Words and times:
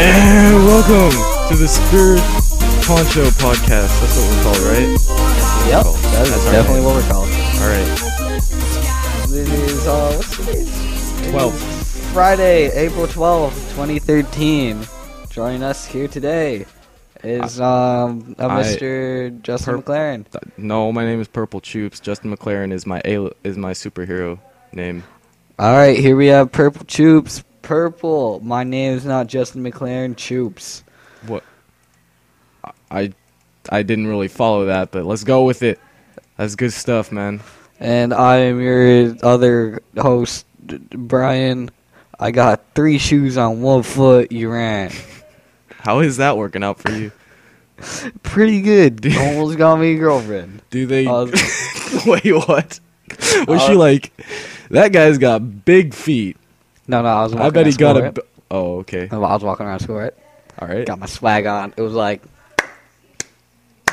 And 0.00 0.64
welcome 0.64 1.10
to 1.48 1.56
the 1.56 1.66
Spirit 1.66 2.20
Poncho 2.86 3.24
Podcast. 3.42 3.90
That's 4.00 4.16
what 4.16 4.30
we're 4.30 4.42
called, 4.44 4.58
right? 4.58 5.68
Yep, 5.68 5.82
Cool. 5.84 5.92
that 5.94 6.22
is 6.22 6.30
That's 6.30 6.44
definitely 6.52 6.82
what 6.82 6.94
we're 6.94 7.08
called. 7.08 7.28
All 7.28 7.68
right. 7.68 7.98
This 9.28 9.50
is 9.50 9.86
uh, 9.88 10.12
what's 10.14 10.36
today's? 10.36 11.30
12. 11.30 11.58
Friday, 12.12 12.70
April 12.78 13.08
twelfth, 13.08 13.56
2013. 13.70 14.86
Joining 15.30 15.62
us 15.64 15.84
here 15.84 16.06
today 16.08 16.64
is 17.24 17.60
um 17.60 18.36
a 18.38 18.44
I- 18.46 18.62
Mr. 18.62 19.42
Justin 19.42 19.82
McLaren. 19.82 20.24
Th- 20.30 20.44
No, 20.56 20.92
my 20.92 21.04
name 21.04 21.20
is 21.20 21.26
Purple 21.28 21.60
Choops. 21.60 22.00
Justin 22.00 22.34
McLaren 22.34 22.72
is 22.72 22.86
my 22.86 23.02
a- 23.04 23.32
is 23.42 23.56
my 23.58 23.72
superhero 23.72 24.38
name. 24.72 25.02
All 25.58 25.74
right, 25.76 25.98
here 25.98 26.14
we 26.14 26.28
have 26.28 26.52
Purple 26.52 26.86
Choops. 26.86 27.42
Purple. 27.68 28.40
My 28.42 28.64
name 28.64 28.94
is 28.96 29.04
not 29.04 29.26
Justin 29.26 29.62
McLaren. 29.62 30.14
Choops. 30.14 30.82
What? 31.26 31.44
I 32.90 33.12
I 33.68 33.82
didn't 33.82 34.06
really 34.06 34.28
follow 34.28 34.64
that, 34.64 34.90
but 34.90 35.04
let's 35.04 35.22
go 35.22 35.44
with 35.44 35.62
it. 35.62 35.78
That's 36.38 36.54
good 36.54 36.72
stuff, 36.72 37.12
man. 37.12 37.40
And 37.78 38.14
I 38.14 38.36
am 38.38 38.58
your 38.62 39.14
other 39.22 39.82
host, 39.98 40.46
Brian. 40.64 41.70
I 42.18 42.30
got 42.30 42.62
three 42.74 42.96
shoes 42.96 43.36
on 43.36 43.60
one 43.60 43.82
foot. 43.82 44.32
You 44.32 44.50
ran. 44.50 44.90
How 45.80 46.00
is 46.00 46.16
that 46.16 46.38
working 46.38 46.64
out 46.64 46.78
for 46.80 46.90
you? 46.92 47.12
Pretty 48.22 48.62
good. 48.62 49.06
Almost 49.18 49.58
got 49.58 49.78
me 49.78 49.92
a 49.94 49.98
girlfriend. 49.98 50.62
Do 50.70 50.86
they? 50.86 51.06
Uh, 51.06 51.26
Wait, 52.06 52.32
what? 52.32 52.80
Was 53.46 53.62
she 53.66 53.72
Uh, 53.74 53.78
like? 53.78 54.10
That 54.70 54.90
guy's 54.92 55.18
got 55.18 55.66
big 55.66 55.92
feet. 55.92 56.38
No, 56.88 57.02
no, 57.02 57.08
I 57.08 57.22
was. 57.22 57.32
Walking 57.34 57.46
I 57.46 57.50
bet 57.50 57.66
he 57.66 57.72
got 57.74 57.96
a. 57.96 58.24
Oh, 58.50 58.78
okay. 58.78 59.08
I 59.10 59.16
was 59.18 59.42
walking 59.44 59.66
around 59.66 59.80
school, 59.80 59.96
right? 59.96 60.14
All 60.58 60.66
right. 60.66 60.86
Got 60.86 60.98
my 60.98 61.06
swag 61.06 61.46
on. 61.46 61.74
It 61.76 61.82
was 61.82 61.92
like 61.92 62.22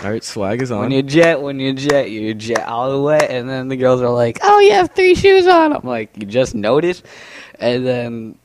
All 0.04 0.10
right. 0.10 0.24
Swag 0.24 0.62
is 0.62 0.72
on. 0.72 0.80
when 0.80 0.92
you 0.92 1.04
jet, 1.04 1.42
when 1.42 1.60
you 1.60 1.74
jet, 1.74 2.10
you 2.10 2.34
jet 2.34 2.66
all 2.68 2.92
the 2.92 3.02
way, 3.02 3.20
and 3.30 3.50
then 3.50 3.68
the 3.68 3.76
girls 3.78 4.02
are 4.02 4.10
like, 4.10 4.40
"Oh, 4.42 4.60
you 4.60 4.72
have 4.74 4.92
three 4.96 5.14
shoes 5.16 5.46
on." 5.48 5.74
I'm 5.74 5.84
like, 5.88 6.10
"You 6.18 6.26
just 6.26 6.56
noticed?" 6.56 7.04
And 7.60 7.86
then, 7.86 8.36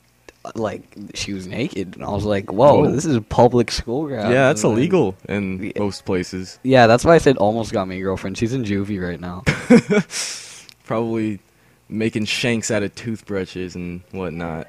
like, 0.55 0.81
she 1.13 1.33
was 1.33 1.47
naked, 1.47 1.95
and 1.95 2.03
I 2.05 2.09
was 2.09 2.25
like, 2.25 2.51
"Whoa, 2.51 2.89
this 2.91 3.05
is 3.05 3.15
a 3.15 3.21
public 3.21 3.71
school 3.71 4.05
ground." 4.07 4.33
yeah, 4.33 4.47
that's 4.47 4.63
And 4.63 4.71
then- 4.73 4.77
illegal 4.79 5.15
in 5.29 5.63
Yeah. 5.63 5.71
most 5.79 6.03
places. 6.05 6.59
Yeah, 6.63 6.87
that's 6.87 7.05
why 7.05 7.15
I 7.15 7.19
said 7.19 7.37
almost 7.37 7.71
got 7.73 7.87
me 7.87 7.99
a 7.99 8.01
girlfriend. 8.01 8.37
She's 8.37 8.53
in 8.53 8.63
juvie 8.63 9.01
right 9.01 9.19
now. 9.19 9.43
Probably 10.85 11.39
making 11.91 12.25
shanks 12.25 12.71
out 12.71 12.83
of 12.83 12.95
toothbrushes 12.95 13.75
and 13.75 14.01
whatnot. 14.11 14.67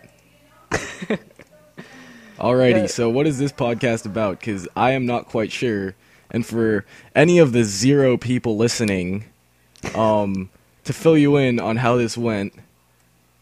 Alrighty, 2.39 2.73
Yeah. 2.83 2.87
so 2.87 3.09
what 3.09 3.27
is 3.27 3.39
this 3.39 3.53
podcast 3.53 4.05
about? 4.07 4.41
Because 4.41 4.67
I 4.75 4.93
am 4.93 5.07
not 5.07 5.27
quite 5.27 5.53
sure. 5.53 5.95
And 6.31 6.45
for 6.45 6.85
any 7.15 7.39
of 7.39 7.53
the 7.53 7.63
zero 7.63 8.17
people 8.17 8.57
listening, 8.57 9.25
um, 9.95 10.49
to 10.85 10.93
fill 10.93 11.17
you 11.17 11.37
in 11.37 11.61
on 11.61 11.77
how 11.77 11.97
this 11.97 12.17
went, 12.19 12.55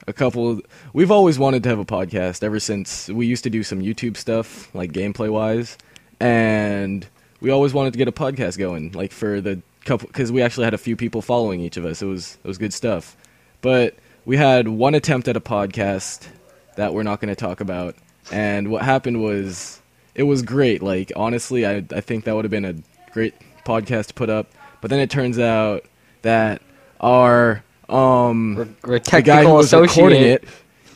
a 0.07 0.13
couple. 0.13 0.61
We've 0.93 1.11
always 1.11 1.39
wanted 1.39 1.63
to 1.63 1.69
have 1.69 1.79
a 1.79 1.85
podcast 1.85 2.43
ever 2.43 2.59
since 2.59 3.09
we 3.09 3.27
used 3.27 3.45
to 3.45 3.51
do 3.51 3.63
some 3.63 3.81
YouTube 3.81 4.17
stuff, 4.17 4.75
like 4.75 4.93
gameplay 4.93 5.31
wise, 5.31 5.79
and 6.19 7.07
we 7.41 7.51
always 7.51 7.73
wanted 7.73 7.93
to 7.93 7.99
get 7.99 8.09
a 8.09 8.13
podcast 8.13 8.59
going, 8.59 8.93
like 8.93 9.13
for 9.13 9.41
the 9.41 9.61
couple, 9.85 10.09
because 10.09 10.33
we 10.33 10.43
actually 10.43 10.65
had 10.65 10.75
a 10.75 10.79
few 10.79 10.97
people 10.97 11.23
following 11.23 11.61
each 11.61 11.77
of 11.77 11.85
us. 11.85 12.03
It 12.03 12.07
was 12.07 12.39
it 12.43 12.49
was 12.49 12.59
good 12.59 12.73
stuff, 12.75 13.17
but 13.63 13.95
we 14.25 14.37
had 14.37 14.69
one 14.69 14.95
attempt 14.95 15.29
at 15.29 15.37
a 15.37 15.41
podcast 15.41 16.29
that 16.77 16.95
we're 16.95 17.03
not 17.03 17.21
going 17.21 17.29
to 17.29 17.37
talk 17.37 17.61
about, 17.61 17.95
and 18.33 18.71
what 18.71 18.83
happened 18.83 19.23
was 19.23 19.81
it 20.15 20.25
was 20.25 20.43
great. 20.43 20.83
Like 20.83 21.13
honestly, 21.17 21.67
I 21.67 21.85
I 21.93 22.01
think 22.01 22.25
that 22.25 22.35
would 22.35 22.45
have 22.45 22.51
been 22.51 22.65
a 22.65 22.75
great 23.13 23.35
podcast 23.65 24.09
to 24.09 24.15
put 24.15 24.31
up, 24.31 24.51
but 24.81 24.91
then 24.91 25.01
it 25.01 25.11
turns 25.11 25.39
out 25.39 25.85
that 26.23 26.63
our 27.01 27.65
um 27.89 28.55
We're, 28.55 28.69
we're 28.85 28.99
the 29.13 29.23
guy 29.23 29.45
who 29.45 29.53
technical 29.53 29.57
was 29.57 29.73
recording 29.73 30.23
associate. 30.23 30.45
it, 30.45 30.49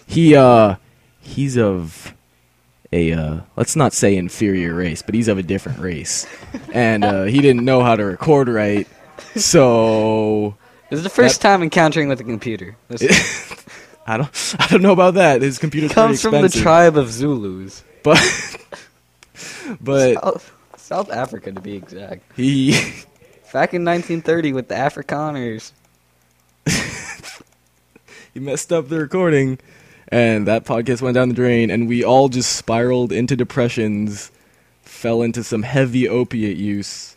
he 0.07 0.37
uh, 0.37 0.77
he's 1.21 1.57
of 1.59 2.15
a 2.93 3.13
uh, 3.13 3.41
let's 3.57 3.75
not 3.77 3.93
say 3.93 4.17
inferior 4.17 4.75
race, 4.75 5.03
but 5.03 5.15
he's 5.15 5.29
of 5.29 5.39
a 5.39 5.43
different 5.43 5.81
race, 5.81 6.27
and 6.73 7.05
uh, 7.05 7.25
he 7.25 7.41
didn't 7.41 7.65
know 7.65 7.83
how 7.83 7.97
to 7.97 8.05
record 8.05 8.49
right, 8.49 8.87
so 9.35 10.57
This 10.91 10.99
is 10.99 11.03
the 11.03 11.11
first 11.11 11.41
time 11.41 11.63
encountering 11.63 12.09
with 12.09 12.21
a 12.21 12.25
computer. 12.25 12.77
I 14.07 14.19
don't 14.19 14.55
I 14.59 14.67
don't 14.67 14.83
know 14.83 14.93
about 14.93 15.15
that. 15.15 15.41
His 15.41 15.59
computer 15.59 15.93
comes 15.93 16.21
from 16.21 16.33
the 16.33 16.49
tribe 16.49 16.97
of 16.97 17.11
Zulus. 17.11 17.83
but 18.03 18.19
but 19.81 20.15
South, 20.15 20.53
South 20.77 21.11
Africa, 21.11 21.53
to 21.53 21.61
be 21.61 21.75
exact. 21.75 22.23
he 22.37 22.73
Back 23.53 23.73
in 23.73 23.85
1930 23.85 24.53
with 24.53 24.67
the 24.67 24.75
Afrikaners. 24.75 25.71
he 28.35 28.41
messed 28.41 28.73
up 28.73 28.89
the 28.89 28.99
recording, 28.99 29.61
and 30.09 30.49
that 30.49 30.65
podcast 30.65 31.01
went 31.01 31.15
down 31.15 31.29
the 31.29 31.37
drain, 31.37 31.71
and 31.71 31.87
we 31.87 32.03
all 32.03 32.29
just 32.29 32.57
spiraled 32.57 33.13
into 33.13 33.37
depressions, 33.37 34.33
fell 34.83 35.23
into 35.23 35.45
some 35.45 35.63
heavy 35.63 36.09
opiate 36.09 36.57
use, 36.57 37.17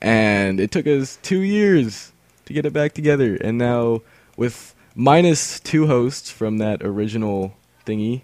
and 0.00 0.60
it 0.60 0.70
took 0.70 0.86
us 0.86 1.18
two 1.22 1.40
years 1.40 2.12
to 2.46 2.52
get 2.52 2.64
it 2.66 2.72
back 2.72 2.92
together. 2.94 3.36
And 3.36 3.58
now, 3.58 4.02
with 4.36 4.74
minus 4.94 5.60
two 5.60 5.86
hosts 5.86 6.30
from 6.30 6.58
that 6.58 6.82
original 6.82 7.54
thingy, 7.86 8.22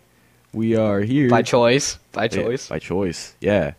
we 0.52 0.74
are 0.76 1.00
here 1.00 1.28
By 1.28 1.42
choice. 1.42 1.98
By 2.12 2.24
Yeah, 2.24 2.28
choice. 2.28 2.68
by 2.68 2.78
choice, 2.78 3.34
yeah. 3.40 3.72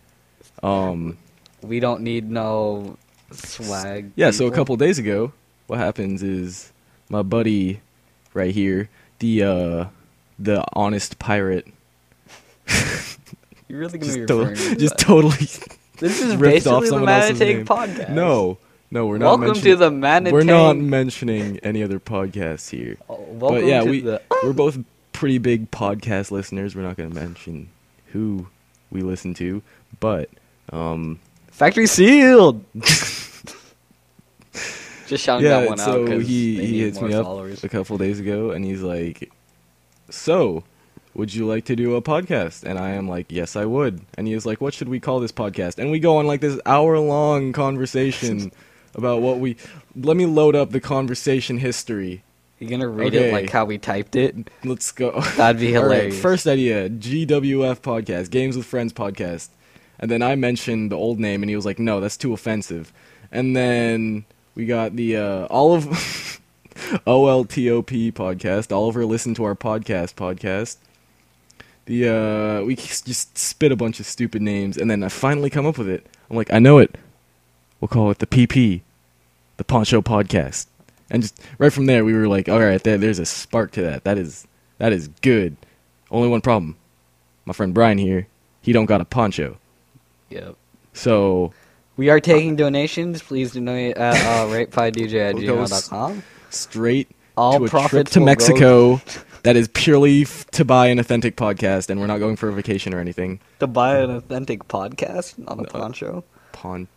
Um, 0.62 1.18
We 1.62 1.80
don't 1.80 2.02
need 2.02 2.30
no 2.30 2.96
swag. 3.32 4.12
Yeah, 4.16 4.30
so 4.30 4.46
a 4.46 4.48
people. 4.50 4.56
couple 4.56 4.76
days 4.76 4.98
ago, 4.98 5.32
what 5.66 5.78
happens 5.78 6.22
is 6.22 6.72
my 7.08 7.22
buddy 7.22 7.80
right 8.34 8.54
here, 8.54 8.88
the 9.20 9.42
uh 9.44 9.84
the 10.38 10.64
honest 10.72 11.18
pirate 11.20 11.66
You're 13.68 13.78
really 13.80 13.98
gonna 13.98 14.12
be 14.12 14.18
just, 14.18 14.28
to- 14.28 14.36
referring 14.38 14.56
to 14.56 14.76
just 14.76 14.96
that. 14.98 15.04
totally 15.04 15.46
This 15.98 16.20
is 16.20 16.36
ripped 16.36 16.66
off 16.66 16.80
basically 16.80 16.80
the 16.80 16.86
someone 16.88 17.08
else's 17.08 17.38
Manatake 17.40 17.64
podcast. 17.64 18.08
No. 18.10 18.58
No, 18.94 19.06
we're 19.06 19.18
not 19.18 19.40
Welcome 19.40 19.60
to 19.60 19.74
the 19.74 19.90
Manatake. 19.90 20.30
We're 20.30 20.44
not 20.44 20.76
mentioning 20.76 21.58
any 21.64 21.82
other 21.82 21.98
podcasts 21.98 22.70
here. 22.70 22.96
Oh, 23.10 23.16
welcome 23.22 23.62
but 23.62 23.64
yeah, 23.64 23.80
to 23.80 23.90
we 23.90 24.00
the 24.02 24.22
we're 24.44 24.52
both 24.52 24.78
pretty 25.12 25.38
big 25.38 25.68
podcast 25.72 26.30
listeners. 26.30 26.76
We're 26.76 26.82
not 26.82 26.96
going 26.96 27.10
to 27.10 27.14
mention 27.14 27.70
who 28.12 28.46
we 28.92 29.00
listen 29.02 29.34
to, 29.34 29.62
but 29.98 30.30
um 30.72 31.18
factory 31.48 31.88
sealed. 31.88 32.64
Just 35.08 35.24
shouting 35.24 35.44
yeah, 35.44 35.62
that 35.62 35.68
one 35.68 35.78
so 35.78 36.02
out 36.02 36.04
because 36.04 36.28
he 36.28 36.64
he 36.64 36.82
hits 36.82 37.00
me 37.00 37.14
up 37.14 37.26
a 37.64 37.68
couple 37.68 37.98
days 37.98 38.20
ago, 38.20 38.52
and 38.52 38.64
he's 38.64 38.82
like, 38.82 39.32
"So, 40.08 40.62
would 41.14 41.34
you 41.34 41.48
like 41.48 41.64
to 41.64 41.74
do 41.74 41.96
a 41.96 42.00
podcast?" 42.00 42.62
And 42.62 42.78
I 42.78 42.90
am 42.90 43.08
like, 43.08 43.26
"Yes, 43.32 43.56
I 43.56 43.64
would." 43.64 44.02
And 44.16 44.28
he 44.28 44.34
is 44.34 44.46
like, 44.46 44.60
"What 44.60 44.72
should 44.72 44.88
we 44.88 45.00
call 45.00 45.18
this 45.18 45.32
podcast?" 45.32 45.78
And 45.78 45.90
we 45.90 45.98
go 45.98 46.18
on 46.18 46.28
like 46.28 46.40
this 46.40 46.60
hour 46.64 46.96
long 47.00 47.52
conversation 47.52 48.52
about 48.94 49.20
what 49.22 49.38
we. 49.38 49.56
Let 49.96 50.16
me 50.16 50.26
load 50.26 50.54
up 50.56 50.70
the 50.70 50.80
conversation 50.80 51.58
history. 51.58 52.22
You 52.58 52.68
gonna 52.68 52.88
read 52.88 53.14
Okay. 53.14 53.28
it 53.30 53.32
like 53.32 53.50
how 53.50 53.64
we 53.64 53.78
typed 53.78 54.16
it? 54.16 54.36
Let's 54.64 54.90
go. 54.92 55.20
That'd 55.36 55.60
be 55.60 55.76
All 55.76 55.82
right, 55.84 55.94
hilarious. 55.96 56.20
first 56.20 56.46
idea: 56.46 56.88
GWF 56.88 57.80
podcast, 57.80 58.30
Games 58.30 58.56
with 58.56 58.66
Friends 58.66 58.92
podcast. 58.92 59.48
And 59.98 60.10
then 60.10 60.22
I 60.22 60.34
mentioned 60.34 60.90
the 60.90 60.96
old 60.96 61.18
name, 61.20 61.42
and 61.42 61.50
he 61.50 61.56
was 61.56 61.64
like, 61.64 61.78
"No, 61.78 62.00
that's 62.00 62.16
too 62.16 62.32
offensive." 62.32 62.92
And 63.32 63.56
then 63.56 64.24
we 64.54 64.66
got 64.66 64.96
the 64.96 65.16
uh, 65.16 65.44
all 65.46 65.74
of 65.74 65.84
OLTOP 67.06 68.12
podcast. 68.12 68.72
Oliver 68.72 69.04
listened 69.04 69.36
to 69.36 69.44
our 69.44 69.54
podcast 69.54 70.14
podcast. 70.14 70.76
The 71.86 72.08
uh, 72.08 72.64
we 72.64 72.76
just 72.76 73.36
spit 73.36 73.72
a 73.72 73.76
bunch 73.76 74.00
of 74.00 74.06
stupid 74.06 74.42
names, 74.42 74.76
and 74.78 74.90
then 74.90 75.02
I 75.02 75.08
finally 75.08 75.50
come 75.50 75.66
up 75.66 75.76
with 75.78 75.88
it. 75.88 76.06
I'm 76.30 76.36
like, 76.36 76.52
I 76.52 76.58
know 76.58 76.78
it. 76.78 76.96
We'll 77.84 77.88
call 77.90 78.10
it 78.10 78.18
the 78.18 78.26
PP, 78.26 78.80
the 79.58 79.64
Poncho 79.64 80.00
Podcast. 80.00 80.68
And 81.10 81.20
just 81.20 81.38
right 81.58 81.70
from 81.70 81.84
there, 81.84 82.02
we 82.02 82.14
were 82.14 82.26
like, 82.26 82.48
all 82.48 82.58
right, 82.60 82.82
there, 82.82 82.96
there's 82.96 83.18
a 83.18 83.26
spark 83.26 83.72
to 83.72 83.82
that. 83.82 84.04
That 84.04 84.16
is 84.16 84.46
that 84.78 84.90
is 84.94 85.08
good. 85.20 85.54
Only 86.10 86.28
one 86.28 86.40
problem. 86.40 86.76
My 87.44 87.52
friend 87.52 87.74
Brian 87.74 87.98
here, 87.98 88.26
he 88.62 88.72
don't 88.72 88.86
got 88.86 89.02
a 89.02 89.04
poncho. 89.04 89.58
Yep. 90.30 90.56
So 90.94 91.52
We 91.98 92.08
are 92.08 92.20
taking 92.20 92.56
donations. 92.56 93.20
Please 93.20 93.52
donate 93.52 93.98
at 93.98 94.14
uh, 94.14 94.46
ratepidj 94.50 95.12
at 95.12 95.34
We'll 95.34 95.44
go 95.46 95.56
gmail.com. 95.64 96.22
straight 96.48 97.08
All 97.36 97.58
to 97.58 97.76
a 97.76 97.88
trip 97.88 98.08
to 98.08 98.20
Mexico 98.20 99.02
that 99.42 99.56
is 99.56 99.68
purely 99.74 100.22
f- 100.22 100.46
to 100.52 100.64
buy 100.64 100.86
an 100.86 100.98
authentic 100.98 101.36
podcast, 101.36 101.90
and 101.90 102.00
we're 102.00 102.06
not 102.06 102.16
going 102.16 102.36
for 102.36 102.48
a 102.48 102.52
vacation 102.54 102.94
or 102.94 102.98
anything. 102.98 103.40
to 103.58 103.66
buy 103.66 103.98
an 103.98 104.08
authentic 104.10 104.68
podcast, 104.68 105.36
not 105.36 105.58
a 105.58 105.62
No. 105.64 105.68
poncho. 105.68 106.24
Pon, 106.52 106.88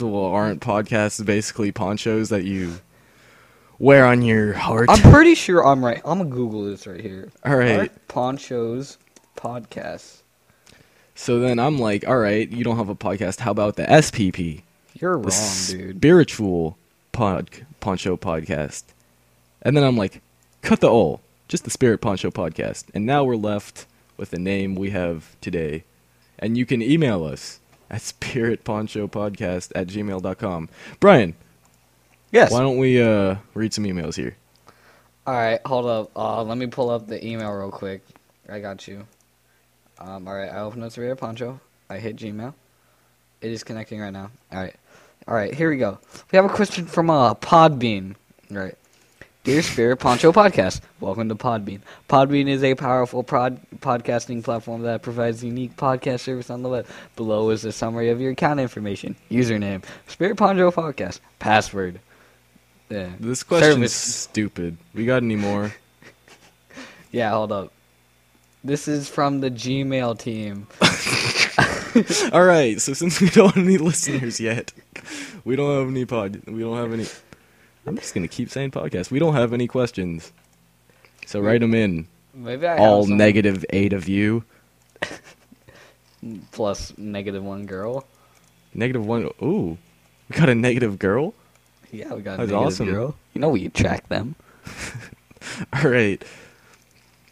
well, 0.00 0.26
aren't 0.26 0.60
podcasts 0.60 1.24
basically 1.24 1.72
ponchos 1.72 2.28
that 2.30 2.44
you 2.44 2.80
wear 3.78 4.06
on 4.06 4.22
your 4.22 4.52
heart? 4.54 4.88
I'm 4.90 5.12
pretty 5.12 5.34
sure 5.34 5.64
I'm 5.66 5.84
right. 5.84 6.00
I'm 6.04 6.18
gonna 6.18 6.30
Google 6.30 6.64
this 6.64 6.86
right 6.86 7.00
here. 7.00 7.30
All 7.44 7.56
right. 7.56 7.78
Art 7.80 8.08
Ponchos 8.08 8.98
podcast. 9.36 10.22
So 11.14 11.38
then 11.38 11.58
I'm 11.58 11.78
like, 11.78 12.06
all 12.08 12.16
right, 12.18 12.48
you 12.50 12.64
don't 12.64 12.76
have 12.76 12.88
a 12.88 12.94
podcast. 12.94 13.40
How 13.40 13.50
about 13.50 13.76
the 13.76 13.84
SPP, 13.84 14.62
You're 14.94 15.12
the 15.12 15.18
wrong, 15.18 15.66
dude. 15.68 15.96
spiritual 15.96 16.78
pod 17.12 17.50
poncho 17.80 18.16
podcast? 18.16 18.84
And 19.60 19.76
then 19.76 19.84
I'm 19.84 19.96
like, 19.96 20.22
cut 20.62 20.80
the 20.80 20.88
O, 20.88 21.20
just 21.48 21.64
the 21.64 21.70
Spirit 21.70 22.00
Poncho 22.00 22.30
podcast. 22.30 22.86
And 22.94 23.06
now 23.06 23.22
we're 23.24 23.36
left 23.36 23.86
with 24.16 24.30
the 24.30 24.38
name 24.38 24.74
we 24.74 24.90
have 24.90 25.36
today. 25.40 25.84
And 26.38 26.56
you 26.56 26.66
can 26.66 26.82
email 26.82 27.24
us 27.24 27.60
at 27.92 28.00
spiritponchopodcast 28.00 29.72
at 29.74 29.86
gmail.com. 29.86 30.68
Brian, 30.98 31.34
Yes. 32.32 32.50
why 32.50 32.60
don't 32.60 32.78
we 32.78 33.00
uh, 33.00 33.36
read 33.54 33.72
some 33.74 33.84
emails 33.84 34.16
here? 34.16 34.36
All 35.26 35.34
right, 35.34 35.60
hold 35.64 35.86
up. 35.86 36.10
Uh, 36.16 36.42
let 36.42 36.58
me 36.58 36.66
pull 36.66 36.90
up 36.90 37.06
the 37.06 37.24
email 37.24 37.52
real 37.52 37.70
quick. 37.70 38.02
I 38.48 38.58
got 38.58 38.88
you. 38.88 39.06
Um, 40.00 40.26
all 40.26 40.34
right, 40.34 40.48
I 40.50 40.60
open 40.60 40.82
up 40.82 40.90
Spirit 40.90 41.16
Poncho. 41.16 41.60
I 41.88 41.98
hit 41.98 42.16
Gmail. 42.16 42.54
It 43.40 43.50
is 43.52 43.62
connecting 43.62 44.00
right 44.00 44.12
now. 44.12 44.30
All 44.50 44.58
right, 44.58 44.74
all 45.28 45.34
right. 45.34 45.54
Here 45.54 45.70
we 45.70 45.76
go. 45.76 45.98
We 46.32 46.36
have 46.36 46.44
a 46.44 46.48
question 46.48 46.86
from 46.86 47.10
uh, 47.10 47.34
Podbean. 47.34 48.16
All 48.50 48.56
right. 48.56 48.74
Dear 49.44 49.62
Spirit 49.62 49.96
Poncho 49.96 50.30
Podcast, 50.30 50.82
welcome 51.00 51.28
to 51.28 51.34
Podbean. 51.34 51.80
Podbean 52.08 52.46
is 52.48 52.62
a 52.62 52.76
powerful 52.76 53.24
prod- 53.24 53.60
podcasting 53.78 54.44
platform 54.44 54.82
that 54.82 55.02
provides 55.02 55.42
unique 55.42 55.76
podcast 55.76 56.20
service 56.20 56.48
on 56.48 56.62
the 56.62 56.68
web. 56.68 56.86
Below 57.16 57.50
is 57.50 57.64
a 57.64 57.72
summary 57.72 58.10
of 58.10 58.20
your 58.20 58.30
account 58.32 58.60
information, 58.60 59.16
username, 59.32 59.82
Spirit 60.06 60.36
Poncho 60.36 60.70
Podcast, 60.70 61.18
password. 61.40 61.98
Yeah. 62.88 63.08
This 63.18 63.42
question's 63.42 63.74
Service. 63.74 63.94
stupid. 63.94 64.76
We 64.94 65.06
got 65.06 65.22
any 65.22 65.36
more? 65.36 65.72
Yeah, 67.10 67.28
hold 67.32 67.52
up. 67.52 67.72
This 68.64 68.88
is 68.88 69.06
from 69.06 69.40
the 69.40 69.50
Gmail 69.50 70.18
team. 70.18 70.66
All 72.32 72.42
right, 72.46 72.80
so 72.80 72.94
since 72.94 73.20
we 73.20 73.28
don't 73.28 73.54
have 73.54 73.66
any 73.66 73.76
listeners 73.76 74.40
yet, 74.40 74.72
we 75.44 75.54
don't 75.56 75.78
have 75.78 75.88
any 75.88 76.06
pod. 76.06 76.40
We 76.46 76.60
don't 76.60 76.78
have 76.78 76.90
any. 76.90 77.04
I'm 77.86 77.96
just 77.96 78.14
gonna 78.14 78.28
keep 78.28 78.48
saying 78.50 78.70
podcast. 78.70 79.10
We 79.10 79.18
don't 79.18 79.34
have 79.34 79.52
any 79.52 79.66
questions, 79.66 80.32
so 81.26 81.40
write 81.40 81.60
them 81.60 81.74
in. 81.74 82.06
Maybe 82.34 82.66
I 82.66 82.78
All 82.78 83.00
have 83.02 83.08
some 83.08 83.16
negative 83.16 83.64
eight 83.70 83.92
of 83.92 84.08
you. 84.08 84.44
plus 86.52 86.96
negative 86.96 87.42
one 87.42 87.66
girl. 87.66 88.06
Negative 88.74 89.04
one. 89.04 89.28
Ooh, 89.42 89.76
we 90.28 90.36
got 90.36 90.48
a 90.48 90.54
negative 90.54 90.98
girl. 90.98 91.34
Yeah, 91.90 92.14
we 92.14 92.22
got 92.22 92.34
a 92.34 92.46
That's 92.46 92.50
negative 92.52 92.56
awesome. 92.56 92.86
girl. 92.90 93.16
You 93.34 93.40
know 93.40 93.48
we 93.50 93.68
track 93.68 94.08
them. 94.08 94.34
All 95.72 95.90
right, 95.90 96.22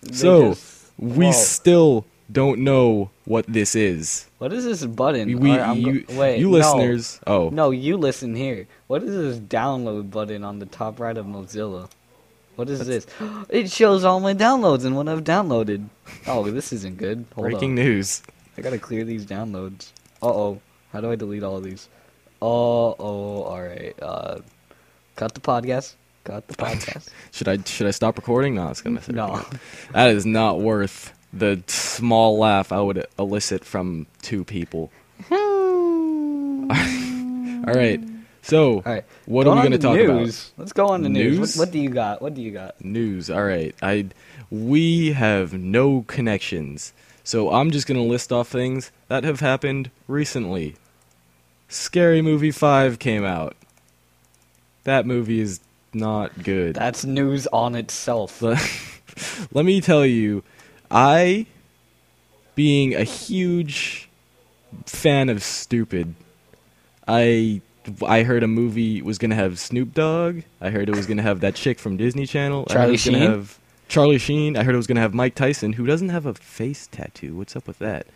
They 0.02 0.12
So, 0.12 0.50
just- 0.50 0.90
we 0.98 1.26
Whoa. 1.26 1.32
still 1.32 2.04
don't 2.32 2.60
know 2.60 3.10
what 3.24 3.46
this 3.46 3.74
is. 3.74 4.26
what 4.38 4.52
is 4.52 4.64
this 4.64 4.84
button? 4.84 5.38
We, 5.40 5.52
I'm 5.58 5.82
go- 5.82 6.14
wait, 6.18 6.38
you 6.38 6.46
no. 6.50 6.58
listeners. 6.58 7.20
Oh, 7.26 7.50
No, 7.50 7.70
you 7.70 7.96
listen 7.96 8.34
here. 8.34 8.66
What 8.86 9.02
is 9.02 9.10
this 9.14 9.38
download 9.40 10.10
button 10.10 10.44
on 10.44 10.58
the 10.58 10.66
top 10.66 11.00
right 11.00 11.16
of 11.16 11.26
Mozilla? 11.26 11.88
What 12.56 12.68
is 12.68 12.86
this? 12.86 13.06
It 13.48 13.70
shows 13.70 14.04
all 14.04 14.20
my 14.20 14.34
downloads 14.34 14.84
and 14.84 14.94
what 14.96 15.08
I've 15.08 15.24
downloaded. 15.24 15.88
Oh, 16.26 16.48
this 16.50 16.72
isn't 16.72 16.98
good. 16.98 17.24
Hold 17.34 17.44
breaking 17.50 17.72
up. 17.72 17.84
news. 17.84 18.22
I 18.58 18.62
gotta 18.62 18.78
clear 18.78 19.04
these 19.04 19.24
downloads. 19.24 19.92
Uh 20.22 20.26
oh. 20.28 20.60
How 20.92 21.00
do 21.00 21.10
I 21.10 21.14
delete 21.16 21.42
all 21.42 21.56
of 21.56 21.64
these? 21.64 21.88
Oh, 22.42 22.94
oh, 22.98 23.42
alright. 23.44 23.94
Uh, 24.02 24.40
cut 25.16 25.34
the 25.34 25.40
podcast. 25.40 25.94
Cut 26.24 26.46
the 26.48 26.54
podcast. 26.66 27.08
Should 27.32 27.48
I 27.48 27.58
should 27.64 27.86
I 27.86 27.92
stop 27.92 28.16
recording? 28.18 28.54
No, 28.56 28.68
it's 28.68 28.82
gonna 28.82 28.94
mess 28.96 29.08
No. 29.08 29.42
That 29.92 30.10
is 30.10 30.26
not 30.26 30.60
worth 30.60 31.12
the 31.32 31.62
small 31.66 32.38
laugh 32.38 32.72
I 32.72 32.80
would 32.80 33.06
elicit 33.18 33.64
from 33.64 34.06
two 34.22 34.44
people. 34.44 34.90
All 35.30 35.38
right. 37.74 38.00
So, 38.42 38.76
Alright. 38.76 39.04
what 39.26 39.44
Going 39.44 39.58
are 39.58 39.62
we 39.62 39.68
going 39.68 39.80
to 39.80 39.86
talk 39.86 39.96
news. 39.96 40.52
Let's 40.56 40.72
go 40.72 40.88
on 40.88 41.02
the 41.02 41.08
news. 41.08 41.38
News? 41.38 41.56
What, 41.56 41.66
what 41.66 41.72
do 41.72 41.78
you 41.78 41.90
got? 41.90 42.22
What 42.22 42.34
do 42.34 42.42
you 42.42 42.50
got? 42.50 42.82
News. 42.82 43.30
All 43.30 43.44
right. 43.44 43.74
I 43.82 44.06
we 44.50 45.12
have 45.12 45.52
no 45.52 46.02
connections. 46.08 46.92
So, 47.22 47.52
I'm 47.52 47.70
just 47.70 47.86
going 47.86 48.00
to 48.00 48.06
list 48.06 48.32
off 48.32 48.48
things 48.48 48.90
that 49.08 49.24
have 49.24 49.40
happened 49.40 49.90
recently. 50.08 50.76
Scary 51.68 52.22
Movie 52.22 52.50
5 52.50 52.98
came 52.98 53.24
out. 53.24 53.54
That 54.84 55.06
movie 55.06 55.40
is 55.40 55.60
not 55.92 56.42
good. 56.42 56.74
That's 56.74 57.04
news 57.04 57.46
on 57.48 57.74
itself. 57.74 58.42
Let 59.52 59.64
me 59.64 59.80
tell 59.80 60.06
you, 60.06 60.42
I, 60.90 61.46
being 62.54 62.94
a 62.94 63.04
huge 63.04 64.08
fan 64.86 65.28
of 65.28 65.42
stupid, 65.42 66.14
I 67.06 67.60
I 68.06 68.22
heard 68.22 68.42
a 68.42 68.46
movie 68.48 69.02
was 69.02 69.18
gonna 69.18 69.34
have 69.34 69.58
Snoop 69.58 69.94
Dogg. 69.94 70.42
I 70.60 70.70
heard 70.70 70.88
it 70.88 70.96
was 70.96 71.06
gonna 71.06 71.22
have 71.22 71.40
that 71.40 71.54
chick 71.54 71.78
from 71.78 71.96
Disney 71.96 72.26
Channel. 72.26 72.66
I 72.68 72.72
heard 72.72 72.78
it 72.78 72.78
Charlie 72.78 72.92
was 72.92 73.04
gonna 73.04 73.18
Sheen? 73.18 73.30
have 73.30 73.58
Charlie 73.88 74.18
Sheen. 74.18 74.56
I 74.56 74.62
heard 74.64 74.74
it 74.74 74.78
was 74.78 74.86
gonna 74.86 75.00
have 75.00 75.14
Mike 75.14 75.34
Tyson, 75.34 75.74
who 75.74 75.86
doesn't 75.86 76.10
have 76.10 76.26
a 76.26 76.34
face 76.34 76.88
tattoo. 76.90 77.34
What's 77.36 77.56
up 77.56 77.66
with 77.66 77.78
that? 77.78 78.06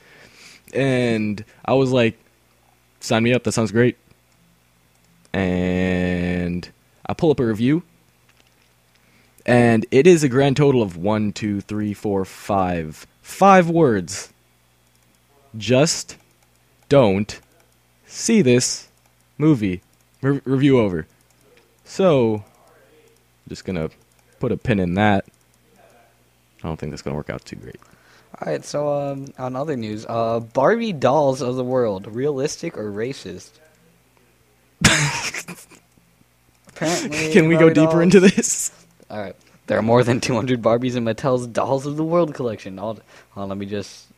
And 0.73 1.45
I 1.65 1.75
was 1.75 1.93
like, 1.93 2.19
sign 3.01 3.23
me 3.23 3.33
up. 3.33 3.45
That 3.45 3.53
sounds 3.53 3.71
great. 3.73 3.97
And 5.33 6.69
I 7.07 7.15
pull 7.15 7.31
up 7.31 7.41
a 7.41 7.47
review 7.47 7.83
and 9.47 9.87
it 9.91 10.07
is 10.07 10.23
a 10.23 10.29
grand 10.29 10.57
total 10.57 10.83
of 10.83 10.97
one, 10.97 11.33
two, 11.33 11.61
three, 11.61 11.95
four, 11.95 12.25
five, 12.25 13.07
five 13.23 13.69
words. 13.69 14.33
Just 15.57 16.17
don't 16.89 17.41
see 18.07 18.43
this 18.43 18.89
movie. 19.39 19.81
Re- 20.23 20.41
review 20.45 20.81
over. 20.81 21.07
So, 21.85 22.37
I'm 22.37 23.49
just 23.49 23.65
gonna 23.65 23.91
put 24.41 24.53
a 24.53 24.57
pin 24.57 24.81
in 24.81 24.95
that. 24.95 25.27
I 26.63 26.69
don't 26.69 26.79
think 26.79 26.91
that's 26.93 27.03
gonna 27.03 27.17
work 27.17 27.29
out 27.31 27.45
too 27.45 27.57
great. 27.57 27.77
Alright, 28.41 28.65
so 28.65 28.89
um, 28.93 29.27
on 29.39 29.55
other 29.55 29.77
news, 29.77 30.07
uh, 30.09 30.41
Barbie 30.41 30.93
dolls 30.93 31.41
of 31.41 31.55
the 31.57 31.63
world, 31.65 32.07
realistic 32.09 32.77
or 32.77 32.91
racist? 32.91 33.51
Apparently, 36.69 37.33
Can 37.33 37.47
we 37.49 37.57
go 37.57 37.69
deeper 37.69 37.93
dolls- 37.93 38.03
into 38.03 38.21
this? 38.21 38.73
All 39.15 39.21
right. 39.21 39.37
There 39.69 39.79
are 39.79 39.83
more 39.83 40.03
than 40.03 40.21
200 40.21 40.61
Barbies 40.61 40.97
in 40.97 41.05
Mattel's 41.05 41.47
Dolls 41.47 41.87
of 41.87 41.97
the 41.97 42.03
World 42.03 42.35
collection. 42.35 42.81
Uh, 42.81 42.97
let 43.37 43.57
me 43.57 43.65
just. 43.65 44.09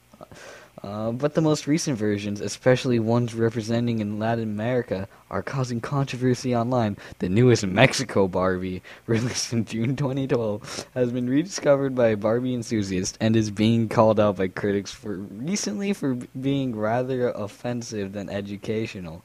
Uh, 0.83 1.13
but 1.13 1.35
the 1.35 1.43
most 1.43 1.67
recent 1.67 1.99
versions, 1.99 2.41
especially 2.41 2.99
ones 2.99 3.35
representing 3.35 3.99
in 3.99 4.19
Latin 4.19 4.45
America, 4.45 5.07
are 5.31 5.43
causing 5.43 5.83
controversy 5.83 6.57
online. 6.57 6.97
The 7.19 7.29
newest 7.29 7.67
Mexico 7.67 8.27
Barbie, 8.27 8.83
released 9.07 9.53
in 9.53 9.67
June 9.67 9.97
2012, 9.97 10.87
has 10.95 11.13
been 11.13 11.29
rediscovered 11.29 11.95
by 11.95 12.15
Barbie 12.15 12.55
enthusiasts 12.55 13.19
and 13.21 13.37
is 13.37 13.51
being 13.51 13.91
called 13.91 14.19
out 14.19 14.39
by 14.39 14.49
critics 14.49 14.93
for 14.93 15.17
recently 15.17 15.93
for 15.93 16.15
being 16.41 16.75
rather 16.75 17.29
offensive 17.29 18.15
than 18.15 18.31
educational. 18.31 19.23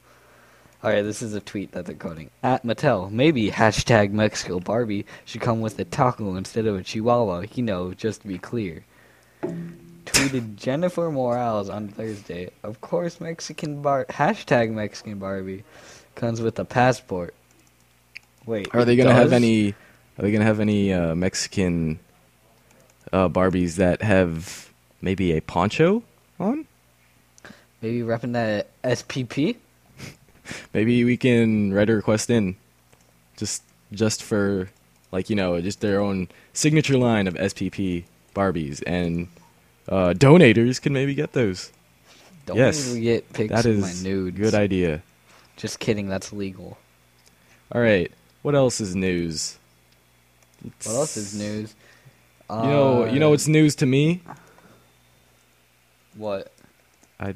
Alright, 0.84 1.04
this 1.04 1.22
is 1.22 1.32
a 1.34 1.40
tweet 1.40 1.72
that 1.72 1.86
they're 1.86 1.94
quoting. 1.94 2.30
At 2.42 2.64
Mattel, 2.64 3.08
maybe 3.08 3.50
hashtag 3.50 4.10
Mexico 4.10 4.58
Barbie 4.58 5.06
should 5.24 5.40
come 5.40 5.60
with 5.60 5.78
a 5.78 5.84
taco 5.84 6.34
instead 6.34 6.66
of 6.66 6.74
a 6.74 6.82
chihuahua, 6.82 7.44
you 7.54 7.62
know, 7.62 7.94
just 7.94 8.22
to 8.22 8.28
be 8.28 8.36
clear. 8.36 8.84
Tweeted 9.42 10.56
Jennifer 10.56 11.08
Morales 11.08 11.68
on 11.68 11.86
Thursday. 11.86 12.50
Of 12.64 12.80
course, 12.80 13.20
Mexican 13.20 13.80
Bar 13.80 14.06
hashtag 14.06 14.72
Mexican 14.72 15.20
Barbie 15.20 15.62
comes 16.16 16.40
with 16.40 16.58
a 16.58 16.64
passport. 16.64 17.34
Wait, 18.44 18.66
Are 18.74 18.84
they 18.84 18.96
gonna 18.96 19.14
have 19.14 19.32
any? 19.32 19.70
Are 20.18 20.22
they 20.22 20.32
gonna 20.32 20.44
have 20.44 20.58
any 20.58 20.92
uh, 20.92 21.14
Mexican 21.14 22.00
uh, 23.12 23.28
Barbies 23.28 23.76
that 23.76 24.02
have 24.02 24.68
maybe 25.00 25.36
a 25.36 25.40
poncho 25.40 26.02
on? 26.40 26.66
Maybe 27.80 28.00
repping 28.00 28.32
that 28.32 28.66
SPP? 28.82 29.56
Maybe 30.74 31.04
we 31.04 31.16
can 31.16 31.72
write 31.72 31.90
a 31.90 31.94
request 31.94 32.30
in, 32.30 32.56
just 33.36 33.62
just 33.92 34.22
for 34.22 34.70
like 35.12 35.28
you 35.30 35.36
know 35.36 35.60
just 35.60 35.80
their 35.80 36.00
own 36.00 36.28
signature 36.52 36.96
line 36.98 37.26
of 37.28 37.34
SPP 37.34 38.04
Barbies, 38.34 38.82
and 38.86 39.28
uh, 39.88 40.14
donators 40.16 40.80
can 40.80 40.92
maybe 40.92 41.14
get 41.14 41.32
those. 41.32 41.70
Don't 42.46 42.56
Yes, 42.56 42.92
get 42.94 43.32
pics 43.32 43.52
That 43.52 43.66
of 43.66 43.78
my 43.78 43.92
nudes. 44.02 44.36
good 44.38 44.54
idea. 44.54 45.02
Just 45.56 45.78
kidding, 45.78 46.08
that's 46.08 46.32
legal. 46.32 46.78
All 47.70 47.80
right, 47.80 48.10
what 48.42 48.54
else 48.54 48.80
is 48.80 48.96
news? 48.96 49.58
What 50.84 50.94
else 50.94 51.16
is 51.16 51.34
news? 51.38 51.74
You 52.50 52.56
know, 52.56 53.06
you 53.06 53.18
know 53.20 53.28
Uh, 53.28 53.30
what's 53.30 53.46
news 53.48 53.74
to 53.76 53.86
me? 53.86 54.20
what? 56.16 56.52
I. 57.20 57.34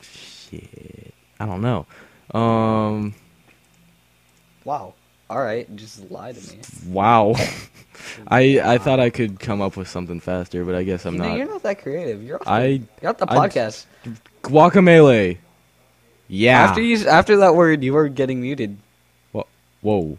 Shit, 0.00 1.05
I 1.40 1.46
don't 1.46 1.60
know. 1.62 1.86
Um, 2.38 3.14
Wow. 4.64 4.94
All 5.28 5.38
right, 5.42 5.74
just 5.76 6.08
lie 6.10 6.32
to 6.32 6.40
me. 6.52 6.58
wow. 6.88 7.34
I 8.28 8.60
I 8.62 8.78
thought 8.78 9.00
I 9.00 9.10
could 9.10 9.40
come 9.40 9.60
up 9.60 9.76
with 9.76 9.88
something 9.88 10.20
faster, 10.20 10.64
but 10.64 10.74
I 10.76 10.82
guess 10.84 11.04
I'm 11.04 11.14
you 11.14 11.20
know, 11.22 11.28
not. 11.28 11.36
you're 11.38 11.48
not 11.48 11.62
that 11.64 11.82
creative. 11.82 12.22
You're 12.22 12.36
off 12.40 12.46
I 12.46 12.80
you're 13.02 13.10
off 13.10 13.18
the 13.18 13.28
I'm- 13.30 13.50
podcast. 13.50 13.86
guacamole. 14.42 15.38
Yeah. 16.28 16.62
After 16.62 16.80
you 16.80 17.06
after 17.08 17.36
that 17.38 17.54
word, 17.56 17.82
you 17.82 17.92
were 17.94 18.08
getting 18.08 18.40
muted. 18.40 18.76
Whoa. 19.82 20.18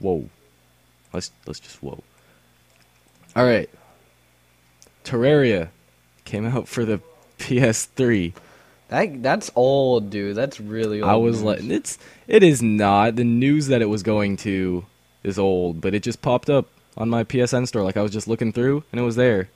Whoa. 0.00 0.28
Let's 1.12 1.30
let's 1.46 1.60
just 1.60 1.82
whoa. 1.82 2.02
All 3.36 3.44
right. 3.44 3.70
Terraria 5.04 5.68
came 6.24 6.46
out 6.46 6.68
for 6.68 6.84
the 6.84 7.00
PS3. 7.38 8.32
That 8.92 9.22
that's 9.22 9.50
old, 9.56 10.10
dude. 10.10 10.36
That's 10.36 10.60
really 10.60 11.00
old. 11.00 11.10
I 11.10 11.16
was 11.16 11.36
news. 11.36 11.42
like, 11.42 11.64
it's 11.64 11.98
it 12.28 12.42
is 12.42 12.60
not 12.60 13.16
the 13.16 13.24
news 13.24 13.68
that 13.68 13.80
it 13.80 13.86
was 13.86 14.02
going 14.02 14.36
to 14.38 14.84
is 15.22 15.38
old, 15.38 15.80
but 15.80 15.94
it 15.94 16.02
just 16.02 16.20
popped 16.20 16.50
up 16.50 16.66
on 16.98 17.08
my 17.08 17.24
PSN 17.24 17.66
store. 17.66 17.84
Like 17.84 17.96
I 17.96 18.02
was 18.02 18.12
just 18.12 18.28
looking 18.28 18.52
through, 18.52 18.84
and 18.92 19.00
it 19.00 19.02
was 19.02 19.16
there, 19.16 19.48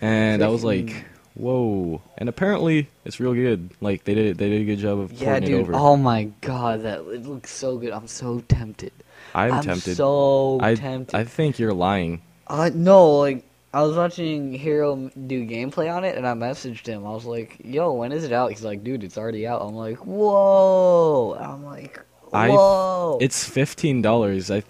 and 0.00 0.42
I 0.42 0.48
was 0.48 0.64
like, 0.64 1.04
whoa! 1.34 2.02
And 2.18 2.28
apparently, 2.28 2.88
it's 3.04 3.20
real 3.20 3.34
good. 3.34 3.70
Like 3.80 4.02
they 4.02 4.14
did 4.14 4.38
they 4.38 4.48
did 4.48 4.62
a 4.62 4.64
good 4.64 4.80
job 4.80 4.98
of 4.98 5.12
yeah, 5.12 5.36
it 5.36 5.44
dude. 5.44 5.60
over. 5.60 5.72
Oh 5.76 5.96
my 5.96 6.24
god, 6.40 6.82
that 6.82 7.02
it 7.02 7.26
looks 7.26 7.52
so 7.52 7.78
good. 7.78 7.92
I'm 7.92 8.08
so 8.08 8.40
tempted. 8.48 8.92
I'm, 9.32 9.62
tempted. 9.62 9.96
So 9.96 10.58
I 10.60 10.74
tempted. 10.74 11.14
I 11.14 11.22
think 11.22 11.60
you're 11.60 11.72
lying. 11.72 12.20
Uh, 12.48 12.68
no, 12.74 13.18
like 13.18 13.44
I 13.72 13.82
was 13.82 13.96
watching 13.96 14.52
Hero 14.52 15.10
do 15.28 15.46
gameplay 15.46 15.94
on 15.94 16.04
it, 16.04 16.16
and 16.16 16.26
I 16.26 16.32
messaged 16.34 16.86
him. 16.86 17.06
I 17.06 17.10
was 17.10 17.24
like, 17.24 17.56
"Yo, 17.64 17.92
when 17.92 18.10
is 18.12 18.24
it 18.24 18.32
out?" 18.32 18.50
He's 18.50 18.64
like, 18.64 18.82
"Dude, 18.82 19.04
it's 19.04 19.16
already 19.16 19.46
out." 19.46 19.62
I'm 19.62 19.74
like, 19.74 19.98
"Whoa!" 19.98 21.34
I'm 21.38 21.64
like, 21.64 22.00
I- 22.32 22.48
"Whoa!" 22.48 23.18
It's 23.20 23.44
fifteen 23.48 24.02
dollars. 24.02 24.50
I 24.50 24.64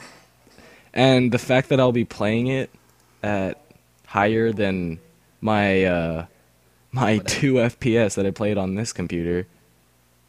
and 0.93 1.33
the 1.33 1.39
fact 1.39 1.69
that 1.71 1.81
I'll 1.81 1.93
be 1.93 2.05
playing 2.05 2.49
it 2.49 2.69
at 3.23 3.59
higher 4.07 4.53
than 4.53 4.99
my 5.41 5.85
uh, 5.85 6.27
my 6.93 7.17
Whatever. 7.17 7.29
two 7.29 7.55
FPS 7.55 8.17
that 8.17 8.27
I 8.27 8.33
played 8.33 8.59
on 8.59 8.75
this 8.75 8.93
computer, 8.93 9.47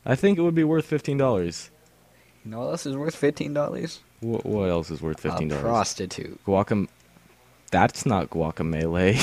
I 0.05 0.15
think 0.15 0.37
it 0.37 0.43
would 0.43 0.55
be 0.55 0.63
worth 0.63 0.85
fifteen 0.85 1.17
dollars. 1.17 1.69
you 2.45 2.51
know 2.51 2.59
what 2.61 2.67
else 2.69 2.85
is 2.85 2.95
worth 2.95 3.15
fifteen 3.15 3.53
dollars? 3.53 3.99
What, 4.21 4.45
what 4.45 4.69
else 4.69 4.91
is 4.91 5.01
worth 5.01 5.19
fifteen 5.19 5.47
A 5.51 5.55
dollars? 5.55 5.63
prostitute. 5.63 6.39
Guacam. 6.45 6.87
That's 7.71 8.05
not 8.05 8.29
guacamole. 8.29 9.15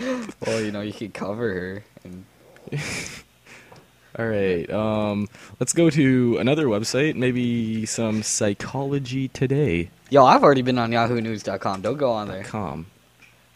well, 0.46 0.60
you 0.60 0.70
know, 0.70 0.82
you 0.82 0.92
could 0.92 1.14
cover 1.14 1.52
her. 1.52 1.84
And 2.04 2.24
All 4.18 4.26
right. 4.26 4.70
Um, 4.70 5.28
let's 5.58 5.72
go 5.72 5.88
to 5.88 6.36
another 6.38 6.66
website. 6.66 7.16
Maybe 7.16 7.86
some 7.86 8.22
psychology 8.22 9.28
today. 9.28 9.90
Yo, 10.10 10.26
I've 10.26 10.42
already 10.42 10.60
been 10.60 10.78
on 10.78 10.90
YahooNews.com. 10.90 11.80
Don't 11.80 11.96
go 11.96 12.12
on 12.12 12.28
there. 12.28 12.44
Com. 12.44 12.86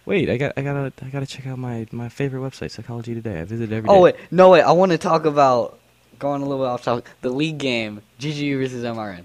Wait, 0.06 0.30
I 0.30 0.38
got, 0.38 0.52
I 0.56 0.62
gotta, 0.62 0.92
I 1.02 1.08
gotta 1.08 1.26
check 1.26 1.46
out 1.46 1.58
my, 1.58 1.86
my 1.90 2.08
favorite 2.08 2.40
website, 2.40 2.70
Psychology 2.70 3.12
Today. 3.12 3.40
I 3.40 3.44
visit 3.44 3.72
every 3.72 3.88
day. 3.88 3.94
Oh 3.94 4.00
wait, 4.00 4.14
no 4.30 4.50
wait. 4.50 4.62
I 4.62 4.70
want 4.70 4.92
to 4.92 4.98
talk 4.98 5.24
about 5.24 5.80
going 6.20 6.42
a 6.42 6.46
little 6.46 6.64
bit 6.64 6.68
off 6.68 6.84
topic. 6.84 7.06
The 7.22 7.30
league 7.30 7.58
game, 7.58 8.02
GGU 8.20 8.56
versus 8.58 8.84
MRN. 8.84 9.24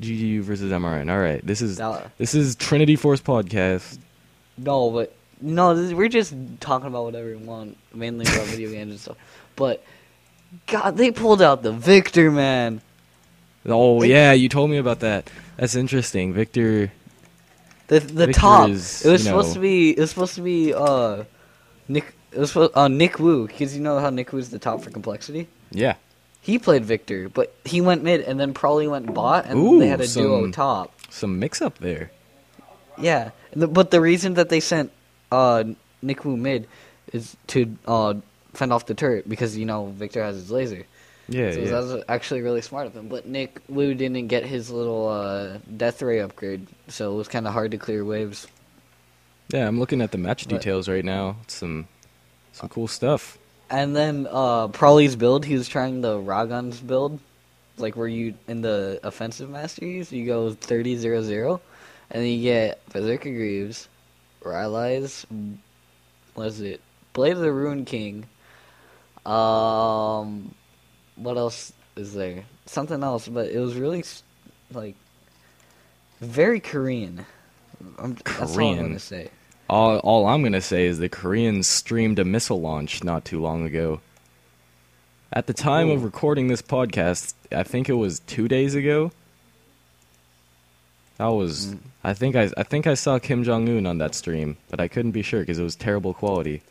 GGU 0.00 0.40
versus 0.42 0.72
MRN. 0.72 1.10
All 1.10 1.18
right, 1.18 1.44
this 1.46 1.60
is 1.62 1.80
this 2.18 2.34
is 2.34 2.56
Trinity 2.56 2.96
Force 2.96 3.20
podcast. 3.20 3.98
No, 4.58 4.90
but 4.90 5.14
no, 5.40 5.74
this, 5.74 5.92
we're 5.92 6.08
just 6.08 6.34
talking 6.60 6.86
about 6.86 7.04
whatever 7.04 7.28
we 7.28 7.36
want, 7.36 7.76
mainly 7.94 8.26
about 8.26 8.46
video 8.46 8.70
games 8.72 8.90
and 8.90 9.00
stuff. 9.00 9.16
But 9.56 9.84
God, 10.66 10.96
they 10.96 11.10
pulled 11.10 11.42
out 11.42 11.62
the 11.62 11.72
Viktor 11.72 12.30
man. 12.30 12.80
Oh 13.66 14.02
yeah, 14.02 14.32
you 14.32 14.48
told 14.48 14.70
me 14.70 14.78
about 14.78 15.00
that. 15.00 15.30
That's 15.56 15.74
interesting, 15.74 16.32
Viktor. 16.32 16.90
The 17.88 18.00
the 18.00 18.26
Viktor 18.26 18.40
top. 18.40 18.68
is, 18.70 19.04
it 19.04 19.10
was 19.10 19.22
you 19.22 19.28
supposed 19.28 19.48
know- 19.48 19.54
to 19.54 19.60
be. 19.60 19.90
It 19.90 19.98
was 19.98 20.10
supposed 20.10 20.34
to 20.36 20.42
be 20.42 20.72
uh, 20.74 21.24
Nick. 21.88 22.14
It 22.32 22.38
was 22.38 22.50
supposed, 22.50 22.76
uh 22.76 22.88
Nick 22.88 23.18
Wu 23.18 23.46
because 23.48 23.74
you 23.74 23.82
know 23.82 23.98
how 23.98 24.08
Nick 24.10 24.32
Wu's 24.32 24.50
the 24.50 24.58
top 24.58 24.82
for 24.82 24.90
complexity. 24.90 25.48
Yeah. 25.72 25.94
He 26.40 26.58
played 26.58 26.84
Viktor, 26.84 27.28
but 27.28 27.54
he 27.64 27.80
went 27.80 28.02
mid 28.02 28.22
and 28.22 28.40
then 28.40 28.54
probably 28.54 28.88
went 28.88 29.12
bot, 29.12 29.46
and 29.46 29.58
Ooh, 29.58 29.78
they 29.78 29.88
had 29.88 30.00
a 30.00 30.06
duo 30.06 30.50
top. 30.50 30.92
Some 31.10 31.38
mix 31.38 31.60
up 31.60 31.78
there. 31.78 32.10
Yeah, 32.98 33.30
but 33.54 33.90
the 33.90 34.00
reason 34.00 34.34
that 34.34 34.48
they 34.48 34.60
sent 34.60 34.90
uh, 35.30 35.64
Nick 36.02 36.24
Wu 36.24 36.36
mid 36.36 36.66
is 37.12 37.36
to 37.48 37.76
uh, 37.86 38.14
fend 38.54 38.72
off 38.72 38.86
the 38.86 38.94
turret 38.94 39.28
because 39.28 39.56
you 39.56 39.66
know 39.66 39.86
Viktor 39.86 40.22
has 40.22 40.36
his 40.36 40.50
laser. 40.50 40.86
Yeah, 41.28 41.52
so 41.52 41.58
yeah. 41.60 41.70
that 41.70 41.82
was 41.82 42.04
actually 42.08 42.42
really 42.42 42.60
smart 42.62 42.86
of 42.86 42.96
him. 42.96 43.08
But 43.08 43.26
Nick 43.26 43.60
Wu 43.68 43.94
didn't 43.94 44.26
get 44.26 44.44
his 44.44 44.70
little 44.70 45.08
uh, 45.08 45.58
death 45.76 46.02
ray 46.02 46.20
upgrade, 46.20 46.66
so 46.88 47.12
it 47.12 47.16
was 47.16 47.28
kind 47.28 47.46
of 47.46 47.52
hard 47.52 47.70
to 47.70 47.78
clear 47.78 48.04
waves. 48.04 48.46
Yeah, 49.52 49.66
I'm 49.66 49.78
looking 49.78 50.00
at 50.00 50.12
the 50.12 50.18
match 50.18 50.44
But- 50.48 50.58
details 50.58 50.88
right 50.88 51.04
now. 51.04 51.36
Some 51.46 51.86
some 52.52 52.68
cool 52.68 52.88
stuff. 52.88 53.38
And 53.70 53.94
then 53.94 54.26
uh, 54.28 54.68
Prawley's 54.68 55.14
build, 55.14 55.44
he 55.44 55.54
was 55.54 55.68
trying 55.68 56.00
the 56.00 56.18
Ragon's 56.18 56.80
build, 56.80 57.20
like 57.78 57.94
where 57.96 58.08
you 58.08 58.34
in 58.48 58.62
the 58.62 58.98
offensive 59.04 59.48
masteries 59.48 60.10
you 60.12 60.26
go 60.26 60.50
30-0-0, 60.50 61.60
and 62.10 62.22
then 62.22 62.28
you 62.28 62.42
get 62.42 62.84
Berserker 62.90 63.30
Greaves, 63.30 63.88
Rylai's, 64.42 65.24
what 66.34 66.48
is 66.48 66.60
it? 66.60 66.80
Blade 67.12 67.32
of 67.34 67.40
the 67.40 67.52
Ruined 67.52 67.86
King. 67.86 68.26
Um, 69.24 70.54
what 71.16 71.36
else 71.36 71.72
is 71.96 72.14
there? 72.14 72.44
Something 72.66 73.02
else, 73.04 73.28
but 73.28 73.50
it 73.50 73.58
was 73.60 73.74
really 73.74 74.04
like 74.72 74.96
very 76.20 76.58
Korean. 76.60 77.24
I'm, 77.98 78.14
That's 78.14 78.40
all 78.40 78.48
I'm 78.48 78.54
Korean. 78.54 78.76
gonna 78.78 78.98
say. 78.98 79.30
All 79.70 79.98
all 79.98 80.26
I'm 80.26 80.42
gonna 80.42 80.60
say 80.60 80.86
is 80.86 80.98
the 80.98 81.08
Koreans 81.08 81.68
streamed 81.68 82.18
a 82.18 82.24
missile 82.24 82.60
launch 82.60 83.04
not 83.04 83.24
too 83.24 83.40
long 83.40 83.64
ago. 83.64 84.00
At 85.32 85.46
the 85.46 85.54
time 85.54 85.88
of 85.90 86.02
recording 86.02 86.48
this 86.48 86.60
podcast, 86.60 87.34
I 87.52 87.62
think 87.62 87.88
it 87.88 87.92
was 87.92 88.18
two 88.18 88.48
days 88.48 88.74
ago. 88.74 89.12
That 91.18 91.28
was 91.28 91.66
Mm. 91.66 91.78
I 92.02 92.14
think 92.14 92.34
I 92.34 92.50
I 92.56 92.64
think 92.64 92.88
I 92.88 92.94
saw 92.94 93.20
Kim 93.20 93.44
Jong 93.44 93.68
Un 93.68 93.86
on 93.86 93.98
that 93.98 94.16
stream, 94.16 94.56
but 94.70 94.80
I 94.80 94.88
couldn't 94.88 95.12
be 95.12 95.22
sure 95.22 95.38
because 95.38 95.60
it 95.60 95.62
was 95.62 95.76
terrible 95.76 96.14
quality. 96.14 96.62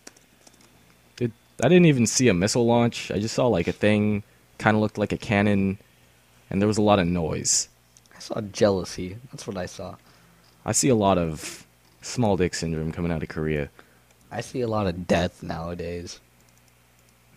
It, 1.21 1.31
I 1.63 1.69
didn't 1.69 1.85
even 1.85 2.05
see 2.05 2.27
a 2.27 2.33
missile 2.33 2.65
launch. 2.65 3.11
I 3.11 3.19
just 3.19 3.33
saw 3.35 3.47
like 3.47 3.69
a 3.69 3.71
thing, 3.71 4.23
kind 4.57 4.75
of 4.75 4.81
looked 4.81 4.97
like 4.97 5.13
a 5.13 5.17
cannon, 5.17 5.77
and 6.49 6.61
there 6.61 6.67
was 6.67 6.77
a 6.77 6.81
lot 6.81 6.99
of 6.99 7.07
noise. 7.07 7.69
I 8.13 8.19
saw 8.19 8.41
jealousy. 8.41 9.15
That's 9.31 9.47
what 9.47 9.55
I 9.55 9.67
saw. 9.67 9.95
I 10.65 10.73
see 10.73 10.89
a 10.89 10.95
lot 10.95 11.17
of 11.17 11.65
small 12.09 12.37
dick 12.37 12.53
syndrome 12.53 12.91
coming 12.91 13.11
out 13.11 13.23
of 13.23 13.29
Korea. 13.29 13.69
I 14.31 14.41
see 14.41 14.61
a 14.61 14.67
lot 14.67 14.87
of 14.87 15.07
death 15.07 15.41
nowadays. 15.41 16.19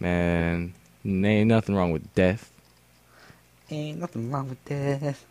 Man, 0.00 0.75
ain't 1.05 1.49
nothing 1.49 1.75
wrong 1.75 1.93
with 1.93 2.12
death. 2.14 2.50
Ain't 3.71 4.00
nothing 4.00 4.31
wrong 4.31 4.49
with 4.49 4.64
death. 4.64 5.25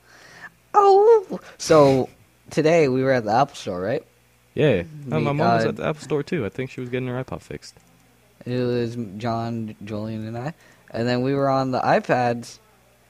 Oh, 0.74 1.40
so 1.58 2.10
today 2.50 2.88
we 2.88 3.04
were 3.04 3.12
at 3.12 3.26
the 3.26 3.34
Apple 3.34 3.56
Store, 3.56 3.82
right? 3.82 4.06
Yeah, 4.54 4.84
No, 5.06 5.20
my 5.20 5.32
We 5.32 5.38
mom 5.38 5.56
was 5.56 5.66
at 5.66 5.76
the 5.76 5.86
Apple 5.86 6.02
Store 6.02 6.24
too. 6.24 6.46
I 6.46 6.50
think 6.50 6.72
she 6.72 6.82
was 6.82 6.90
getting 6.90 7.08
her 7.08 7.24
iPod 7.24 7.42
fixed. 7.42 7.76
It 8.46 8.60
was 8.60 8.98
John, 9.18 9.76
Julian, 9.84 10.26
and 10.28 10.38
I, 10.38 10.54
and 10.90 11.08
then 11.08 11.22
we 11.22 11.34
were 11.36 11.50
on 11.50 11.72
the 11.72 11.80
iPads, 11.80 12.60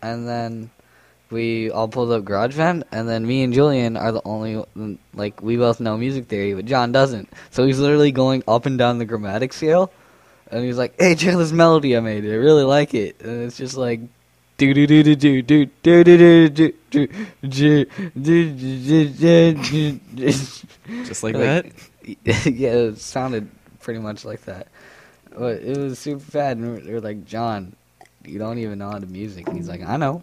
and 0.02 0.28
then 0.28 0.72
we 1.32 1.72
all 1.72 1.88
pulled 1.88 2.12
up 2.12 2.24
GarageBand, 2.24 2.84
and 2.92 3.08
then 3.08 3.26
me 3.26 3.44
and 3.44 3.54
Julian 3.54 3.98
are 3.98 4.12
the 4.12 4.22
only 4.26 4.64
like 5.14 5.42
we 5.42 5.58
both 5.58 5.80
know 5.80 5.98
music 5.98 6.28
theory, 6.28 6.54
but 6.54 6.66
John 6.66 6.92
doesn't. 6.92 7.30
So 7.50 7.66
he's 7.66 7.80
literally 7.80 8.12
going 8.12 8.44
up 8.48 8.66
and 8.66 8.78
down 8.78 8.98
the 8.98 9.06
chromatic 9.06 9.54
scale, 9.54 9.92
and 10.50 10.64
he's 10.64 10.78
like, 10.78 11.00
"Hey, 11.00 11.16
check 11.16 11.36
this 11.38 11.52
melody 11.52 11.96
I 11.96 12.00
made. 12.02 12.26
I 12.26 12.36
really 12.36 12.64
like 12.64 12.94
it." 12.94 13.22
And 13.22 13.44
it's 13.44 13.58
just 13.58 13.78
like. 13.78 14.02
Do 14.58 14.74
do 14.76 14.86
do 14.86 15.02
do 15.02 15.16
do 15.16 15.42
do 15.42 15.66
do 15.66 16.06
do 16.06 16.50
do 16.50 16.70
do 17.50 17.86
do 18.14 19.14
do 19.14 19.54
do 19.56 20.00
Just 21.04 21.24
like 21.24 21.34
that. 21.34 21.66
yeah, 22.46 22.70
it 22.70 23.00
sounded 23.00 23.50
pretty 23.80 24.00
much 24.00 24.24
like 24.24 24.42
that. 24.46 24.68
But 25.36 25.64
it 25.64 25.78
was 25.78 25.98
super 25.98 26.24
bad. 26.32 26.58
And 26.58 26.86
we 26.86 26.94
were 26.94 27.02
like, 27.02 27.26
John, 27.26 27.76
you 28.24 28.38
don't 28.38 28.60
even 28.60 28.78
know 28.78 28.92
how 28.92 29.00
to 29.00 29.08
music. 29.08 29.48
And 29.48 29.58
he's 29.58 29.70
like, 29.70 29.82
I 29.82 29.98
know. 29.98 30.22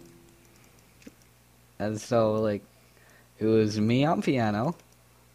And 1.79 1.99
so, 1.99 2.33
like, 2.33 2.61
it 3.39 3.45
was 3.45 3.79
me 3.79 4.03
on 4.05 4.21
piano, 4.21 4.75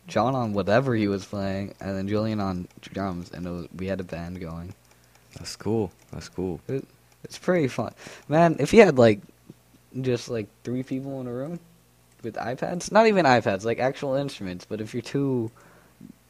John 0.06 0.34
on 0.34 0.52
whatever 0.52 0.94
he 0.94 1.08
was 1.08 1.24
playing, 1.24 1.74
and 1.80 1.96
then 1.96 2.06
Julian 2.08 2.40
on 2.40 2.68
drums. 2.82 3.30
And 3.32 3.46
it 3.46 3.50
was, 3.50 3.68
we 3.76 3.86
had 3.86 4.00
a 4.00 4.04
band 4.04 4.40
going. 4.40 4.74
That's 5.38 5.56
cool. 5.56 5.90
That's 6.12 6.28
cool. 6.28 6.60
It's 7.24 7.38
pretty 7.38 7.68
fun. 7.68 7.92
Man, 8.28 8.56
if 8.58 8.72
you 8.72 8.82
had, 8.84 8.98
like, 8.98 9.20
just, 10.00 10.28
like, 10.28 10.46
three 10.64 10.82
people 10.82 11.20
in 11.20 11.26
a 11.26 11.32
room 11.32 11.58
with 12.22 12.34
iPads, 12.34 12.92
not 12.92 13.06
even 13.06 13.24
iPads, 13.24 13.64
like 13.64 13.78
actual 13.78 14.14
instruments, 14.14 14.64
but 14.64 14.80
if 14.80 14.94
you're 14.94 15.02
too 15.02 15.50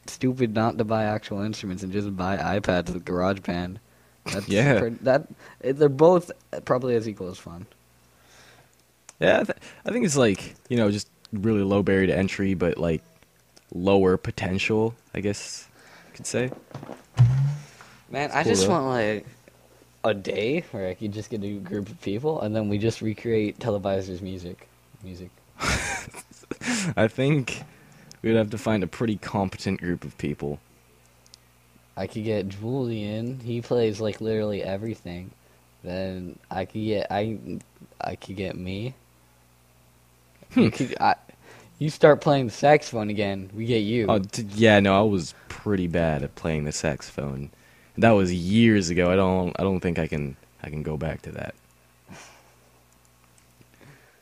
stupid 0.06 0.54
not 0.54 0.76
to 0.78 0.84
buy 0.84 1.04
actual 1.04 1.40
instruments 1.40 1.82
and 1.82 1.92
just 1.92 2.16
buy 2.16 2.36
iPads 2.36 2.92
with 2.92 3.04
GarageBand, 3.04 3.76
that's 4.24 4.48
Yeah. 4.48 4.78
pretty- 4.80 4.96
that 5.02 5.26
they're 5.60 5.88
both 5.88 6.30
probably 6.64 6.94
as 6.96 7.08
equal 7.08 7.28
as 7.30 7.38
fun. 7.38 7.66
Yeah, 9.24 9.40
I, 9.40 9.44
th- 9.44 9.58
I 9.86 9.90
think 9.90 10.04
it's 10.04 10.16
like 10.16 10.54
you 10.68 10.76
know 10.76 10.90
just 10.90 11.08
really 11.32 11.62
low 11.62 11.82
barrier 11.82 12.06
to 12.08 12.16
entry, 12.16 12.54
but 12.54 12.78
like 12.78 13.02
lower 13.72 14.16
potential, 14.16 14.94
I 15.14 15.20
guess 15.20 15.66
you 16.08 16.12
could 16.14 16.26
say. 16.26 16.50
Man, 18.10 18.30
I 18.32 18.44
just 18.44 18.66
though. 18.66 18.72
want 18.72 18.86
like 18.86 19.26
a 20.04 20.12
day 20.14 20.64
where 20.70 20.88
I 20.88 20.94
could 20.94 21.12
just 21.12 21.30
get 21.30 21.42
a 21.42 21.54
group 21.54 21.88
of 21.88 22.00
people 22.02 22.42
and 22.42 22.54
then 22.54 22.68
we 22.68 22.78
just 22.78 23.00
recreate 23.00 23.58
televisors 23.58 24.20
music. 24.20 24.68
Music. 25.02 25.30
I 26.96 27.08
think 27.08 27.62
we'd 28.22 28.36
have 28.36 28.50
to 28.50 28.58
find 28.58 28.84
a 28.84 28.86
pretty 28.86 29.16
competent 29.16 29.80
group 29.80 30.04
of 30.04 30.16
people. 30.18 30.60
I 31.96 32.06
could 32.06 32.24
get 32.24 32.48
Julian. 32.48 33.40
He 33.40 33.62
plays 33.62 34.00
like 34.00 34.20
literally 34.20 34.62
everything. 34.62 35.30
Then 35.82 36.38
I 36.50 36.66
could 36.66 36.84
get 36.84 37.06
I 37.10 37.38
I 38.00 38.16
could 38.16 38.36
get 38.36 38.56
me. 38.56 38.94
Hmm. 40.54 40.60
You 40.60 40.70
could 40.70 40.96
I, 41.00 41.14
you 41.78 41.90
start 41.90 42.20
playing 42.20 42.46
the 42.46 42.52
saxophone 42.52 43.10
again. 43.10 43.50
We 43.54 43.66
get 43.66 43.78
you. 43.78 44.06
Oh, 44.08 44.18
d- 44.18 44.46
yeah, 44.54 44.80
no, 44.80 44.98
I 44.98 45.02
was 45.02 45.34
pretty 45.48 45.86
bad 45.86 46.22
at 46.22 46.34
playing 46.34 46.64
the 46.64 46.72
saxophone. 46.72 47.50
That 47.98 48.12
was 48.12 48.32
years 48.32 48.90
ago. 48.90 49.10
I 49.10 49.16
don't 49.16 49.54
I 49.58 49.62
don't 49.62 49.80
think 49.80 49.98
I 49.98 50.06
can 50.06 50.36
I 50.62 50.70
can 50.70 50.82
go 50.82 50.96
back 50.96 51.22
to 51.22 51.32
that. 51.32 51.54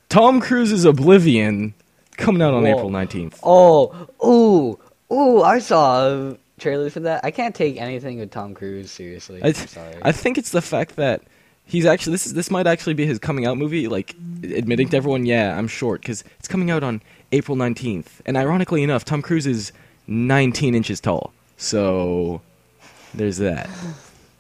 Tom 0.09 0.41
Cruise's 0.41 0.85
Oblivion 0.85 1.73
coming 2.19 2.43
out 2.43 2.53
on 2.53 2.65
Whoa. 2.65 2.77
April 2.77 2.91
19th. 2.91 3.39
Oh, 3.43 4.07
ooh, 4.23 4.79
ooh! 5.15 5.43
I 5.43 5.59
saw 5.59 6.07
a 6.07 6.37
trailer 6.59 6.91
for 6.91 7.01
that. 7.01 7.25
I 7.25 7.31
can't 7.31 7.55
take 7.55 7.81
anything 7.81 8.19
with 8.19 8.31
Tom 8.31 8.55
Cruise 8.55 8.91
seriously. 8.91 9.43
I, 9.43 9.49
I'm 9.49 9.55
sorry. 9.55 9.97
I 10.03 10.12
think 10.12 10.37
it's 10.37 10.51
the 10.51 10.61
fact 10.61 10.97
that 10.97 11.23
he's 11.73 11.87
actually 11.87 12.12
this 12.12 12.26
is 12.26 12.35
this 12.35 12.50
might 12.50 12.67
actually 12.67 12.95
be 12.95 13.07
his 13.07 13.19
coming 13.19 13.47
out 13.47 13.59
movie 13.59 13.88
like 13.88 14.14
admitting 14.45 14.88
to 14.88 14.97
everyone 14.97 15.26
yeah 15.26 15.59
i'm 15.59 15.67
short 15.67 16.00
because 16.00 16.23
it's 16.38 16.49
coming 16.49 16.71
out 16.71 16.83
on 16.83 17.02
april 17.33 17.57
19th 17.57 18.21
and 18.26 18.37
ironically 18.37 18.83
enough 18.83 19.05
tom 19.05 19.21
cruise 19.23 19.47
is 19.47 19.73
19 20.07 20.75
inches 20.75 21.00
tall. 21.00 21.33
So 21.57 22.43
there's 23.14 23.38
that. 23.38 23.69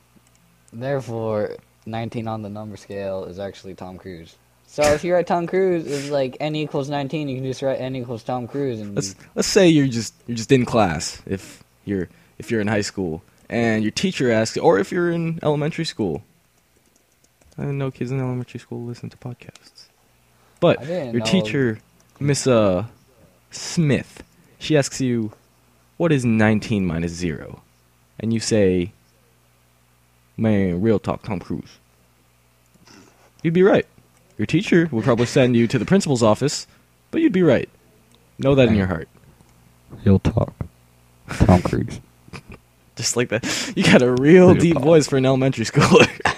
Therefore, 0.72 1.56
19 1.86 2.28
on 2.28 2.42
the 2.42 2.48
number 2.48 2.76
scale 2.76 3.24
is 3.24 3.38
actually 3.38 3.74
Tom 3.74 3.98
Cruise. 3.98 4.36
So 4.66 4.82
if 4.82 5.04
you 5.04 5.12
write 5.12 5.26
Tom 5.26 5.46
Cruise 5.46 5.84
is 5.86 6.10
like 6.10 6.36
n 6.40 6.56
equals 6.56 6.88
19, 6.88 7.28
you 7.28 7.36
can 7.36 7.44
just 7.44 7.60
write 7.60 7.78
n 7.80 7.94
equals 7.94 8.22
Tom 8.22 8.48
Cruise 8.48 8.80
and 8.80 8.94
let's 8.94 9.14
let's 9.34 9.48
say 9.48 9.68
you're 9.68 9.86
just 9.86 10.14
you're 10.26 10.36
just 10.36 10.50
in 10.50 10.64
class 10.64 11.20
if 11.26 11.62
you're 11.84 12.08
if 12.38 12.50
you're 12.50 12.62
in 12.62 12.68
high 12.68 12.80
school 12.80 13.22
and 13.50 13.84
your 13.84 13.90
teacher 13.90 14.30
asks 14.32 14.56
or 14.56 14.78
if 14.78 14.90
you're 14.90 15.10
in 15.10 15.38
elementary 15.42 15.84
school 15.84 16.22
i 17.58 17.64
know 17.64 17.90
kids 17.90 18.10
in 18.10 18.18
elementary 18.20 18.60
school 18.60 18.82
listen 18.84 19.08
to 19.10 19.16
podcasts 19.16 19.86
but 20.60 20.84
your 20.86 21.12
know- 21.14 21.24
teacher 21.24 21.78
miss 22.20 22.46
uh 22.46 22.84
smith 23.50 24.22
she 24.58 24.76
asks 24.76 25.00
you 25.00 25.32
what 25.96 26.12
is 26.12 26.24
19 26.24 26.86
minus 26.86 27.12
0 27.12 27.60
and 28.18 28.32
you 28.32 28.40
say 28.40 28.92
man 30.36 30.80
real 30.80 30.98
talk 30.98 31.22
tom 31.22 31.38
cruise 31.38 31.78
you'd 33.42 33.54
be 33.54 33.62
right 33.62 33.86
your 34.38 34.46
teacher 34.46 34.88
would 34.90 35.04
probably 35.04 35.26
send 35.26 35.54
you 35.56 35.66
to 35.66 35.78
the 35.78 35.84
principal's 35.84 36.22
office 36.22 36.66
but 37.10 37.20
you'd 37.20 37.32
be 37.32 37.42
right 37.42 37.68
know 38.38 38.54
that 38.54 38.68
in 38.68 38.74
your 38.74 38.86
heart 38.86 39.08
He'll 40.04 40.20
talk. 40.20 40.54
Tom 41.28 41.60
Cruise. 41.60 42.00
Just 42.96 43.14
like 43.14 43.28
that. 43.28 43.72
You 43.76 43.84
got 43.84 44.00
a 44.00 44.10
real 44.10 44.48
Real 44.48 44.54
deep 44.54 44.72
talk. 44.72 44.82
voice 44.82 45.06
for 45.06 45.18
an 45.18 45.26
elementary 45.26 45.66
schooler. 45.66 46.08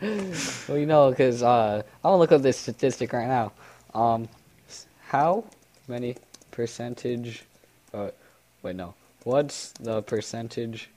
well, 0.68 0.78
you 0.78 0.86
know, 0.86 1.10
because 1.10 1.42
uh, 1.42 1.82
I 2.04 2.08
want 2.08 2.16
to 2.16 2.18
look 2.18 2.32
up 2.32 2.42
this 2.42 2.58
statistic 2.58 3.12
right 3.12 3.28
now. 3.28 3.52
Um, 3.94 4.28
how 5.06 5.44
many 5.88 6.16
percentage? 6.50 7.44
Uh, 7.92 8.10
wait, 8.62 8.76
no. 8.76 8.94
What's 9.24 9.72
the 9.72 10.02
percentage? 10.02 10.90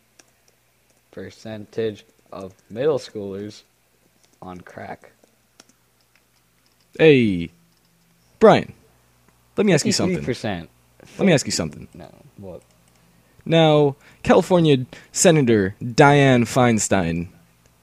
Percentage 1.11 2.05
of 2.31 2.53
middle 2.69 2.99
schoolers 2.99 3.63
on 4.41 4.61
crack? 4.61 5.11
hey, 6.97 7.49
Brian, 8.39 8.73
let 9.55 9.65
me 9.65 9.73
ask 9.73 9.85
you 9.85 9.91
something. 9.91 10.23
Percent. 10.23 10.69
Let 11.17 11.25
me 11.25 11.33
ask 11.33 11.45
you 11.45 11.51
something. 11.51 11.87
No. 11.93 12.09
What? 12.37 12.61
Now, 13.45 13.95
California 14.23 14.85
Senator 15.11 15.75
Dianne 15.81 16.43
Feinstein 16.43 17.29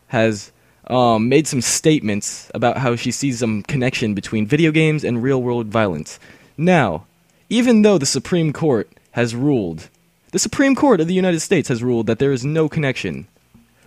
has 0.09 0.53
um, 0.89 1.29
made 1.29 1.47
some 1.47 1.61
statements 1.61 2.51
about 2.55 2.79
how 2.79 2.97
she 2.97 3.11
sees 3.11 3.39
some 3.39 3.63
connection 3.63 4.15
between 4.15 4.47
video 4.47 4.71
games 4.71 5.05
and 5.05 5.23
real 5.23 5.43
world 5.43 5.69
violence. 5.69 6.19
Now, 6.57 7.07
even 7.49 7.83
though 7.83 7.99
the 7.99 8.07
Supreme 8.07 8.53
Court 8.53 8.89
has 9.13 9.35
ruled, 9.35 9.89
the 10.33 10.39
Supreme 10.39 10.75
Court 10.75 11.01
of 11.01 11.07
the 11.07 11.15
United 11.15 11.41
States 11.41 11.69
has 11.69 11.83
ruled 11.83 12.07
that 12.07 12.19
there 12.19 12.33
is 12.33 12.45
no 12.45 12.69
connection, 12.69 13.27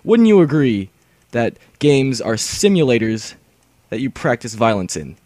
wouldn't 0.03 0.27
you 0.27 0.41
agree 0.41 0.89
that 1.31 1.57
games 1.79 2.21
are 2.21 2.35
simulators 2.35 3.35
that 3.89 3.99
you 3.99 4.09
practice 4.09 4.53
violence 4.53 4.95
in? 4.95 5.17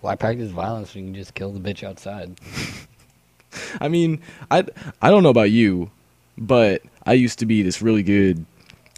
Why 0.00 0.16
practice 0.16 0.50
violence 0.50 0.94
when 0.94 1.04
you 1.04 1.12
can 1.12 1.20
just 1.20 1.34
kill 1.34 1.52
the 1.52 1.60
bitch 1.60 1.82
outside? 1.82 2.38
I 3.80 3.88
mean, 3.88 4.20
I 4.50 4.64
I 5.02 5.10
don't 5.10 5.22
know 5.22 5.30
about 5.30 5.50
you, 5.50 5.90
but 6.38 6.82
I 7.06 7.14
used 7.14 7.38
to 7.40 7.46
be 7.46 7.62
this 7.62 7.82
really 7.82 8.02
good. 8.02 8.44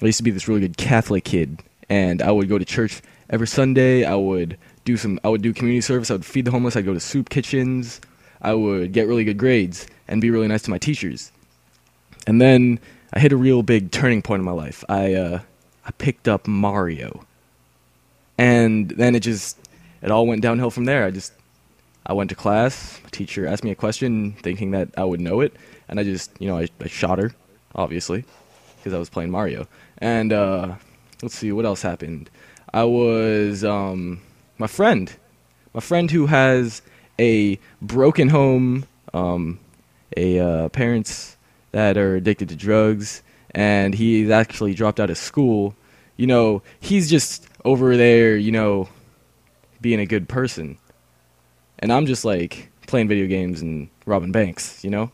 I 0.01 0.07
used 0.07 0.19
to 0.19 0.25
be 0.25 0.31
this 0.31 0.49
really 0.49 0.61
good 0.61 0.77
Catholic 0.77 1.25
kid, 1.25 1.63
and 1.89 2.23
I 2.23 2.31
would 2.31 2.49
go 2.49 2.59
to 2.59 2.65
church 2.65 3.03
every 3.31 3.47
Sunday. 3.47 4.05
I 4.05 4.15
would 4.15 4.59
do 4.85 4.97
some. 4.97 5.21
I 5.25 5.29
would 5.29 5.43
do 5.43 5.53
community 5.53 5.81
service. 5.81 6.11
I 6.11 6.15
would 6.15 6.25
feed 6.25 6.45
the 6.45 6.51
homeless. 6.51 6.77
I'd 6.77 6.85
go 6.85 6.95
to 6.95 7.01
soup 7.01 7.29
kitchens. 7.29 8.01
I 8.41 8.55
would 8.55 8.93
get 8.93 9.07
really 9.07 9.25
good 9.25 9.39
grades 9.39 9.87
and 10.09 10.21
be 10.21 10.31
really 10.31 10.49
nice 10.49 10.63
to 10.63 10.71
my 10.71 10.79
teachers. 10.79 11.31
And 12.27 12.41
then 12.41 12.81
I 13.13 13.21
hit 13.21 13.33
a 13.33 13.37
real 13.37 13.63
big 13.63 13.91
turning 13.93 14.23
point 14.23 14.41
in 14.41 14.45
my 14.45 14.53
life. 14.53 14.85
I 14.89 15.15
uh, 15.15 15.41
I 15.85 15.91
picked 15.93 16.29
up 16.29 16.47
Mario, 16.49 17.25
and 18.37 18.91
then 18.91 19.15
it 19.15 19.21
just 19.21 19.59
it 20.03 20.11
all 20.11 20.27
went 20.27 20.43
downhill 20.43 20.71
from 20.71 20.87
there. 20.87 21.05
I 21.05 21.11
just 21.11 21.33
I 22.05 22.13
went 22.13 22.31
to 22.31 22.37
class. 22.37 23.01
My 23.05 23.11
teacher 23.11 23.47
asked 23.47 23.65
me 23.65 23.71
a 23.71 23.77
question, 23.77 24.33
thinking 24.33 24.73
that 24.73 24.89
I 24.97 25.05
would 25.05 25.21
know 25.21 25.41
it, 25.41 25.55
and 25.89 26.01
I 26.01 26.05
just, 26.05 26.31
you 26.41 26.49
know, 26.49 26.59
I, 26.59 26.69
I 26.81 26.89
shot 26.89 27.19
her, 27.19 27.33
obviously, 27.75 28.25
because 28.77 28.95
I 28.95 28.99
was 28.99 29.11
playing 29.11 29.31
Mario. 29.31 29.67
And 29.99 30.33
uh, 30.33 30.75
let's 31.23 31.37
see, 31.37 31.53
what 31.53 31.65
else 31.65 31.83
happened? 31.83 32.31
I 32.73 32.85
was 32.85 33.65
um, 33.65 34.21
my 34.59 34.67
friend, 34.67 35.13
my 35.75 35.81
friend 35.81 36.11
who 36.11 36.27
has 36.27 36.83
a 37.19 37.59
broken 37.81 38.29
home, 38.29 38.87
um, 39.13 39.61
a 40.17 40.39
uh, 40.39 40.69
parents 40.71 41.37
that 41.73 41.97
are 41.97 42.17
addicted 42.17 42.49
to 42.51 42.57
drugs, 42.57 43.23
and 43.53 43.95
he's 43.95 44.31
actually 44.31 44.75
dropped 44.75 45.01
out 45.01 45.11
of 45.11 45.19
school. 45.19 45.75
You 46.17 46.27
know, 46.27 46.63
he's 46.81 47.11
just 47.11 47.49
over 47.65 47.97
there, 47.97 48.37
you 48.37 48.53
know, 48.53 48.89
being 49.81 50.01
a 50.01 50.07
good 50.07 50.29
person 50.29 50.79
and 51.83 51.93
I'm 51.93 52.07
just 52.07 52.25
like 52.25 52.71
playing 52.87 53.09
video 53.09 53.27
games 53.27 53.61
and 53.61 53.91
robbing 54.07 54.33
banks, 54.33 54.83
you 54.85 54.91
know. 54.91 55.11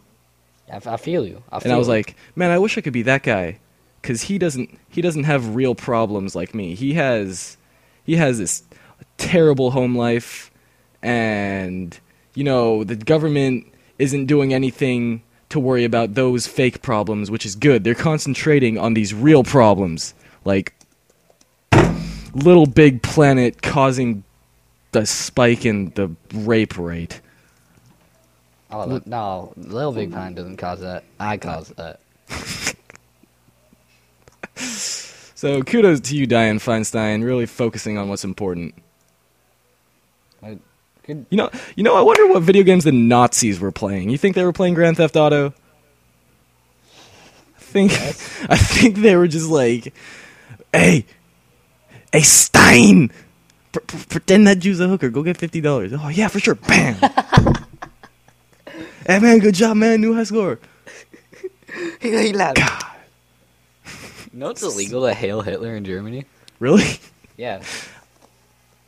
I, 0.71 0.97
feel 0.97 1.27
you. 1.27 1.43
I 1.51 1.59
feel 1.61 1.67
And 1.67 1.73
I 1.73 1.79
was 1.79 1.89
you. 1.89 1.95
like, 1.95 2.17
man, 2.37 2.51
I 2.51 2.59
wish 2.59 2.77
I 2.79 2.81
could 2.81 2.93
be 2.93 3.03
that 3.03 3.23
guy, 3.23 3.59
because 4.03 4.23
he 4.23 4.39
doesn't 4.39 4.79
he 4.89 5.01
doesn't 5.03 5.25
have 5.25 5.55
real 5.55 5.75
problems 5.75 6.35
like 6.35 6.55
me. 6.55 6.75
He 6.75 6.95
has 6.95 7.57
he 8.05 8.17
has 8.17 8.39
this 8.39 8.63
terrible 9.17 9.73
home 9.73 9.97
life, 9.97 10.51
and 11.03 11.99
you 12.35 12.45
know 12.45 12.85
the 12.85 12.97
government 12.97 13.67
isn't 13.99 14.27
doing 14.27 14.55
anything 14.55 15.23
to 15.49 15.59
worry 15.59 15.85
about 15.85 16.15
those 16.15 16.47
fake 16.47 16.83
problems, 16.83 17.31
which 17.31 17.47
is 17.47 17.55
good. 17.55 17.85
They're 17.85 17.95
concentrating 17.95 18.79
on 18.79 18.95
these 18.95 19.15
real 19.15 19.43
problems, 19.43 20.15
like 20.45 20.75
Little 22.35 22.67
Big 22.67 23.03
Planet 23.03 23.63
causing 23.63 24.25
the 24.93 25.07
spike 25.07 25.65
in 25.65 25.91
the 25.95 26.11
rape 26.33 26.79
rate. 26.79 27.21
Oh, 28.71 28.85
look, 28.87 29.07
no, 29.07 29.53
Little 29.57 29.93
Big 29.93 30.13
Pine 30.13 30.35
doesn't 30.35 30.59
cause 30.59 30.81
that. 30.81 31.05
I 31.19 31.37
cause 31.39 31.69
that. 31.77 32.01
So 35.39 35.63
kudos 35.63 36.01
to 36.01 36.17
you, 36.17 36.27
Dianne 36.27 36.57
Feinstein, 36.57 37.23
really 37.25 37.47
focusing 37.47 37.97
on 37.97 38.09
what's 38.09 38.25
important. 38.25 38.75
I, 40.43 40.59
good. 41.05 41.27
You 41.31 41.37
know, 41.37 41.51
you 41.77 41.85
know. 41.85 41.95
I 41.95 42.01
wonder 42.01 42.27
what 42.27 42.43
video 42.43 42.65
games 42.65 42.83
the 42.83 42.91
Nazis 42.91 43.61
were 43.61 43.71
playing. 43.71 44.11
You 44.11 44.19
think 44.19 44.35
they 44.35 44.43
were 44.43 44.53
playing 44.53 44.75
Grand 44.75 44.97
Theft 44.97 45.15
Auto? 45.15 45.55
I 47.57 47.61
think, 47.61 47.93
I 48.51 48.57
think 48.57 48.97
they 48.97 49.15
were 49.15 49.29
just 49.29 49.49
like, 49.49 49.95
"Hey, 50.73 51.07
hey, 52.13 52.23
Stein, 52.23 53.13
pr- 53.71 53.79
pr- 53.79 54.09
pretend 54.09 54.49
that 54.49 54.59
Jew's 54.59 54.81
a 54.81 54.89
hooker. 54.89 55.09
Go 55.09 55.23
get 55.23 55.37
fifty 55.37 55.61
dollars." 55.61 55.93
Oh 55.95 56.09
yeah, 56.09 56.27
for 56.27 56.41
sure. 56.41 56.57
Bam. 56.57 56.97
hey 59.09 59.19
man, 59.19 59.41
good 59.41 59.55
job, 59.57 59.77
man. 59.77 60.01
New 60.01 60.15
high 60.15 60.23
score. 60.25 60.59
He, 62.01 62.11
he 62.29 62.33
laughed. 62.33 62.57
God, 62.57 62.85
You 64.33 64.39
know 64.39 64.49
it's 64.51 64.63
illegal 64.63 65.03
to 65.07 65.13
hail 65.13 65.43
Hitler 65.43 65.75
in 65.77 65.85
Germany? 65.85 66.25
really? 66.61 66.99
Yeah. 67.37 67.63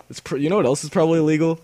It's 0.09 0.19
pr- 0.21 0.39
you 0.39 0.49
know 0.49 0.57
what 0.57 0.65
else 0.67 0.83
is 0.83 0.91
probably 0.91 1.19
illegal? 1.19 1.61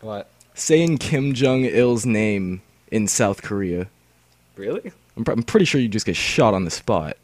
What? 0.00 0.30
Saying 0.54 0.98
Kim 0.98 1.34
Jong 1.34 1.64
Il's 1.64 2.06
name 2.06 2.62
in 2.92 3.08
South 3.08 3.42
Korea. 3.42 3.88
Really? 4.56 4.92
I'm, 5.16 5.24
pr- 5.24 5.32
I'm 5.32 5.42
pretty 5.42 5.66
sure 5.66 5.80
you 5.80 5.88
just 5.88 6.06
get 6.06 6.14
shot 6.16 6.54
on 6.54 6.64
the 6.64 6.70
spot. 6.70 7.16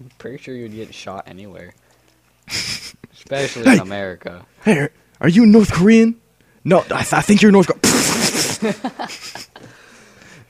I'm 0.00 0.10
pretty 0.18 0.38
sure 0.38 0.54
you'd 0.54 0.72
get 0.74 0.94
shot 0.94 1.24
anywhere. 1.26 1.74
Especially 2.48 3.64
Hey! 3.64 3.74
in 3.74 3.80
America. 3.80 4.46
Hey, 4.64 4.78
are- 4.78 4.92
are 5.20 5.28
you 5.28 5.44
North 5.44 5.72
Korean? 5.72 6.18
No, 6.64 6.78
I, 6.80 7.02
th- 7.02 7.12
I 7.12 7.20
think 7.20 7.42
you're 7.42 7.52
North 7.52 7.68
Korean. 7.68 8.74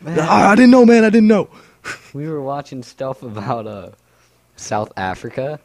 I, 0.07 0.53
I 0.53 0.55
didn't 0.55 0.71
know, 0.71 0.85
man. 0.85 1.05
I 1.05 1.11
didn't 1.11 1.29
know. 1.29 1.49
We 2.13 2.29
were 2.29 2.43
watching 2.43 2.83
stuff 2.83 3.23
about 3.23 3.67
uh 3.67 3.91
South 4.57 4.93
Africa 4.97 5.61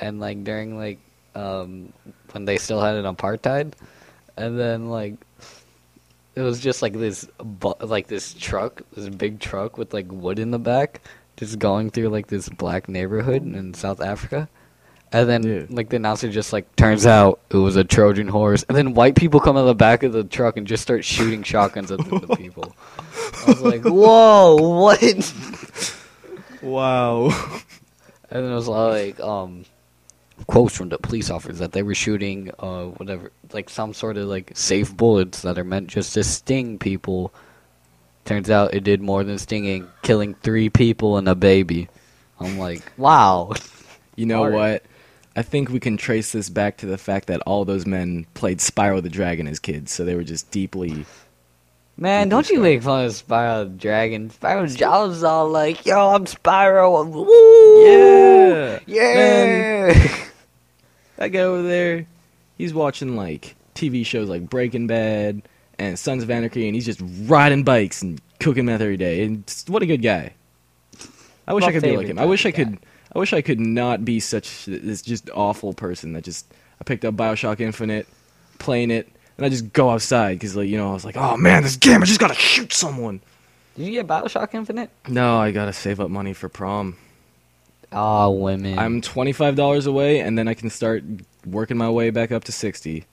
and 0.00 0.18
like 0.18 0.42
during 0.42 0.76
like 0.76 0.98
um 1.34 1.92
when 2.32 2.44
they 2.44 2.56
still 2.56 2.80
had 2.80 2.96
an 2.96 3.04
apartheid 3.04 3.74
and 4.36 4.58
then 4.58 4.88
like 4.88 5.14
it 6.34 6.40
was 6.40 6.60
just 6.60 6.82
like 6.82 6.94
this 6.94 7.28
bu- 7.38 7.74
like 7.80 8.08
this 8.08 8.34
truck, 8.34 8.82
this 8.96 9.08
big 9.08 9.38
truck 9.38 9.78
with 9.78 9.94
like 9.94 10.06
wood 10.10 10.38
in 10.38 10.50
the 10.50 10.58
back 10.58 11.00
just 11.36 11.58
going 11.58 11.90
through 11.90 12.08
like 12.08 12.28
this 12.28 12.48
black 12.48 12.88
neighborhood 12.88 13.42
in 13.42 13.74
South 13.74 14.00
Africa. 14.00 14.48
And 15.14 15.28
then 15.28 15.68
like 15.70 15.90
the 15.90 15.96
announcer 15.96 16.28
just 16.28 16.52
like 16.52 16.74
turns 16.74 17.06
out 17.06 17.38
it 17.48 17.56
was 17.56 17.76
a 17.76 17.84
Trojan 17.84 18.26
horse 18.26 18.64
and 18.68 18.76
then 18.76 18.94
white 18.94 19.14
people 19.14 19.38
come 19.38 19.56
out 19.56 19.60
of 19.60 19.66
the 19.66 19.74
back 19.76 20.02
of 20.02 20.12
the 20.12 20.24
truck 20.24 20.56
and 20.56 20.66
just 20.66 20.82
start 20.82 21.04
shooting 21.04 21.44
shotguns 21.44 21.92
at 21.92 21.98
the, 22.00 22.34
people. 22.36 22.74
I 23.46 23.50
was 23.50 23.62
like, 23.62 23.84
"Whoa, 23.84 24.56
what?" 24.56 25.34
Wow. 26.62 27.26
And 28.28 28.44
then 28.44 28.50
it 28.50 28.54
was 28.56 28.66
like 28.66 29.20
um 29.20 29.64
quotes 30.48 30.76
from 30.76 30.88
the 30.88 30.98
police 30.98 31.30
officers 31.30 31.60
that 31.60 31.70
they 31.70 31.84
were 31.84 31.94
shooting 31.94 32.50
uh 32.58 32.86
whatever 32.86 33.30
like 33.52 33.70
some 33.70 33.94
sort 33.94 34.16
of 34.16 34.26
like 34.26 34.50
safe 34.56 34.96
bullets 34.96 35.42
that 35.42 35.60
are 35.60 35.64
meant 35.64 35.86
just 35.86 36.14
to 36.14 36.24
sting 36.24 36.76
people. 36.76 37.32
Turns 38.24 38.50
out 38.50 38.74
it 38.74 38.82
did 38.82 39.00
more 39.00 39.22
than 39.22 39.38
stinging, 39.38 39.86
killing 40.02 40.34
three 40.34 40.70
people 40.70 41.18
and 41.18 41.28
a 41.28 41.36
baby. 41.36 41.88
I'm 42.40 42.58
like, 42.58 42.82
wow. 42.96 43.52
You 44.16 44.26
know 44.26 44.38
Hard. 44.38 44.54
what? 44.54 44.82
I 45.36 45.42
think 45.42 45.68
we 45.68 45.80
can 45.80 45.96
trace 45.96 46.32
this 46.32 46.48
back 46.48 46.76
to 46.78 46.86
the 46.86 46.98
fact 46.98 47.26
that 47.26 47.40
all 47.42 47.64
those 47.64 47.86
men 47.86 48.26
played 48.34 48.58
Spyro 48.58 49.02
the 49.02 49.08
Dragon 49.08 49.48
as 49.48 49.58
kids, 49.58 49.92
so 49.92 50.04
they 50.04 50.14
were 50.14 50.22
just 50.22 50.50
deeply. 50.50 51.06
Man, 51.96 52.28
don't 52.28 52.48
you 52.50 52.60
make 52.60 52.82
fun 52.82 53.06
of 53.06 53.12
Spyro 53.12 53.64
the 53.64 53.76
Dragon. 53.76 54.30
Spyro 54.30 54.62
was 55.08 55.24
all 55.24 55.48
like, 55.48 55.84
yo, 55.86 56.10
I'm 56.10 56.26
Spyro. 56.26 57.08
Woo! 57.08 57.84
Yeah! 57.86 58.80
Yeah! 58.86 60.20
That 61.16 61.28
guy 61.28 61.40
over 61.40 61.62
there, 61.62 62.06
he's 62.58 62.74
watching 62.74 63.14
like 63.14 63.54
TV 63.76 64.04
shows 64.04 64.28
like 64.28 64.50
Breaking 64.50 64.88
Bad 64.88 65.42
and 65.78 65.96
Sons 65.96 66.24
of 66.24 66.30
Anarchy, 66.30 66.66
and 66.66 66.74
he's 66.74 66.84
just 66.84 67.00
riding 67.28 67.62
bikes 67.62 68.02
and 68.02 68.20
cooking 68.40 68.64
meth 68.64 68.80
every 68.80 68.96
day. 68.96 69.22
And 69.22 69.44
what 69.68 69.82
a 69.82 69.86
good 69.86 70.02
guy! 70.02 70.32
I 71.46 71.54
wish 71.54 71.62
My 71.62 71.68
I 71.68 71.72
could 71.72 71.82
be 71.82 71.96
like 71.96 72.08
him. 72.08 72.18
I 72.18 72.24
wish 72.24 72.44
I 72.46 72.50
could. 72.50 72.78
I 73.14 73.18
wish 73.18 73.32
I 73.32 73.42
could 73.42 73.60
not 73.60 74.04
be 74.04 74.20
such 74.20 74.64
this 74.66 75.02
just 75.02 75.30
awful 75.30 75.72
person 75.72 76.12
that 76.14 76.24
just. 76.24 76.46
I 76.80 76.84
picked 76.84 77.04
up 77.04 77.14
Bioshock 77.14 77.60
Infinite, 77.60 78.08
playing 78.58 78.90
it, 78.90 79.08
and 79.36 79.46
I 79.46 79.48
just 79.48 79.72
go 79.72 79.90
outside 79.90 80.34
because 80.34 80.56
like 80.56 80.68
you 80.68 80.76
know 80.76 80.90
I 80.90 80.92
was 80.92 81.04
like, 81.04 81.16
oh 81.16 81.36
man, 81.36 81.62
this 81.62 81.76
game, 81.76 82.02
I 82.02 82.06
just 82.06 82.20
gotta 82.20 82.34
shoot 82.34 82.72
someone. 82.72 83.20
Did 83.76 83.86
you 83.86 83.92
get 83.92 84.06
Bioshock 84.06 84.54
Infinite? 84.54 84.90
No, 85.08 85.38
I 85.38 85.52
gotta 85.52 85.72
save 85.72 86.00
up 86.00 86.10
money 86.10 86.32
for 86.32 86.48
prom. 86.48 86.96
Oh, 87.92 88.30
women. 88.30 88.78
I'm 88.78 89.00
twenty 89.00 89.32
five 89.32 89.54
dollars 89.54 89.86
away, 89.86 90.18
and 90.18 90.36
then 90.36 90.48
I 90.48 90.54
can 90.54 90.68
start 90.68 91.04
working 91.46 91.76
my 91.76 91.88
way 91.88 92.10
back 92.10 92.32
up 92.32 92.44
to 92.44 92.52
sixty. 92.52 93.04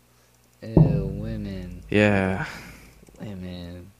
Ew, 0.63 1.05
women. 1.13 1.83
Yeah. 1.89 2.47
Women. 3.19 3.91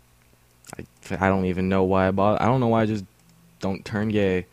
I, 0.77 0.85
I 1.19 1.29
don't 1.29 1.45
even 1.45 1.69
know 1.69 1.83
why 1.83 2.07
I 2.07 2.11
bought. 2.11 2.41
I 2.41 2.45
don't 2.45 2.59
know 2.59 2.67
why 2.67 2.81
I 2.81 2.85
just 2.87 3.05
don't 3.59 3.85
turn 3.85 4.09
gay. 4.09 4.47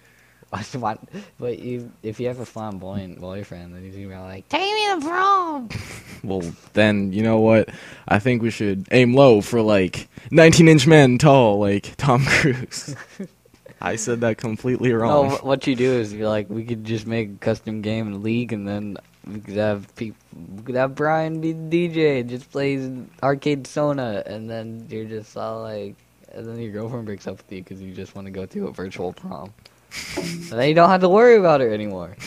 But 1.39 1.59
you, 1.59 1.93
if 2.03 2.19
you 2.21 2.29
have 2.29 2.41
a 2.41 2.47
flamboyant 2.47 3.21
boyfriend, 3.21 3.75
then 3.75 3.83
he's 3.83 3.95
gonna 3.95 4.09
be 4.09 4.15
like, 4.17 4.49
"Take 4.49 4.73
me 4.73 4.87
to 5.01 5.07
prom." 5.07 5.69
Well, 6.25 6.43
then 6.73 7.13
you 7.13 7.23
know 7.23 7.39
what? 7.39 7.69
I 8.09 8.19
think 8.19 8.43
we 8.43 8.51
should 8.51 8.89
aim 8.91 9.15
low 9.15 9.41
for 9.41 9.63
like 9.63 10.09
19 10.33 10.67
inch 10.67 10.85
men 10.87 11.17
tall, 11.17 11.61
like 11.61 11.95
Tom 11.97 12.25
Cruise. 12.27 12.97
I 13.81 13.95
said 13.95 14.21
that 14.23 14.37
completely 14.37 14.93
wrong. 14.93 15.31
wh- 15.31 15.45
what 15.45 15.65
you 15.69 15.77
do 15.77 15.93
is 15.93 16.13
you're 16.13 16.29
like, 16.29 16.51
we 16.51 16.65
could 16.65 16.85
just 16.85 17.07
make 17.07 17.29
a 17.31 17.35
custom 17.37 17.83
game 17.83 18.09
in 18.09 18.13
the 18.15 18.19
league, 18.19 18.53
and 18.53 18.67
then 18.67 18.97
we 19.25 19.39
could 19.39 19.55
have 19.57 19.95
people, 19.95 20.19
we 20.57 20.63
could 20.65 20.75
have 20.75 20.97
Brian 20.97 21.41
be 21.41 21.53
the 21.53 21.89
DJ, 21.89 22.21
and 22.21 22.29
just 22.29 22.51
plays 22.51 22.91
arcade 23.23 23.69
Sona, 23.69 24.25
and 24.27 24.51
then 24.51 24.87
you're 24.91 25.05
just 25.05 25.37
all 25.37 25.63
like, 25.63 25.95
and 26.33 26.47
then 26.49 26.59
your 26.59 26.73
girlfriend 26.73 27.07
breaks 27.07 27.29
up 27.29 27.37
with 27.37 27.53
you 27.53 27.63
because 27.63 27.81
you 27.81 27.95
just 27.95 28.17
want 28.17 28.27
to 28.27 28.33
go 28.33 28.45
to 28.47 28.67
a 28.67 28.73
virtual 28.73 29.13
prom. 29.13 29.53
And 30.17 30.45
then 30.51 30.69
you 30.69 30.75
don't 30.75 30.91
have 30.91 31.01
to 31.01 31.09
worry 31.09 31.37
about 31.37 31.61
her 31.61 31.71
anymore. 31.73 32.17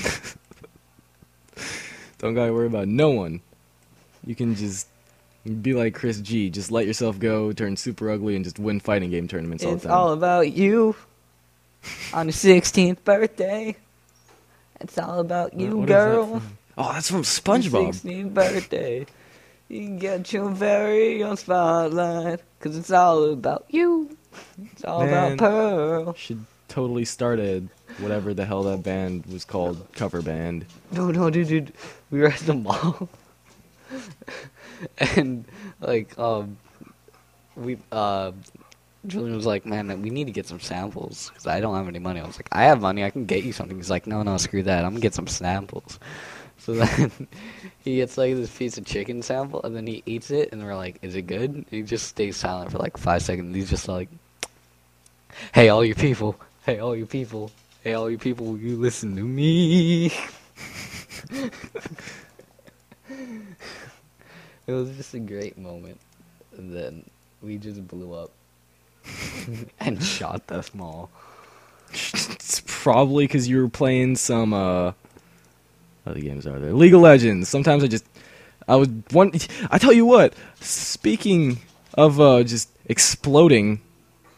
Don't 2.19 2.35
gotta 2.35 2.53
worry 2.53 2.67
about 2.67 2.87
no 2.87 3.09
one. 3.09 3.41
You 4.25 4.35
can 4.35 4.53
just 4.55 4.87
be 5.61 5.73
like 5.73 5.95
Chris 5.95 6.19
G. 6.21 6.49
Just 6.51 6.71
let 6.71 6.85
yourself 6.85 7.17
go, 7.17 7.51
turn 7.51 7.75
super 7.75 8.11
ugly, 8.11 8.35
and 8.35 8.43
just 8.45 8.59
win 8.59 8.79
fighting 8.79 9.09
game 9.09 9.27
tournaments 9.27 9.63
all 9.65 9.73
It's 9.73 9.83
the 9.83 9.89
time. 9.89 9.97
all 9.97 10.11
about 10.13 10.51
you 10.51 10.95
on 12.13 12.27
your 12.27 12.33
16th 12.33 13.03
birthday. 13.03 13.75
It's 14.79 14.97
all 14.99 15.19
about 15.19 15.53
you, 15.55 15.77
What 15.77 15.89
is 15.89 15.95
that 15.95 15.95
girl. 15.95 16.27
from? 16.39 16.57
Oh, 16.77 16.93
that's 16.93 17.09
from 17.09 17.23
SpongeBob. 17.23 17.89
16th 18.03 18.33
birthday. 18.33 19.05
You 19.67 19.79
can 19.85 19.97
get 19.97 20.31
your 20.31 20.49
very 20.49 21.23
own 21.23 21.37
spotlight. 21.37 22.41
Cause 22.59 22.77
it's 22.77 22.91
all 22.91 23.31
about 23.33 23.65
you. 23.69 24.15
It's 24.71 24.83
all 24.83 25.05
Man. 25.05 25.33
about 25.33 25.37
Pearl. 25.39 26.13
Should 26.13 26.45
totally 26.71 27.03
started 27.03 27.69
whatever 27.99 28.33
the 28.33 28.45
hell 28.45 28.63
that 28.63 28.81
band 28.81 29.25
was 29.25 29.43
called 29.43 29.85
cover 29.93 30.21
band. 30.21 30.65
No, 30.91 31.11
no, 31.11 31.29
dude, 31.29 31.47
dude. 31.47 31.73
We 32.09 32.21
were 32.21 32.27
at 32.27 32.39
the 32.39 32.53
mall. 32.53 33.09
and, 34.97 35.45
like, 35.81 36.17
um, 36.17 36.57
we, 37.57 37.77
uh, 37.91 38.31
Julian 39.05 39.35
was 39.35 39.45
like, 39.45 39.65
man, 39.65 40.01
we 40.01 40.09
need 40.09 40.25
to 40.25 40.31
get 40.31 40.47
some 40.47 40.61
samples 40.61 41.29
because 41.29 41.45
I 41.45 41.59
don't 41.59 41.75
have 41.75 41.89
any 41.89 41.99
money. 41.99 42.21
I 42.21 42.25
was 42.25 42.37
like, 42.37 42.49
I 42.53 42.63
have 42.63 42.79
money. 42.81 43.03
I 43.03 43.09
can 43.09 43.25
get 43.25 43.43
you 43.43 43.51
something. 43.51 43.75
He's 43.75 43.89
like, 43.89 44.07
no, 44.07 44.23
no, 44.23 44.37
screw 44.37 44.63
that. 44.63 44.85
I'm 44.85 44.95
to 44.95 45.01
get 45.01 45.13
some 45.13 45.27
samples. 45.27 45.99
So 46.61 46.73
then 46.73 47.11
he 47.83 47.95
gets 47.95 48.19
like 48.19 48.35
this 48.35 48.55
piece 48.55 48.77
of 48.77 48.85
chicken 48.85 49.23
sample 49.23 49.63
and 49.63 49.75
then 49.75 49.87
he 49.87 50.03
eats 50.05 50.29
it 50.29 50.49
and 50.51 50.63
we're 50.63 50.75
like, 50.75 50.99
is 51.01 51.15
it 51.15 51.23
good? 51.23 51.49
And 51.49 51.65
he 51.71 51.81
just 51.81 52.07
stays 52.07 52.37
silent 52.37 52.71
for 52.71 52.77
like 52.77 52.97
five 52.97 53.23
seconds. 53.23 53.55
He's 53.55 53.71
just 53.71 53.87
like, 53.87 54.09
hey, 55.55 55.69
all 55.69 55.83
you 55.83 55.95
people. 55.95 56.39
Hey, 56.63 56.77
all 56.77 56.95
you 56.95 57.07
people. 57.07 57.51
Hey, 57.83 57.93
all 57.93 58.07
you 58.07 58.19
people, 58.19 58.55
you 58.55 58.77
listen 58.77 59.15
to 59.15 59.23
me. 59.23 60.05
it 61.31 61.51
was 64.67 64.95
just 64.95 65.15
a 65.15 65.19
great 65.19 65.57
moment. 65.57 65.99
And 66.55 66.71
then 66.71 67.09
we 67.41 67.57
just 67.57 67.87
blew 67.87 68.13
up 68.13 68.29
and 69.79 70.03
shot 70.03 70.45
the 70.45 70.69
mall. 70.75 71.09
It's 71.91 72.61
probably 72.67 73.25
because 73.25 73.47
you 73.47 73.59
were 73.61 73.69
playing 73.69 74.15
some 74.15 74.53
uh 74.53 74.93
other 76.05 76.19
games 76.19 76.45
are 76.45 76.59
there? 76.59 76.73
League 76.73 76.93
of 76.93 77.01
Legends. 77.01 77.49
Sometimes 77.49 77.83
I 77.83 77.87
just 77.87 78.05
I 78.67 78.75
was 78.75 78.87
one 79.09 79.31
I 79.71 79.79
tell 79.79 79.93
you 79.93 80.05
what, 80.05 80.35
speaking 80.59 81.57
of 81.95 82.21
uh 82.21 82.43
just 82.43 82.69
exploding, 82.85 83.81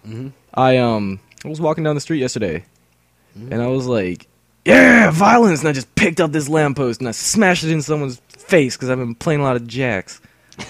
Mm-hmm. 0.07 0.29
I 0.53 0.77
um 0.77 1.19
I 1.45 1.49
was 1.49 1.59
walking 1.61 1.83
down 1.83 1.95
the 1.95 2.01
street 2.01 2.19
yesterday 2.19 2.65
Mm-hmm. 3.37 3.51
and 3.51 3.61
I 3.63 3.67
was 3.67 3.87
like, 3.87 4.27
"Yeah, 4.63 5.09
violence." 5.09 5.61
And 5.61 5.69
I 5.69 5.71
just 5.73 5.93
picked 5.95 6.21
up 6.21 6.31
this 6.31 6.47
lamppost 6.47 6.99
and 7.01 7.07
I 7.09 7.11
smashed 7.13 7.63
it 7.63 7.71
in 7.71 7.81
someone's 7.81 8.17
face 8.29 8.77
cuz 8.77 8.89
I've 8.91 8.99
been 8.99 9.15
playing 9.15 9.39
a 9.39 9.43
lot 9.43 9.55
of 9.55 9.65
Jax. 9.65 10.21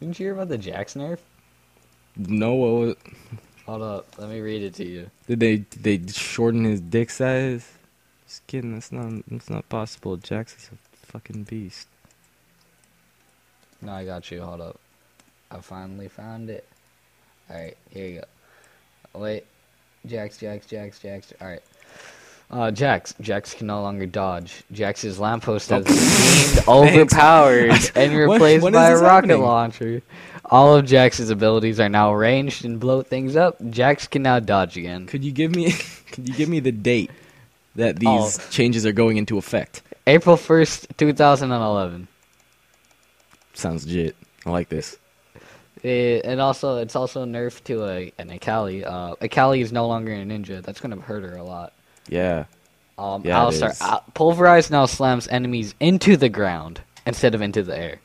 Didn't 0.00 0.18
you 0.18 0.26
hear 0.26 0.34
about 0.34 0.48
the 0.48 0.58
Jax 0.58 0.94
nerf? 0.94 1.18
No, 2.16 2.52
what 2.54 2.72
was, 2.72 2.96
Hold 3.64 3.82
up, 3.82 4.06
let 4.18 4.28
me 4.28 4.40
read 4.40 4.62
it 4.62 4.74
to 4.74 4.84
you. 4.84 5.10
did 5.26 5.40
they 5.40 5.56
did 5.58 5.82
they 6.06 6.12
shorten 6.12 6.64
his 6.64 6.80
dick 6.80 7.08
size? 7.10 7.66
Just 8.26 8.46
kidding. 8.46 8.74
That's 8.74 8.92
not 8.92 9.22
that's 9.28 9.48
not 9.48 9.68
possible. 9.70 10.16
Jax 10.18 10.54
is 10.56 10.70
a 10.72 11.06
fucking 11.06 11.44
beast. 11.44 11.88
No, 13.80 13.92
I 13.92 14.04
got 14.04 14.30
you. 14.30 14.42
Hold 14.42 14.60
up. 14.60 14.78
I 15.50 15.60
finally 15.60 16.08
found 16.08 16.50
it. 16.50 16.66
Alright, 17.50 17.76
here 17.90 18.08
you 18.08 18.20
go. 18.20 18.24
Wait. 19.14 19.44
Jax, 20.06 20.36
Jax, 20.38 20.66
Jax, 20.66 20.98
Jax. 20.98 21.32
Alright. 21.40 21.62
Uh, 22.50 22.70
Jax. 22.70 23.14
Jax 23.20 23.54
can 23.54 23.66
no 23.68 23.80
longer 23.82 24.04
dodge. 24.06 24.62
Jax's 24.72 25.18
lamppost 25.18 25.70
has 25.70 25.84
been 25.84 26.64
overpowered 26.68 27.72
and 27.94 28.14
replaced 28.14 28.62
when 28.62 28.74
is 28.74 28.78
by 28.78 28.88
a 28.90 28.96
rocket 28.98 29.28
happening? 29.30 29.42
launcher. 29.42 30.02
All 30.46 30.74
of 30.76 30.84
Jax's 30.84 31.30
abilities 31.30 31.80
are 31.80 31.88
now 31.88 32.12
ranged 32.12 32.64
and 32.64 32.78
blow 32.78 33.00
things 33.02 33.36
up. 33.36 33.56
Jax 33.70 34.06
can 34.06 34.22
now 34.22 34.38
dodge 34.40 34.76
again. 34.76 35.06
Could 35.06 35.24
you 35.24 35.32
give 35.32 35.54
me 35.54 35.72
could 36.12 36.28
you 36.28 36.34
give 36.34 36.48
me 36.48 36.60
the 36.60 36.72
date 36.72 37.10
that 37.76 37.98
these 37.98 38.38
Oh. 38.38 38.42
changes 38.50 38.84
are 38.84 38.92
going 38.92 39.16
into 39.16 39.38
effect? 39.38 39.82
April 40.06 40.36
1st, 40.36 40.96
2011. 40.98 42.08
sounds 43.54 43.86
legit. 43.86 44.16
I 44.44 44.50
like 44.50 44.68
this. 44.68 44.98
It, 45.82 46.24
and 46.24 46.40
also, 46.40 46.78
it's 46.78 46.94
also 46.94 47.24
nerfed 47.24 47.64
to 47.64 47.84
a 47.86 48.12
an 48.18 48.30
Akali. 48.30 48.84
Uh, 48.84 49.14
Akali 49.20 49.60
is 49.60 49.72
no 49.72 49.88
longer 49.88 50.12
a 50.12 50.16
ninja. 50.24 50.62
That's 50.62 50.80
gonna 50.80 51.00
hurt 51.00 51.24
her 51.24 51.36
a 51.36 51.42
lot. 51.42 51.72
Yeah. 52.08 52.44
Um, 52.98 53.22
Yeah, 53.24 53.38
Alistar, 53.40 53.76
uh, 53.80 54.00
Pulverize 54.14 54.70
now 54.70 54.86
slams 54.86 55.26
enemies 55.28 55.74
into 55.80 56.16
the 56.16 56.28
ground 56.28 56.80
instead 57.06 57.34
of 57.34 57.42
into 57.42 57.62
the 57.64 57.76
air. 57.76 58.00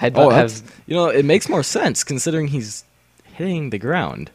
Headbutt 0.00 0.26
Oh, 0.26 0.30
has, 0.30 0.62
you 0.86 0.94
know, 0.94 1.08
it 1.08 1.24
makes 1.24 1.48
more 1.48 1.62
sense 1.62 2.04
considering 2.04 2.48
he's 2.48 2.84
hitting 3.24 3.70
the 3.70 3.78
ground. 3.78 4.30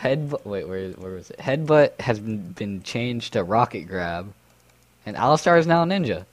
headbutt. 0.00 0.44
Wait, 0.44 0.66
where 0.68 0.90
where 0.92 1.12
was 1.12 1.30
it? 1.30 1.38
Headbutt 1.38 2.00
has 2.00 2.18
been, 2.18 2.38
been 2.52 2.82
changed 2.82 3.34
to 3.34 3.44
Rocket 3.44 3.82
Grab, 3.86 4.32
and 5.06 5.16
Alistar 5.16 5.58
is 5.58 5.66
now 5.66 5.82
a 5.82 5.86
ninja. 5.86 6.24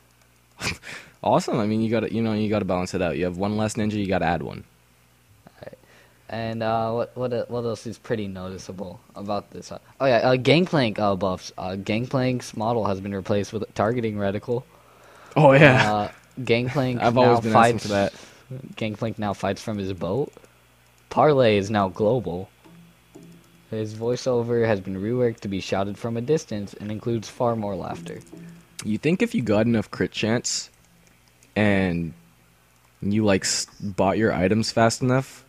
Awesome. 1.23 1.59
I 1.59 1.65
mean, 1.67 1.81
you 1.81 1.89
got 1.89 2.01
to, 2.01 2.13
you 2.13 2.21
know, 2.21 2.33
you 2.33 2.49
got 2.49 2.59
to 2.59 2.65
balance 2.65 2.93
it 2.93 3.01
out. 3.01 3.17
You 3.17 3.25
have 3.25 3.37
one 3.37 3.57
less 3.57 3.73
ninja, 3.73 3.93
you 3.93 4.07
got 4.07 4.19
to 4.19 4.25
add 4.25 4.41
one. 4.41 4.63
All 5.47 5.53
right. 5.65 5.77
And 6.29 6.63
uh, 6.63 6.91
what 6.93 7.17
what 7.17 7.33
e- 7.33 7.43
what 7.47 7.65
else 7.65 7.85
is 7.85 7.97
pretty 7.97 8.27
noticeable 8.27 8.99
about 9.15 9.51
this? 9.51 9.71
Uh, 9.71 9.79
oh 9.99 10.05
yeah, 10.05 10.17
uh, 10.17 10.35
Gangplank 10.37 10.97
uh, 10.99 11.15
buffs. 11.15 11.51
Uh, 11.57 11.75
Gangplank's 11.75 12.55
model 12.55 12.85
has 12.85 13.01
been 13.01 13.13
replaced 13.13 13.51
with 13.51 13.63
a 13.63 13.71
targeting 13.73 14.15
reticle. 14.15 14.63
Oh 15.35 15.51
yeah. 15.53 15.91
Uh, 15.93 16.11
Gangplank 16.43 17.01
I've 17.01 17.15
now 17.15 17.21
always 17.21 17.41
been 17.41 17.51
fights. 17.53 17.83
for 17.83 17.89
that. 17.89 18.13
Gangplank 18.77 19.19
now 19.19 19.33
fights 19.33 19.61
from 19.61 19.77
his 19.77 19.91
boat. 19.93 20.31
Parley 21.09 21.57
is 21.57 21.69
now 21.69 21.89
global. 21.89 22.49
His 23.69 23.93
voiceover 23.93 24.65
has 24.65 24.79
been 24.79 24.95
reworked 24.95 25.41
to 25.41 25.47
be 25.47 25.59
shouted 25.59 25.97
from 25.97 26.17
a 26.17 26.21
distance 26.21 26.73
and 26.73 26.91
includes 26.91 27.29
far 27.29 27.55
more 27.55 27.75
laughter. 27.75 28.19
You 28.83 28.97
think 28.97 29.21
if 29.21 29.35
you 29.35 29.41
got 29.43 29.67
enough 29.67 29.91
crit 29.91 30.11
chance 30.11 30.69
and 31.55 32.13
you 33.01 33.23
like 33.25 33.45
bought 33.81 34.17
your 34.17 34.33
items 34.33 34.71
fast 34.71 35.01
enough, 35.01 35.45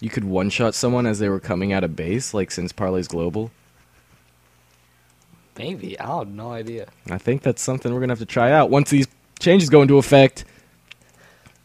you 0.00 0.10
could 0.10 0.24
one 0.24 0.50
shot 0.50 0.74
someone 0.74 1.06
as 1.06 1.18
they 1.18 1.28
were 1.28 1.40
coming 1.40 1.72
out 1.72 1.84
of 1.84 1.96
base, 1.96 2.34
like 2.34 2.50
since 2.50 2.72
Parley's 2.72 3.08
global? 3.08 3.50
Maybe 5.58 5.98
I 5.98 6.18
have 6.18 6.28
no 6.28 6.52
idea. 6.52 6.86
I 7.10 7.18
think 7.18 7.42
that's 7.42 7.62
something 7.62 7.92
we're 7.92 8.00
gonna 8.00 8.12
have 8.12 8.18
to 8.18 8.26
try 8.26 8.52
out 8.52 8.70
once 8.70 8.90
these 8.90 9.06
changes 9.38 9.70
go 9.70 9.82
into 9.82 9.98
effect. 9.98 10.44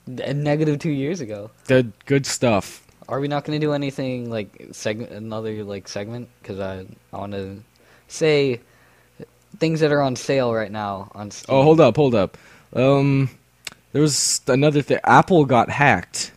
A 0.08 0.34
negative 0.34 0.80
two 0.80 0.92
years 0.92 1.22
ago. 1.22 1.52
Good, 1.68 1.94
good 2.06 2.26
stuff. 2.26 2.86
Are 3.08 3.20
we 3.20 3.28
not 3.28 3.44
going 3.44 3.60
to 3.60 3.66
do 3.66 3.74
anything 3.74 4.30
like 4.30 4.68
segment 4.72 5.12
another 5.12 5.64
like 5.64 5.88
segment? 5.88 6.30
Because 6.42 6.60
I 6.60 6.86
I 7.12 7.18
want 7.18 7.34
to 7.34 7.62
say 8.08 8.62
things 9.58 9.82
that 9.82 9.92
are 9.92 10.02
on 10.02 10.16
sale 10.16 10.54
right 10.54 10.72
now 10.72 11.12
on 11.14 11.30
Steam. 11.30 11.54
Oh, 11.54 11.64
hold 11.64 11.82
up, 11.82 11.98
hold 11.98 12.16
up. 12.16 12.38
Um, 12.74 13.30
there 13.92 14.02
was 14.02 14.42
another 14.48 14.82
thing. 14.82 15.00
Apple 15.04 15.46
got 15.46 15.70
hacked. 15.70 16.32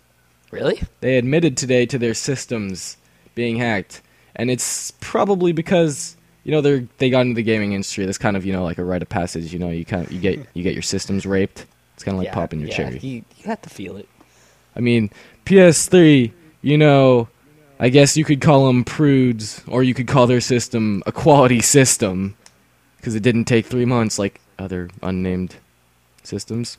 Really? 0.50 0.80
They 1.00 1.18
admitted 1.18 1.56
today 1.56 1.86
to 1.86 1.98
their 1.98 2.14
systems 2.14 2.96
being 3.34 3.56
hacked, 3.56 4.02
and 4.36 4.50
it's 4.50 4.92
probably 5.00 5.52
because 5.52 6.16
you 6.44 6.52
know 6.52 6.60
they 6.60 6.86
they 6.98 7.10
got 7.10 7.22
into 7.22 7.34
the 7.34 7.42
gaming 7.42 7.72
industry. 7.72 8.06
That's 8.06 8.18
kind 8.18 8.36
of 8.36 8.44
you 8.44 8.52
know 8.52 8.64
like 8.64 8.78
a 8.78 8.84
rite 8.84 9.02
of 9.02 9.08
passage. 9.08 9.52
You 9.52 9.58
know, 9.58 9.70
you 9.70 9.84
kind 9.84 10.04
of 10.04 10.12
you 10.12 10.20
get 10.20 10.38
you 10.54 10.62
get 10.62 10.74
your 10.74 10.82
systems 10.82 11.26
raped. 11.26 11.66
It's 11.94 12.04
kind 12.04 12.14
of 12.14 12.18
like 12.18 12.28
yeah, 12.28 12.34
popping 12.34 12.60
your 12.60 12.68
yeah, 12.68 12.76
cherry. 12.76 12.98
You, 12.98 13.24
you 13.36 13.44
have 13.46 13.62
to 13.62 13.70
feel 13.70 13.96
it. 13.96 14.08
I 14.76 14.80
mean, 14.80 15.10
PS3. 15.46 16.32
You 16.62 16.78
know, 16.78 17.28
I 17.78 17.88
guess 17.90 18.16
you 18.16 18.24
could 18.24 18.40
call 18.40 18.66
them 18.66 18.84
prudes, 18.84 19.62
or 19.68 19.82
you 19.82 19.92
could 19.94 20.08
call 20.08 20.26
their 20.26 20.40
system 20.40 21.02
a 21.06 21.12
quality 21.12 21.60
system, 21.60 22.36
because 22.96 23.14
it 23.14 23.22
didn't 23.22 23.44
take 23.44 23.66
three 23.66 23.84
months 23.84 24.18
like 24.18 24.40
other 24.58 24.88
unnamed 25.02 25.56
systems. 26.22 26.78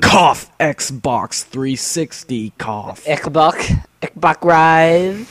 Cough. 0.00 0.50
Xbox 0.58 1.42
360. 1.44 2.52
Cough. 2.58 3.04
Ekbok, 3.04 3.84
Ekbok 4.02 4.42
Rise. 4.44 5.26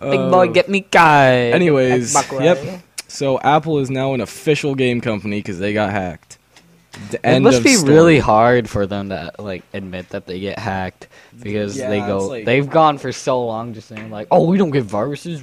Big 0.00 0.30
boy, 0.30 0.48
get 0.48 0.68
me 0.68 0.80
guy. 0.90 1.50
anyways, 1.50 2.14
yep. 2.32 2.82
So 3.08 3.38
Apple 3.40 3.78
is 3.78 3.90
now 3.90 4.12
an 4.12 4.20
official 4.20 4.74
game 4.74 5.00
company 5.00 5.38
because 5.38 5.58
they 5.58 5.72
got 5.72 5.90
hacked. 5.90 6.38
The 7.10 7.18
It 7.36 7.40
must 7.40 7.62
be 7.64 7.74
story. 7.74 7.92
really 7.92 8.18
hard 8.18 8.68
for 8.68 8.86
them 8.86 9.08
to 9.08 9.32
like 9.38 9.62
admit 9.72 10.10
that 10.10 10.26
they 10.26 10.40
get 10.40 10.58
hacked 10.58 11.08
because 11.42 11.76
they 11.76 12.00
go. 12.00 12.26
like- 12.28 12.44
They've 12.44 12.68
gone 12.68 12.98
for 12.98 13.12
so 13.12 13.44
long 13.46 13.72
just 13.72 13.88
saying 13.88 14.10
like, 14.10 14.28
"Oh, 14.30 14.46
we 14.46 14.58
don't 14.58 14.70
get 14.70 14.84
viruses. 14.84 15.40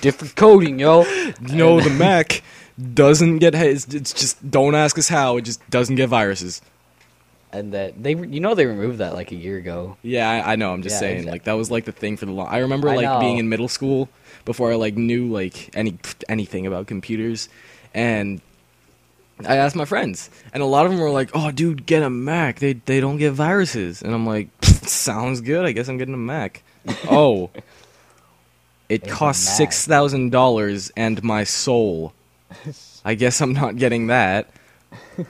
different 0.00 0.34
coding, 0.36 0.78
yo." 0.78 1.04
You 1.46 1.56
know, 1.56 1.80
the 1.80 1.90
Mac 1.90 2.42
doesn't 2.94 3.38
get. 3.38 3.54
It's, 3.54 3.86
it's 3.92 4.12
just 4.12 4.50
don't 4.50 4.74
ask 4.74 4.98
us 4.98 5.08
how. 5.08 5.36
It 5.36 5.42
just 5.42 5.68
doesn't 5.70 5.96
get 5.96 6.08
viruses. 6.08 6.60
and 7.52 7.72
that 7.74 8.02
they, 8.02 8.14
you 8.14 8.40
know, 8.40 8.54
they 8.54 8.66
removed 8.66 8.98
that 8.98 9.14
like 9.14 9.30
a 9.32 9.36
year 9.36 9.58
ago. 9.58 9.96
Yeah, 10.02 10.28
I, 10.30 10.52
I 10.52 10.56
know. 10.56 10.72
I'm 10.72 10.82
just 10.82 10.94
Yeah, 10.94 11.00
saying, 11.00 11.16
exact- 11.18 11.32
like 11.32 11.44
that 11.44 11.52
was 11.54 11.70
like 11.70 11.84
the 11.84 11.92
thing 11.92 12.16
for 12.16 12.26
the 12.26 12.32
long. 12.32 12.48
I 12.48 12.58
remember 12.58 12.88
I 12.88 12.96
like 12.96 13.20
being 13.20 13.38
in 13.38 13.48
middle 13.48 13.68
school 13.68 14.08
before 14.44 14.72
I 14.72 14.76
like 14.76 14.96
knew 14.96 15.26
like 15.28 15.74
any 15.76 15.98
anything 16.28 16.66
about 16.66 16.86
computers, 16.86 17.48
and 17.94 18.40
I 19.46 19.56
asked 19.56 19.76
my 19.76 19.84
friends, 19.84 20.30
and 20.54 20.62
a 20.62 20.66
lot 20.66 20.86
of 20.86 20.92
them 20.92 21.00
were 21.00 21.10
like, 21.10 21.30
"Oh, 21.34 21.50
dude, 21.50 21.84
get 21.84 22.02
a 22.02 22.10
Mac. 22.10 22.58
They 22.60 22.74
they 22.74 23.00
don't 23.00 23.18
get 23.18 23.32
viruses." 23.32 24.00
And 24.02 24.14
I'm 24.14 24.26
like, 24.26 24.48
"Sounds 24.62 25.40
good. 25.42 25.64
I 25.66 25.72
guess 25.72 25.88
I'm 25.88 25.98
getting 25.98 26.14
a 26.14 26.18
Mac." 26.18 26.62
oh, 27.10 27.50
it 28.88 29.02
It's 29.04 29.12
costs 29.12 29.46
six 29.56 29.86
thousand 29.86 30.30
dollars 30.30 30.90
and 30.96 31.22
my 31.22 31.44
soul. 31.44 32.12
I 33.04 33.14
guess 33.14 33.40
I'm 33.40 33.52
not 33.52 33.76
getting 33.76 34.08
that. 34.08 34.48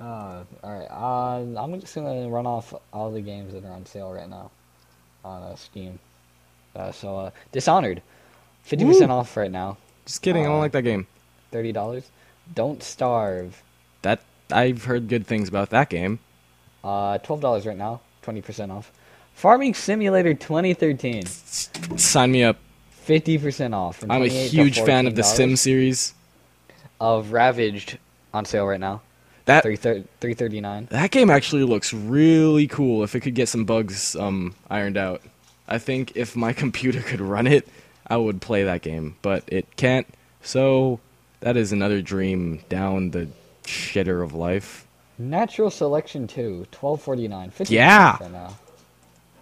Uh, 0.00 0.44
all 0.62 0.78
right. 0.78 0.88
Uh, 0.90 1.58
I'm 1.62 1.80
just 1.80 1.94
gonna 1.94 2.28
run 2.28 2.46
off 2.46 2.74
all 2.92 3.10
the 3.10 3.20
games 3.22 3.54
that 3.54 3.64
are 3.64 3.72
on 3.72 3.86
sale 3.86 4.12
right 4.12 4.28
now 4.28 4.50
on 5.24 5.42
uh, 5.42 5.56
Steam. 5.56 5.98
Uh, 6.74 6.92
so, 6.92 7.16
uh, 7.18 7.30
Dishonored, 7.52 8.02
fifty 8.62 8.84
percent 8.84 9.10
Woo. 9.10 9.16
off 9.16 9.34
right 9.36 9.50
now, 9.50 9.78
Just 10.04 10.20
kidding. 10.20 10.44
I 10.44 10.48
don't 10.48 10.56
Uh, 10.56 10.60
like 10.60 10.72
that 10.72 10.82
game. 10.82 11.06
thirty 11.50 11.72
dollars. 11.72 12.10
Don't 12.54 12.82
Starve, 12.82 13.62
That 14.02 14.20
I've 14.52 14.84
heard 14.84 15.08
good 15.08 15.26
things 15.26 15.48
about 15.48 15.70
that 15.70 15.88
game. 15.88 16.18
uh, 16.84 17.16
twelve 17.18 17.40
dollars 17.40 17.66
right 17.66 17.76
now, 17.78 18.00
twenty 18.20 18.42
percent 18.42 18.70
off. 18.70 18.92
Farming 19.34 19.72
Simulator 19.74 20.34
2013, 20.34 21.24
Sign 21.26 22.32
me 22.32 22.42
up. 22.44 22.56
Fifty 23.06 23.38
percent 23.38 23.72
off. 23.74 24.04
I'm 24.10 24.22
a 24.22 24.28
huge 24.28 24.80
fan 24.80 25.06
of 25.06 25.14
the 25.14 25.22
Sim 25.22 25.56
series. 25.56 26.12
Of 27.00 27.32
Ravaged 27.32 27.98
on 28.34 28.44
sale 28.44 28.66
right 28.66 28.80
now, 28.80 29.02
That 29.44 29.62
three 29.62 29.76
thirty 29.76 30.60
nine. 30.60 30.88
that 30.90 31.10
game 31.10 31.30
actually 31.30 31.62
looks 31.64 31.92
really 31.92 32.66
cool. 32.66 33.02
If 33.04 33.14
it 33.14 33.20
could 33.20 33.34
get 33.34 33.48
some 33.48 33.64
bugs 33.64 34.16
um, 34.16 34.54
ironed 34.70 34.96
out, 34.96 35.22
I 35.68 35.78
think 35.78 36.12
if 36.16 36.34
my 36.36 36.52
computer 36.62 37.00
could 37.02 37.20
run 37.20 37.46
it, 37.46 37.68
I 38.06 38.16
would 38.16 38.40
play 38.40 38.64
that 38.64 38.82
game. 38.82 39.16
But 39.22 39.44
it 39.46 39.76
can't. 39.76 40.06
So 40.42 41.00
that 41.40 41.56
is 41.56 41.70
another 41.72 42.00
dream 42.02 42.62
down 42.68 43.10
the 43.10 43.28
shitter 43.64 44.22
of 44.24 44.32
life. 44.34 44.86
Natural 45.18 45.70
Selection 45.70 46.26
2, 46.26 46.66
1249, 46.70 47.50
50 47.50 47.74
Yeah. 47.74 48.18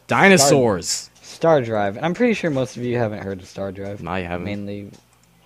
Dinosaurs. 0.07 1.11
Star 1.25 1.63
Drive. 1.63 1.97
And 1.97 2.05
I'm 2.05 2.15
pretty 2.15 2.35
sure 2.35 2.51
most 2.51 2.77
of 2.77 2.85
you 2.85 2.99
haven't 2.99 3.23
heard 3.23 3.41
of 3.41 3.47
Star 3.47 3.73
Drive. 3.73 4.07
I 4.07 4.21
haven't. 4.21 4.45
Mainly 4.45 4.91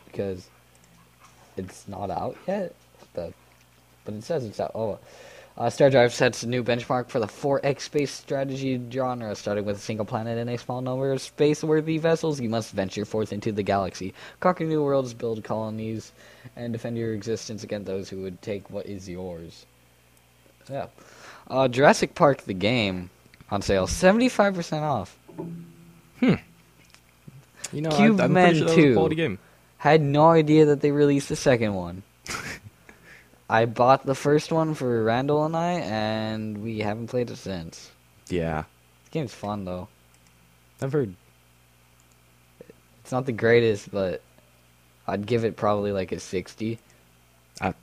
because 0.07 0.49
it's 1.57 1.87
not 1.87 2.11
out 2.11 2.37
yet. 2.47 2.75
The, 3.15 3.33
but 4.05 4.15
it 4.15 4.25
says 4.25 4.45
it's 4.45 4.59
out. 4.59 4.73
Oh, 4.75 4.99
uh, 5.57 5.71
Star 5.71 5.89
Drive 5.89 6.13
sets 6.13 6.43
a 6.43 6.49
new 6.49 6.63
benchmark 6.65 7.09
for 7.09 7.21
the 7.21 7.27
4X 7.27 7.81
space 7.81 8.11
strategy 8.11 8.81
genre. 8.91 9.35
Starting 9.35 9.65
with 9.65 9.77
a 9.77 9.81
single 9.81 10.05
planet 10.05 10.37
and 10.39 10.51
a 10.51 10.59
small 10.59 10.81
number 10.81 11.13
of 11.13 11.21
space-worthy 11.21 11.99
vessels, 11.99 12.41
you 12.41 12.49
must 12.49 12.73
venture 12.73 13.05
forth 13.05 13.33
into 13.33 13.53
the 13.53 13.63
galaxy, 13.63 14.15
conquer 14.41 14.65
new 14.65 14.83
worlds, 14.83 15.15
build 15.15 15.43
colonies, 15.45 16.13
and 16.57 16.73
defend 16.73 16.99
your 16.99 17.15
existence 17.15 17.63
against 17.63 17.87
those 17.87 18.09
who 18.09 18.23
would 18.23 18.41
take 18.43 18.69
what 18.71 18.87
is 18.87 19.09
yours. 19.09 19.67
Yeah. 20.69 20.87
Uh, 21.49 21.69
Jurassic 21.69 22.15
Park 22.15 22.43
the 22.43 22.55
game 22.55 23.11
on 23.51 23.63
sale, 23.63 23.87
75% 23.87 24.83
off. 24.83 25.19
Hmm. 26.21 26.35
You 27.73 27.83
know, 27.83 27.91
Cube 27.91 28.21
I, 28.21 28.29
pretty 28.29 28.59
sure 28.59 28.67
that 28.69 28.75
was 28.77 28.85
a 28.85 28.89
2. 28.89 28.95
quality 28.95 29.17
game. 29.17 29.39
Had 29.79 30.01
no 30.03 30.31
idea 30.31 30.65
that 30.67 30.81
they 30.81 30.91
released 30.91 31.29
the 31.29 31.37
second 31.37 31.75
one. 31.75 32.03
I 33.51 33.65
bought 33.65 34.05
the 34.05 34.15
first 34.15 34.53
one 34.53 34.75
for 34.75 35.05
Randall 35.05 35.45
and 35.45 35.57
I, 35.57 35.73
and 35.73 36.63
we 36.63 36.81
haven't 36.81 37.07
played 37.09 37.31
it 37.31 37.37
since. 37.37 37.91
Yeah, 38.29 38.65
The 39.07 39.11
game's 39.11 39.33
fun 39.35 39.65
though. 39.65 39.89
I've 40.83 40.93
heard. 40.93 41.15
It's 43.03 43.13
not 43.13 43.25
the 43.25 43.33
greatest, 43.33 43.91
but 43.91 44.21
I'd 45.07 45.25
give 45.27 45.45
it 45.45 45.57
probably 45.57 45.93
like 45.93 46.13
a 46.13 46.21
sixty 46.21 46.79
Out 47.61 47.75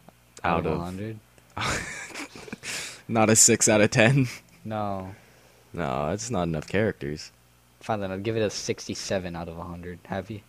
out 0.44 0.68
of 0.68 0.74
of 0.74 0.82
hundred. 0.82 1.20
not 3.08 3.30
a 3.32 3.36
six 3.36 3.68
out 3.68 3.82
of 3.82 3.90
ten. 3.90 4.28
No, 4.64 5.16
No, 5.74 6.10
it's 6.10 6.30
not 6.30 6.44
enough 6.44 6.68
characters. 6.68 7.32
Fine 7.86 8.00
then. 8.00 8.12
I'd 8.12 8.24
give 8.24 8.36
it 8.38 8.42
a 8.42 8.50
sixty-seven 8.50 9.36
out 9.36 9.48
of 9.48 9.58
hundred. 9.58 10.00
Have 10.06 10.30
you? 10.30 10.42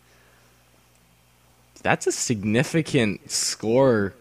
That's 1.82 2.06
a 2.06 2.12
significant 2.12 3.30
score 3.30 4.14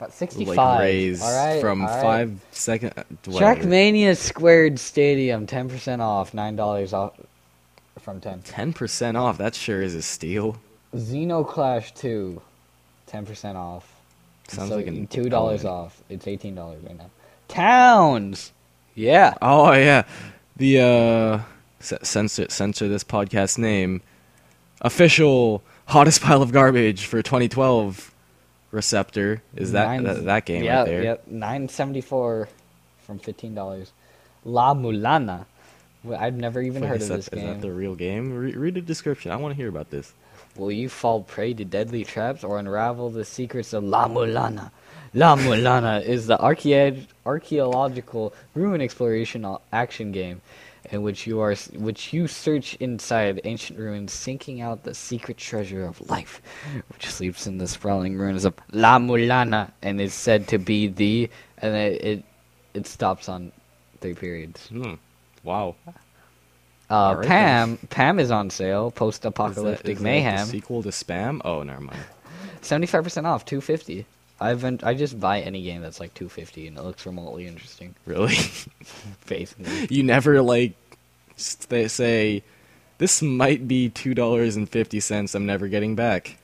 F- 0.00 0.12
65. 0.12 0.56
like 0.56 0.80
raise 0.80 1.22
all 1.22 1.32
right, 1.46 1.60
from 1.60 1.82
all 1.82 1.88
right. 1.88 2.02
five 2.02 2.40
second. 2.50 2.92
whatever. 3.24 3.62
Trackmania 3.62 4.16
Squared 4.16 4.78
Stadium, 4.78 5.46
10% 5.46 6.00
off, 6.00 6.32
$9 6.32 6.92
off 6.92 7.14
from 8.00 8.20
10. 8.20 8.42
Ten 8.42 8.72
percent 8.72 9.16
off. 9.16 9.38
That 9.38 9.54
sure 9.54 9.82
is 9.82 9.94
a 9.94 10.02
steal. 10.02 10.56
Xenoclash 10.94 11.94
2, 11.94 12.40
10% 13.10 13.54
off. 13.54 13.92
Sounds 14.48 14.68
so 14.68 14.76
like 14.76 14.86
an 14.86 15.06
$2 15.06 15.64
off. 15.64 16.02
It's 16.08 16.26
$18 16.26 16.56
right 16.86 16.98
now. 16.98 17.10
Towns! 17.48 18.52
Yeah. 18.94 19.34
Oh 19.40 19.72
yeah, 19.72 20.04
the 20.56 20.80
uh, 20.80 21.40
censor 21.82 22.48
censor 22.48 22.88
this 22.88 23.04
podcast 23.04 23.58
name. 23.58 24.00
Official 24.80 25.62
hottest 25.86 26.22
pile 26.22 26.42
of 26.42 26.52
garbage 26.52 27.04
for 27.06 27.22
2012 27.22 28.12
receptor 28.70 29.42
is 29.54 29.72
that 29.72 29.86
Nine- 29.86 30.02
that, 30.04 30.24
that 30.24 30.44
game 30.46 30.64
yeah, 30.64 30.78
right 30.78 30.86
there. 30.86 31.02
Yep, 31.02 31.26
974 31.28 32.48
from 33.06 33.18
$15. 33.18 33.90
La 34.44 34.74
Mulana. 34.74 35.46
I've 36.18 36.34
never 36.34 36.60
even 36.60 36.82
Wait, 36.82 36.88
heard 36.88 37.02
of 37.02 37.08
that, 37.08 37.16
this 37.16 37.28
game. 37.28 37.44
is 37.46 37.54
that 37.54 37.60
the 37.62 37.70
real 37.70 37.94
game? 37.94 38.32
Re- 38.36 38.54
read 38.54 38.74
the 38.74 38.80
description. 38.80 39.30
I 39.30 39.36
want 39.36 39.52
to 39.52 39.56
hear 39.56 39.68
about 39.68 39.90
this. 39.90 40.12
Will 40.56 40.72
you 40.72 40.88
fall 40.88 41.22
prey 41.22 41.54
to 41.54 41.64
deadly 41.64 42.04
traps 42.04 42.42
or 42.42 42.58
unravel 42.58 43.10
the 43.10 43.24
secrets 43.24 43.72
of 43.72 43.84
La 43.84 44.08
Mulana? 44.08 44.70
La 45.14 45.36
Mulana 45.36 46.02
is 46.04 46.26
the 46.26 46.36
archae- 46.38 47.06
archaeological 47.24 48.32
ruin 48.54 48.80
exploration 48.80 49.46
action 49.72 50.10
game 50.10 50.40
in 50.90 51.02
which 51.02 51.26
you 51.26 51.40
are 51.40 51.54
which 51.74 52.12
you 52.12 52.26
search 52.26 52.74
inside 52.76 53.40
ancient 53.44 53.78
ruins 53.78 54.12
seeking 54.12 54.60
out 54.60 54.82
the 54.84 54.94
secret 54.94 55.36
treasure 55.36 55.84
of 55.84 56.10
life 56.10 56.42
which 56.92 57.06
sleeps 57.06 57.46
in 57.46 57.58
the 57.58 57.68
sprawling 57.68 58.16
ruins 58.18 58.44
of 58.44 58.54
La 58.72 58.98
Mulana 58.98 59.70
and 59.82 60.00
is 60.00 60.14
said 60.14 60.48
to 60.48 60.58
be 60.58 60.88
the 60.88 61.30
and 61.58 61.74
it 61.76 62.04
it, 62.04 62.24
it 62.74 62.86
stops 62.86 63.28
on 63.28 63.52
three 64.00 64.14
periods. 64.14 64.66
Hmm. 64.68 64.94
Wow. 65.44 65.76
Uh, 66.90 67.14
right, 67.16 67.26
Pam 67.26 67.76
Pam 67.88 68.18
is 68.18 68.30
on 68.30 68.50
sale. 68.50 68.90
Post-apocalyptic 68.90 69.92
is 69.92 69.98
that 69.98 69.98
the 69.98 70.04
mayhem. 70.04 70.46
sequel 70.46 70.82
to 70.82 70.90
Spam? 70.90 71.40
Oh, 71.44 71.62
never 71.62 71.80
mind. 71.80 71.98
Seventy-five 72.60 73.02
percent 73.02 73.26
off, 73.26 73.44
two 73.44 73.60
fifty. 73.60 74.04
I've 74.42 74.64
I 74.82 74.94
just 74.94 75.18
buy 75.20 75.40
any 75.40 75.62
game 75.62 75.82
that's 75.82 76.00
like 76.00 76.14
two 76.14 76.28
fifty 76.28 76.66
and 76.66 76.76
it 76.76 76.82
looks 76.82 77.06
remotely 77.06 77.46
interesting. 77.46 77.94
Really? 78.06 78.36
Basically, 79.26 79.86
you 79.88 80.02
never 80.02 80.42
like 80.42 80.72
st- 81.36 81.90
say 81.90 82.42
this 82.98 83.22
might 83.22 83.68
be 83.68 83.88
two 83.88 84.14
dollars 84.14 84.56
and 84.56 84.68
fifty 84.68 85.00
cents. 85.00 85.34
I'm 85.34 85.46
never 85.46 85.68
getting 85.68 85.94
back. 85.94 86.36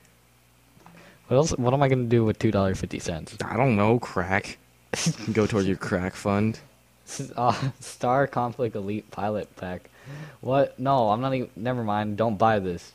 what 1.27 1.37
else? 1.37 1.51
What 1.57 1.73
am 1.73 1.83
I 1.83 1.89
gonna 1.89 2.03
do 2.05 2.23
with 2.23 2.39
two 2.39 2.51
dollar 2.51 2.73
fifty 2.75 2.99
cents? 2.99 3.35
I 3.43 3.57
don't 3.57 3.75
know. 3.75 3.99
Crack. 3.99 4.57
Go 5.33 5.45
towards 5.45 5.67
your 5.67 5.77
crack 5.77 6.15
fund. 6.15 6.59
Uh, 7.35 7.53
Star 7.79 8.27
Conflict 8.27 8.75
Elite 8.75 9.09
Pilot 9.11 9.53
Pack. 9.57 9.89
What? 10.41 10.79
No, 10.79 11.09
I'm 11.09 11.21
not 11.21 11.33
even. 11.33 11.49
Never 11.55 11.83
mind. 11.83 12.17
Don't 12.17 12.37
buy 12.37 12.59
this. 12.59 12.91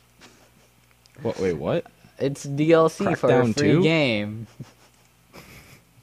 What? 1.21 1.39
Wait, 1.39 1.53
what? 1.53 1.85
It's 2.17 2.45
DLC 2.45 3.17
for 3.17 3.29
a 3.29 3.33
Crackdown 3.33 3.57
free 3.57 3.71
2? 3.73 3.83
game. 3.83 4.47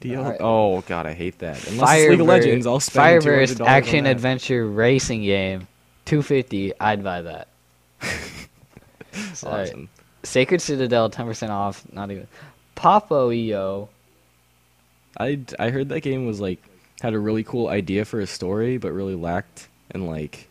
DL- 0.03 0.19
Alright. 0.19 0.41
Oh 0.41 0.81
god, 0.83 1.07
I 1.07 1.15
hate 1.15 1.39
that. 1.39 1.67
Unless 1.69 1.99
it's 1.99 2.11
League 2.11 2.21
of 2.21 2.27
Legends, 2.27 2.67
I'll 2.67 2.81
spend 2.81 3.23
Fireburst 3.23 3.57
$200 3.57 3.67
action 3.67 4.07
adventure 4.07 4.67
racing 4.67 5.23
game, 5.23 5.67
two 6.05 6.23
fifty. 6.23 6.73
I'd 6.81 7.03
buy 7.05 7.23
that. 7.23 7.49
Awesome. 9.45 9.89
Sacred 10.23 10.63
Citadel, 10.63 11.11
ten 11.11 11.27
percent 11.27 11.53
off. 11.53 11.85
Not 11.93 12.11
even. 12.11 12.27
Papo 12.77 13.31
& 13.47 13.47
Yo. 13.47 13.89
I 15.19 15.41
I 15.59 15.69
heard 15.71 15.91
that 15.91 16.01
game 16.01 16.27
was 16.27 16.41
like 16.41 16.59
had 17.03 17.13
a 17.13 17.19
really 17.19 17.45
cool 17.45 17.69
idea 17.69 18.05
for 18.05 18.21
a 18.21 18.27
story, 18.27 18.79
but 18.79 18.93
really 18.93 19.15
lacked 19.15 19.69
in 19.95 20.07
like 20.07 20.49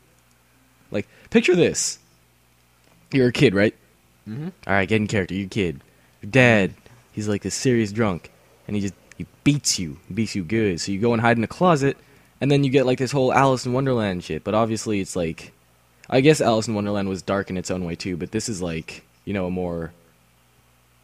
like 0.91 1.07
picture 1.29 1.55
this. 1.55 1.97
You're 3.11 3.29
a 3.29 3.31
kid, 3.31 3.55
right? 3.55 3.73
Mm-hmm. 4.29 4.49
All 4.67 4.73
right, 4.73 4.87
get 4.87 4.97
in 4.97 5.07
character. 5.07 5.33
You're 5.33 5.47
a 5.47 5.49
kid. 5.49 5.81
Your 6.21 6.29
dad, 6.31 6.73
he's 7.11 7.27
like 7.27 7.41
this 7.41 7.55
serious 7.55 7.91
drunk, 7.91 8.29
and 8.67 8.75
he 8.75 8.81
just 8.81 8.93
he 9.21 9.27
beats 9.43 9.79
you, 9.79 9.97
beats 10.13 10.35
you 10.35 10.43
good. 10.43 10.79
So 10.81 10.91
you 10.91 10.99
go 10.99 11.13
and 11.13 11.21
hide 11.21 11.37
in 11.37 11.43
a 11.43 11.47
closet, 11.47 11.97
and 12.39 12.51
then 12.51 12.63
you 12.63 12.69
get 12.69 12.85
like 12.85 12.97
this 12.97 13.11
whole 13.11 13.33
Alice 13.33 13.65
in 13.65 13.73
Wonderland 13.73 14.23
shit. 14.23 14.43
But 14.43 14.53
obviously, 14.53 14.99
it's 14.99 15.15
like, 15.15 15.51
I 16.09 16.21
guess 16.21 16.41
Alice 16.41 16.67
in 16.67 16.73
Wonderland 16.75 17.09
was 17.09 17.21
dark 17.21 17.49
in 17.49 17.57
its 17.57 17.71
own 17.71 17.85
way 17.85 17.95
too. 17.95 18.17
But 18.17 18.31
this 18.31 18.49
is 18.49 18.61
like, 18.61 19.03
you 19.25 19.33
know, 19.33 19.45
a 19.47 19.51
more 19.51 19.91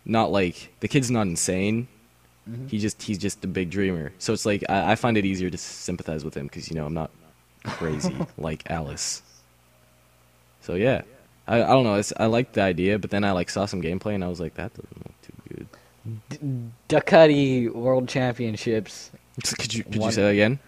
not 0.05 0.31
like 0.31 0.73
the 0.79 0.87
kid's 0.87 1.11
not 1.11 1.27
insane. 1.27 1.87
Mhm. 2.49 2.69
He 2.69 2.79
just 2.79 3.01
he's 3.01 3.17
just 3.17 3.43
a 3.43 3.47
big 3.47 3.69
dreamer. 3.69 4.13
So 4.19 4.33
it's 4.33 4.45
like 4.45 4.63
I, 4.69 4.93
I 4.93 4.95
find 4.95 5.17
it 5.17 5.25
easier 5.25 5.49
to 5.49 5.57
sympathize 5.57 6.23
with 6.23 6.35
him 6.35 6.47
because 6.47 6.69
you 6.69 6.75
know 6.75 6.85
I'm 6.85 6.93
not 6.93 7.11
crazy 7.65 8.15
like 8.37 8.63
Alice. 8.69 9.21
So 10.61 10.75
yeah, 10.75 11.01
I, 11.47 11.61
I 11.63 11.67
don't 11.67 11.83
know. 11.83 11.95
It's, 11.95 12.13
I 12.17 12.25
like 12.25 12.53
the 12.53 12.61
idea, 12.61 12.99
but 12.99 13.09
then 13.09 13.23
I 13.23 13.31
like 13.31 13.49
saw 13.49 13.65
some 13.65 13.81
gameplay 13.81 14.15
and 14.15 14.23
I 14.23 14.27
was 14.27 14.39
like, 14.39 14.55
that 14.55 14.73
doesn't 14.73 14.97
look. 15.05 15.16
Ducati 16.89 17.71
World 17.73 18.07
Championships. 18.07 19.11
Could 19.57 19.73
you 19.73 19.83
could 19.83 19.95
you 19.95 20.11
say 20.11 20.21
that 20.23 20.29
again? 20.29 20.59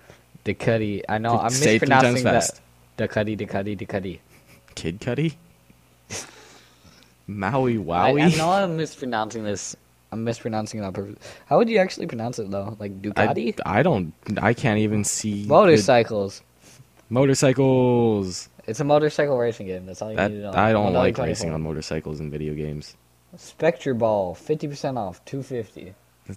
Ducati. 0.46 1.04
I 1.10 1.18
know 1.18 1.40
I'm 1.40 1.50
Say 1.50 1.74
mispronouncing 1.80 2.24
that. 2.24 2.60
Ducati, 2.98 3.38
Ducati, 3.38 3.78
Ducati. 3.80 4.20
Kid 4.76 5.00
Cudi. 5.00 5.36
Maui 7.28 7.76
Wowie. 7.78 8.22
I 8.22 8.38
know 8.38 8.50
I'm 8.52 8.76
mispronouncing 8.78 9.44
this. 9.44 9.76
I'm 10.12 10.24
mispronouncing 10.24 10.80
it 10.80 10.84
on 10.84 10.94
purpose. 10.94 11.18
How 11.46 11.58
would 11.58 11.70
you 11.70 11.78
actually 11.78 12.08
pronounce 12.08 12.40
it 12.40 12.50
though? 12.50 12.76
Like 12.80 13.02
Ducati? 13.02 13.60
I, 13.66 13.80
I 13.80 13.84
don't. 13.84 14.14
I 14.42 14.54
can't 14.54 14.80
even 14.80 15.04
see 15.04 15.44
the- 15.44 15.50
Motorcycles. 15.50 16.42
motorcycles. 17.10 18.50
It's 18.68 18.80
a 18.80 18.84
motorcycle 18.84 19.38
racing 19.38 19.68
game. 19.68 19.86
That's 19.86 20.02
all 20.02 20.12
you 20.12 20.18
That 20.18 20.32
need 20.32 20.38
to 20.38 20.44
know. 20.44 20.54
I 20.54 20.72
don't 20.72 20.92
$1.24. 20.94 20.96
like 20.96 21.18
racing 21.18 21.52
on 21.54 21.62
motorcycles 21.62 22.20
in 22.20 22.30
video 22.30 22.54
games. 22.54 22.96
Spectraball, 23.38 24.36
fifty 24.36 24.68
percent 24.68 24.98
off, 24.98 25.24
two 25.26 25.44
fifty. 25.44 25.94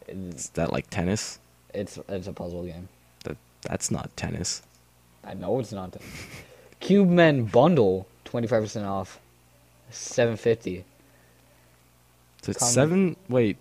Is 0.08 0.48
that 0.54 0.72
like 0.72 0.88
tennis? 0.90 1.38
it's 1.74 1.98
it's 2.08 2.26
a 2.26 2.32
puzzle 2.32 2.64
game. 2.64 2.88
That 3.24 3.36
that's 3.62 3.90
not 3.90 4.14
tennis. 4.16 4.62
I 5.24 5.34
know 5.34 5.58
it's 5.60 5.72
not. 5.72 5.96
Cubemen 6.80 7.50
bundle, 7.50 8.06
twenty 8.24 8.46
five 8.46 8.62
percent 8.62 8.86
off, 8.86 9.20
seven 9.90 10.36
fifty. 10.36 10.84
So 12.42 12.50
it's 12.50 12.58
Come- 12.60 12.68
seven. 12.68 13.16
Wait, 13.28 13.56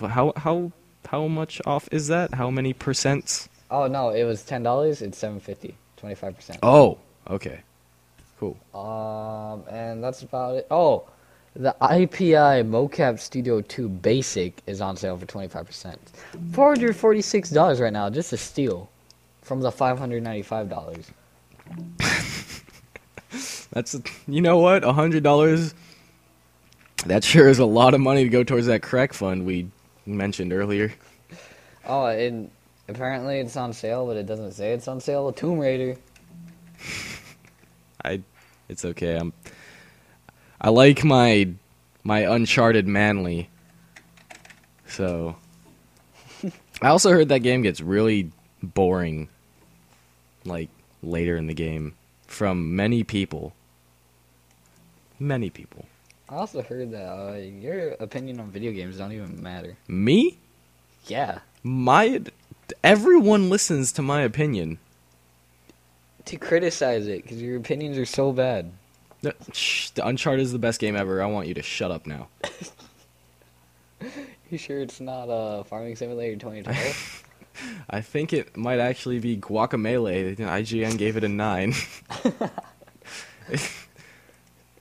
how 0.00 0.32
how 0.36 0.72
how 1.08 1.26
much 1.26 1.60
off 1.66 1.88
is 1.92 2.08
that? 2.08 2.34
How 2.34 2.50
many 2.50 2.72
percents? 2.72 3.48
Oh 3.70 3.86
no, 3.86 4.10
it 4.10 4.24
was 4.24 4.42
ten 4.42 4.62
dollars. 4.62 5.02
It's 5.02 5.18
seven 5.18 5.40
fifty. 5.40 5.74
Twenty 5.96 6.14
five 6.14 6.36
percent. 6.36 6.58
Oh, 6.62 6.98
okay, 7.28 7.60
cool. 8.38 8.56
Um, 8.74 9.64
and 9.68 10.02
that's 10.02 10.22
about 10.22 10.56
it. 10.56 10.66
Oh, 10.70 11.04
the 11.58 11.74
IPI 11.80 12.68
mocap 12.68 13.18
Studio 13.18 13.62
2 13.62 13.88
Basic 13.88 14.60
is 14.66 14.82
on 14.82 14.96
sale 14.96 15.16
for 15.16 15.24
25%. 15.24 15.96
$446 16.50 17.80
right 17.80 17.92
now, 17.92 18.10
just 18.10 18.32
a 18.34 18.36
steal 18.36 18.90
from 19.40 19.62
the 19.62 19.70
$595. 19.70 21.04
That's 23.72 23.96
you 24.28 24.40
know 24.42 24.58
what, 24.58 24.84
a 24.84 24.92
hundred 24.92 25.22
dollars. 25.22 25.74
That 27.06 27.24
sure 27.24 27.48
is 27.48 27.58
a 27.58 27.64
lot 27.64 27.94
of 27.94 28.00
money 28.00 28.24
to 28.24 28.28
go 28.28 28.44
towards 28.44 28.66
that 28.66 28.82
crack 28.82 29.12
fund 29.12 29.46
we 29.46 29.70
mentioned 30.04 30.52
earlier. 30.52 30.92
Oh, 31.86 32.06
and 32.06 32.50
apparently 32.88 33.38
it's 33.38 33.56
on 33.56 33.72
sale, 33.72 34.06
but 34.06 34.16
it 34.16 34.26
doesn't 34.26 34.52
say 34.52 34.72
it's 34.72 34.88
on 34.88 35.00
sale. 35.00 35.32
Tomb 35.32 35.58
Raider. 35.58 35.96
I, 38.04 38.22
it's 38.68 38.84
okay. 38.84 39.16
I'm. 39.16 39.32
I 40.60 40.70
like 40.70 41.04
my 41.04 41.48
my 42.02 42.20
Uncharted 42.20 42.86
manly. 42.86 43.50
So. 44.86 45.36
I 46.82 46.88
also 46.88 47.10
heard 47.10 47.28
that 47.30 47.40
game 47.40 47.62
gets 47.62 47.80
really 47.80 48.30
boring. 48.62 49.28
Like 50.44 50.70
later 51.02 51.36
in 51.36 51.46
the 51.46 51.54
game, 51.54 51.94
from 52.26 52.76
many 52.76 53.02
people. 53.02 53.54
Many 55.18 55.50
people. 55.50 55.86
I 56.28 56.36
also 56.36 56.62
heard 56.62 56.90
that 56.92 57.06
uh, 57.06 57.36
your 57.36 57.90
opinion 58.00 58.40
on 58.40 58.50
video 58.50 58.72
games 58.72 58.98
don't 58.98 59.12
even 59.12 59.42
matter. 59.42 59.76
Me? 59.88 60.38
Yeah. 61.06 61.40
My 61.62 62.22
everyone 62.82 63.48
listens 63.48 63.92
to 63.92 64.02
my 64.02 64.22
opinion. 64.22 64.78
To 66.26 66.36
criticize 66.36 67.06
it, 67.06 67.22
because 67.22 67.40
your 67.40 67.56
opinions 67.56 67.96
are 67.98 68.06
so 68.06 68.32
bad. 68.32 68.72
Shh, 69.52 69.90
the 69.90 70.06
Uncharted 70.06 70.42
is 70.42 70.52
the 70.52 70.58
best 70.58 70.80
game 70.80 70.96
ever. 70.96 71.22
I 71.22 71.26
want 71.26 71.48
you 71.48 71.54
to 71.54 71.62
shut 71.62 71.90
up 71.90 72.06
now. 72.06 72.28
You 74.50 74.58
sure 74.58 74.80
it's 74.80 75.00
not 75.00 75.28
uh, 75.28 75.64
Farming 75.64 75.96
Simulator 75.96 76.36
2012? 76.36 77.24
I 77.90 78.00
think 78.00 78.32
it 78.32 78.56
might 78.56 78.78
actually 78.78 79.18
be 79.18 79.36
Guacamelee. 79.36 80.36
IGN 80.36 80.98
gave 80.98 81.16
it 81.16 81.24
a 81.24 81.28
nine. 81.28 81.74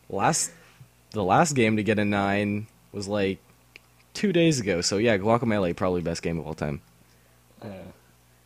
last, 0.09 0.51
the 1.11 1.23
last 1.23 1.53
game 1.53 1.77
to 1.77 1.83
get 1.83 1.97
a 1.97 2.05
nine 2.05 2.67
was 2.91 3.07
like 3.07 3.39
two 4.13 4.31
days 4.31 4.59
ago. 4.59 4.81
So 4.81 4.97
yeah, 4.97 5.17
Guacamelee 5.17 5.75
probably 5.75 6.01
best 6.01 6.21
game 6.21 6.37
of 6.37 6.45
all 6.45 6.53
time. 6.53 6.81
Uh, 7.61 7.67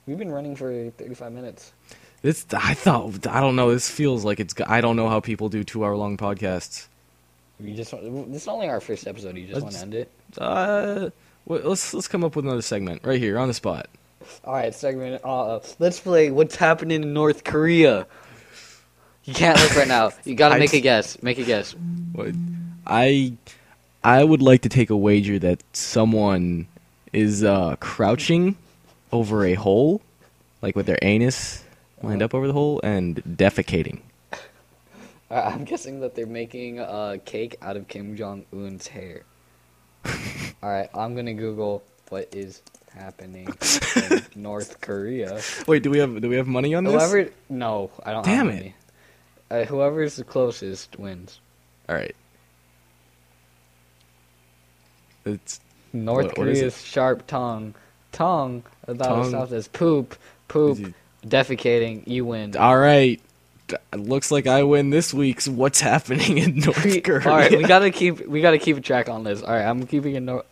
we've 0.05 0.17
been 0.17 0.31
running 0.31 0.55
for 0.55 0.89
35 0.91 1.33
minutes. 1.33 1.73
It's 2.21 2.45
I 2.53 2.73
thought 2.73 3.25
I 3.27 3.39
don't 3.39 3.55
know. 3.55 3.71
This 3.71 3.89
feels 3.89 4.25
like 4.25 4.39
it's. 4.39 4.53
I 4.67 4.81
don't 4.81 4.95
know 4.95 5.07
how 5.09 5.19
people 5.19 5.47
do 5.49 5.63
two 5.63 5.85
hour 5.85 5.95
long 5.95 6.17
podcasts. 6.17 6.87
We 7.59 7.73
just 7.73 7.91
this 7.91 8.41
is 8.43 8.47
only 8.47 8.67
our 8.67 8.81
first 8.81 9.07
episode. 9.07 9.37
You 9.37 9.47
just 9.47 9.61
want 9.61 9.65
Let's- 9.73 9.77
to 9.77 9.81
end 9.83 9.93
it? 9.95 10.11
Uh, 10.37 11.09
let's 11.47 11.93
let's 11.93 12.07
come 12.07 12.23
up 12.23 12.35
with 12.35 12.45
another 12.45 12.61
segment 12.61 13.01
right 13.03 13.19
here 13.19 13.39
on 13.39 13.47
the 13.47 13.53
spot. 13.53 13.87
All 14.43 14.53
right, 14.53 14.73
segment. 14.75 15.21
Uh, 15.23 15.59
let's 15.79 15.99
play. 15.99 16.29
What's 16.29 16.55
happening 16.55 17.03
in 17.03 17.13
North 17.13 17.43
Korea? 17.43 18.05
You 19.25 19.33
can't 19.33 19.59
look 19.59 19.75
right 19.75 19.87
now. 19.87 20.11
You 20.25 20.35
gotta 20.35 20.57
make 20.59 20.73
a 20.73 20.81
guess. 20.81 21.21
Make 21.23 21.37
a 21.39 21.43
guess. 21.43 21.73
What- 22.13 22.35
I 22.85 23.33
I 24.03 24.23
would 24.23 24.41
like 24.41 24.61
to 24.63 24.69
take 24.69 24.89
a 24.89 24.97
wager 24.97 25.39
that 25.39 25.61
someone 25.73 26.67
is 27.13 27.43
uh, 27.43 27.75
crouching 27.79 28.55
over 29.11 29.45
a 29.45 29.53
hole, 29.55 30.01
like 30.61 30.75
with 30.75 30.85
their 30.85 30.99
anus 31.01 31.63
lined 32.01 32.21
up 32.21 32.33
over 32.33 32.47
the 32.47 32.53
hole, 32.53 32.79
and 32.83 33.23
defecating. 33.23 33.99
I'm 35.31 35.63
guessing 35.63 35.99
that 36.01 36.15
they're 36.15 36.25
making 36.25 36.79
a 36.79 37.19
cake 37.23 37.57
out 37.61 37.77
of 37.77 37.87
Kim 37.87 38.15
Jong 38.15 38.45
Un's 38.51 38.87
hair. 38.87 39.23
All 40.63 40.69
right, 40.69 40.89
I'm 40.93 41.15
gonna 41.15 41.33
Google 41.33 41.83
what 42.09 42.29
is 42.33 42.61
happening 42.95 43.47
in 43.95 44.21
North 44.35 44.81
Korea. 44.81 45.39
Wait, 45.67 45.83
do 45.83 45.89
we 45.91 45.99
have 45.99 46.21
do 46.21 46.29
we 46.29 46.35
have 46.35 46.47
money 46.47 46.73
on 46.73 46.83
this? 46.83 46.93
Whoever, 46.93 47.29
no, 47.49 47.91
I 48.03 48.11
don't. 48.13 48.25
Damn 48.25 48.49
have 48.49 48.59
it. 48.59 48.73
Uh, 49.51 49.63
whoever's 49.65 50.15
the 50.15 50.23
closest 50.23 50.97
wins. 50.97 51.39
All 51.87 51.95
right. 51.95 52.15
It's 55.25 55.59
North 55.93 56.27
What- 56.27 56.37
what 56.37 56.45
Korea's 56.45 56.81
sharp 56.81 57.27
tongue, 57.27 57.75
tongue 58.11 58.63
about 58.87 59.07
Tongue. 59.09 59.25
itself 59.25 59.51
as 59.51 59.67
poop, 59.67 60.15
poop, 60.47 60.79
it- 60.79 60.93
defecating. 61.25 62.07
You 62.07 62.25
win. 62.25 62.55
all 62.57 62.77
right. 62.77 63.21
Looks 63.95 64.31
like 64.31 64.47
I 64.47 64.63
win 64.63 64.89
this 64.89 65.13
week's. 65.13 65.47
What's 65.47 65.79
happening 65.79 66.37
in 66.39 66.55
North 66.59 66.83
We- 66.83 67.01
Korea? 67.01 67.29
all 67.29 67.35
right, 67.37 67.51
we 67.51 67.63
gotta 67.63 67.91
keep 67.91 68.25
we 68.27 68.41
gotta 68.41 68.57
keep 68.57 68.77
a 68.77 68.81
track 68.81 69.09
on 69.09 69.23
this. 69.23 69.43
All 69.43 69.51
right, 69.53 69.63
I'm 69.65 69.85
keeping 69.85 70.17
a 70.17 70.19
note. 70.19 70.45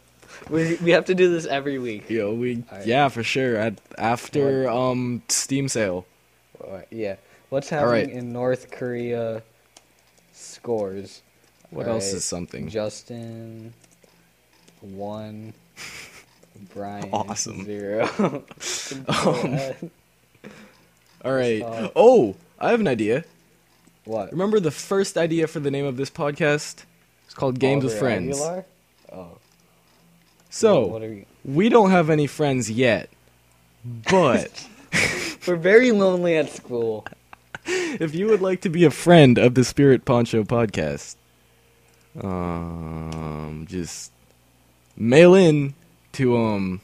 We 0.52 0.76
we 0.84 0.92
have 0.92 1.06
to 1.06 1.16
do 1.16 1.32
this 1.32 1.48
every 1.48 1.80
week. 1.80 2.10
Yo, 2.12 2.34
we 2.36 2.64
right. 2.72 2.86
yeah 2.86 3.08
for 3.10 3.24
sure. 3.24 3.56
At, 3.58 3.82
after 3.98 4.70
um 4.70 5.24
Steam 5.30 5.68
sale. 5.68 6.06
All 6.64 6.74
right, 6.76 6.88
yeah. 6.92 7.16
What's 7.50 7.70
happening 7.70 7.92
right. 7.92 8.10
in 8.10 8.34
North 8.34 8.70
Korea? 8.70 9.42
Scores. 10.34 11.24
What 11.72 11.88
else 11.88 12.14
is 12.14 12.24
something? 12.24 12.70
Justin 12.70 13.74
one. 14.82 15.54
Brian 16.74 17.10
Awesome. 17.12 17.64
zero. 17.66 18.44
Um, 19.08 19.92
All 21.26 21.34
right. 21.34 21.62
uh, 21.62 21.90
Oh, 21.96 22.36
I 22.60 22.72
have 22.72 22.80
an 22.80 22.88
idea. 22.88 23.24
what? 24.06 24.32
Remember 24.32 24.60
the 24.60 24.72
first 24.72 25.18
idea 25.18 25.48
for 25.48 25.60
the 25.60 25.72
name 25.72 25.86
of 25.86 25.98
this 25.98 26.10
podcast? 26.10 26.84
It's 27.26 27.34
called 27.34 27.60
Games 27.60 27.84
with 27.84 27.98
Friends. 27.98 28.40
Aguilar? 28.40 28.66
Oh. 29.12 29.38
So 30.50 30.98
we? 30.98 31.26
we 31.44 31.70
don't 31.70 31.92
have 31.92 32.10
any 32.10 32.26
friends 32.28 32.70
yet, 32.72 33.10
but 34.10 34.68
We're 35.48 35.56
very 35.56 35.92
lonely 35.92 36.36
at 36.38 36.50
school. 36.52 37.06
if 37.66 38.16
you 38.16 38.28
would 38.28 38.42
like 38.42 38.62
to 38.62 38.70
be 38.70 38.84
a 38.86 38.92
friend 38.92 39.38
of 39.38 39.56
the 39.56 39.64
Spirit 39.64 40.04
Poncho 40.06 40.44
podcast, 40.44 41.16
um, 42.22 43.66
just 43.70 44.12
mail 44.96 45.36
in 45.36 45.74
to 46.14 46.38
um 46.38 46.82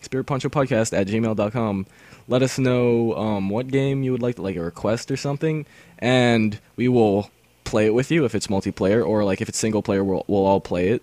Spirit 0.00 0.24
Poncho 0.24 0.48
podcast 0.48 0.96
at 0.98 1.06
gmail.com. 1.06 1.86
Let 2.32 2.42
us 2.42 2.58
know 2.58 3.14
um 3.14 3.50
what 3.50 3.68
game 3.68 4.02
you 4.02 4.10
would 4.12 4.22
like, 4.22 4.36
to, 4.36 4.42
like 4.42 4.56
a 4.56 4.62
request 4.62 5.10
or 5.10 5.18
something, 5.18 5.66
and 5.98 6.58
we 6.76 6.88
will 6.88 7.30
play 7.64 7.84
it 7.84 7.92
with 7.92 8.10
you 8.10 8.24
if 8.24 8.34
it's 8.34 8.46
multiplayer 8.46 9.06
or 9.06 9.22
like 9.22 9.42
if 9.42 9.50
it's 9.50 9.58
single 9.58 9.82
player, 9.82 10.02
we'll 10.02 10.24
we'll 10.26 10.46
all 10.46 10.58
play 10.58 10.88
it. 10.88 11.02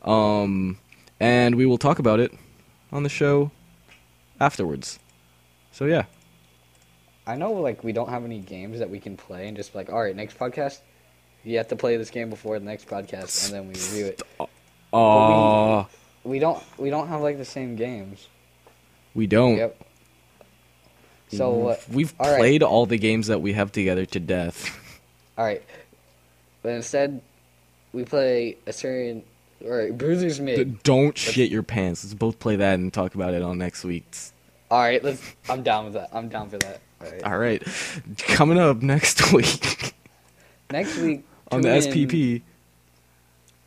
Um, 0.00 0.78
and 1.20 1.56
we 1.56 1.66
will 1.66 1.76
talk 1.76 1.98
about 1.98 2.20
it 2.20 2.32
on 2.90 3.02
the 3.02 3.10
show 3.10 3.50
afterwards. 4.40 4.98
So 5.72 5.84
yeah. 5.84 6.04
I 7.26 7.36
know, 7.36 7.52
like, 7.52 7.84
we 7.84 7.92
don't 7.92 8.08
have 8.08 8.24
any 8.24 8.38
games 8.38 8.78
that 8.78 8.88
we 8.88 8.98
can 8.98 9.18
play 9.18 9.48
and 9.48 9.56
just 9.56 9.74
like, 9.74 9.92
all 9.92 10.00
right, 10.00 10.16
next 10.16 10.38
podcast, 10.38 10.80
you 11.44 11.58
have 11.58 11.68
to 11.68 11.76
play 11.76 11.98
this 11.98 12.10
game 12.10 12.30
before 12.30 12.58
the 12.58 12.64
next 12.64 12.88
podcast, 12.88 13.44
and 13.44 13.54
then 13.54 13.68
we 13.68 13.74
review 13.74 14.06
it. 14.06 14.22
Aw, 14.92 15.86
We 16.24 16.38
don't, 16.38 16.62
we 16.78 16.88
don't 16.88 17.08
have 17.08 17.20
like 17.20 17.36
the 17.36 17.44
same 17.44 17.76
games. 17.76 18.26
we 19.14 19.26
don't. 19.26 19.56
Yep. 19.56 19.84
So, 21.32 21.68
uh, 21.68 21.76
We've 21.90 22.12
all 22.20 22.30
right. 22.30 22.38
played 22.38 22.62
all 22.62 22.86
the 22.86 22.98
games 22.98 23.26
that 23.28 23.40
we 23.40 23.52
have 23.54 23.72
together 23.72 24.04
to 24.06 24.20
death. 24.20 24.78
all 25.38 25.44
right, 25.44 25.62
but 26.62 26.70
instead, 26.70 27.20
we 27.92 28.04
play 28.04 28.56
a 28.66 28.72
certain, 28.72 29.22
or 29.64 29.90
Bruiser's 29.92 30.40
mid. 30.40 30.82
don't 30.82 31.16
shit 31.16 31.50
your 31.50 31.62
pants. 31.62 32.04
Let's 32.04 32.14
both 32.14 32.38
play 32.38 32.56
that 32.56 32.74
and 32.78 32.92
talk 32.92 33.14
about 33.14 33.32
it 33.34 33.42
on 33.42 33.58
next 33.58 33.84
week's. 33.84 34.32
All 34.70 34.80
right, 34.80 35.02
let's. 35.02 35.22
I'm 35.48 35.62
down 35.62 35.84
with 35.86 35.94
that. 35.94 36.10
I'm 36.12 36.28
down 36.28 36.48
for 36.50 36.58
that. 36.58 36.80
All 37.00 37.10
right. 37.10 37.22
All 37.24 37.38
right, 37.38 37.62
coming 38.18 38.58
up 38.58 38.80
next 38.82 39.32
week 39.34 39.94
Next 40.70 40.96
week 40.98 41.24
on 41.50 41.60
the 41.62 41.80
tune 41.80 41.92
in- 41.92 42.08
SPP. 42.08 42.42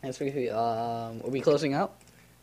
SPP. 0.04 0.54
Um, 0.54 1.22
are 1.24 1.30
we 1.30 1.42
closing 1.42 1.74
out? 1.74 1.96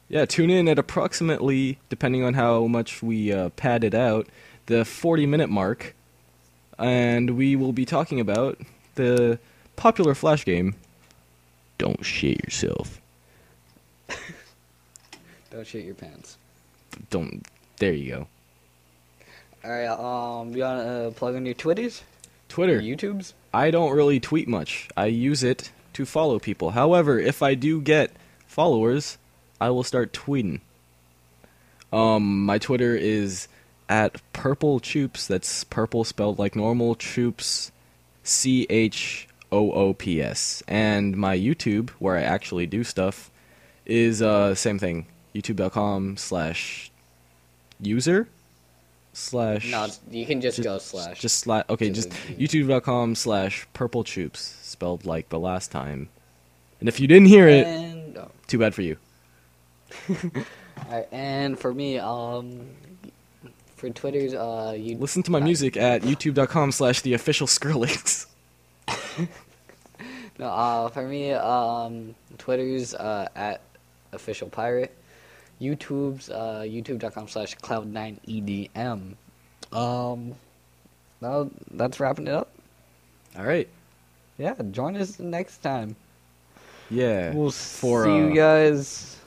Yeah, 0.08 0.24
tune 0.26 0.50
in 0.50 0.68
at 0.68 0.78
approximately, 0.78 1.78
depending 1.88 2.22
on 2.22 2.34
how 2.34 2.66
much 2.66 3.02
we 3.02 3.32
uh, 3.32 3.48
pad 3.50 3.82
it 3.84 3.94
out, 3.94 4.26
the 4.66 4.84
40 4.84 5.26
minute 5.26 5.50
mark, 5.50 5.94
and 6.78 7.30
we 7.36 7.56
will 7.56 7.72
be 7.72 7.84
talking 7.84 8.20
about 8.20 8.58
the 8.94 9.38
popular 9.76 10.14
Flash 10.14 10.44
game. 10.44 10.74
Don't 11.78 12.04
shit 12.04 12.42
yourself. 12.44 13.00
Don't 15.50 15.66
shit 15.66 15.84
your 15.84 15.94
pants. 15.94 16.38
Don't. 17.10 17.46
There 17.78 17.92
you 17.92 18.10
go. 18.10 18.26
All 19.64 19.70
right. 19.70 19.86
Um, 19.86 20.54
you 20.54 20.62
wanna 20.62 21.08
uh, 21.08 21.10
plug 21.10 21.34
in 21.34 21.46
your 21.46 21.54
Twitters, 21.54 22.02
Twitter. 22.48 22.80
YouTubes? 22.80 23.32
I 23.54 23.70
don't 23.70 23.92
really 23.92 24.18
tweet 24.18 24.48
much. 24.48 24.88
I 24.96 25.06
use 25.06 25.42
it 25.42 25.70
to 25.94 26.06
follow 26.06 26.38
people. 26.38 26.70
However, 26.70 27.18
if 27.18 27.42
I 27.42 27.54
do 27.54 27.80
get 27.80 28.10
followers, 28.46 29.18
I 29.60 29.70
will 29.70 29.84
start 29.84 30.12
tweeting. 30.12 30.60
Um, 31.92 32.46
my 32.46 32.58
Twitter 32.58 32.96
is 32.96 33.48
at 33.92 34.22
purple 34.32 34.80
choops. 34.80 35.26
That's 35.26 35.64
purple 35.64 36.02
spelled 36.02 36.38
like 36.38 36.56
normal. 36.56 36.96
Choops, 36.96 37.70
C 38.22 38.66
H 38.70 39.28
O 39.52 39.70
O 39.70 39.92
P 39.92 40.22
S. 40.22 40.62
And 40.66 41.14
my 41.16 41.36
YouTube, 41.36 41.90
where 41.98 42.16
I 42.16 42.22
actually 42.22 42.66
do 42.66 42.82
stuff, 42.82 43.30
is 43.84 44.22
uh 44.22 44.54
same 44.54 44.78
thing. 44.78 45.06
YouTube.com 45.34 46.16
slash 46.16 46.90
user 47.80 48.28
slash 49.12 49.70
No, 49.70 49.88
you 50.10 50.24
can 50.24 50.40
just, 50.40 50.56
just, 50.56 50.64
go 50.64 50.78
slash. 50.78 51.20
Just 51.20 51.44
sla- 51.44 51.68
okay, 51.68 51.90
Just 51.90 52.10
just 52.10 52.38
youtube.com 52.38 53.14
slash 53.14 53.66
purple 53.74 54.04
choops, 54.04 54.38
spelled 54.62 55.04
like 55.04 55.28
the 55.28 55.38
last 55.38 55.70
time. 55.70 56.08
And 56.80 56.88
if 56.88 56.98
you 56.98 57.06
didn't 57.06 57.28
hear 57.28 57.46
it, 57.46 57.66
and 57.66 58.16
oh. 58.16 58.30
too 58.46 58.58
bad 58.58 58.74
for 58.74 58.82
you. 58.82 58.96
All 60.08 60.16
right, 60.90 61.08
and 61.12 61.58
for 61.58 61.72
me, 61.72 61.98
um, 61.98 62.68
for 63.82 63.90
Twitter's, 63.90 64.32
uh, 64.32 64.76
you 64.78 64.96
Listen 64.96 65.24
to 65.24 65.32
my 65.32 65.40
music 65.40 65.76
at 65.76 66.02
youtube.com 66.02 66.70
slash 66.70 67.00
the 67.00 67.14
official 67.14 67.48
Skrillex. 67.48 68.26
No, 70.38 70.46
uh, 70.46 70.88
for 70.88 71.06
me, 71.06 71.32
um, 71.32 72.14
Twitter's 72.38 72.94
uh, 72.94 73.28
at 73.36 73.60
official 74.12 74.48
pirate, 74.48 74.96
YouTube's 75.60 76.30
uh, 76.30 76.64
youtube.com 76.64 77.28
slash 77.28 77.54
cloud9edm. 77.58 79.14
Um, 79.72 80.34
now 81.20 81.50
that's 81.70 82.00
wrapping 82.00 82.28
it 82.28 82.34
up. 82.34 82.50
All 83.38 83.44
right. 83.44 83.68
Yeah, 84.38 84.54
join 84.70 84.96
us 84.96 85.18
next 85.18 85.58
time. 85.58 85.94
Yeah. 86.90 87.34
We'll 87.34 87.50
for, 87.50 88.04
see 88.04 88.10
uh, 88.10 88.16
you 88.16 88.34
guys 88.34 89.18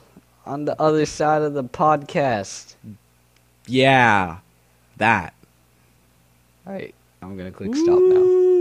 on 0.45 0.65
the 0.65 0.81
other 0.81 1.05
side 1.05 1.43
of 1.43 1.53
the 1.53 1.63
podcast. 1.63 2.73
Yeah. 3.67 4.39
That. 4.97 5.33
All 6.65 6.73
right, 6.73 6.95
I'm 7.21 7.37
gonna 7.37 7.51
click 7.51 7.75
stop 7.75 7.99
now. 7.99 8.54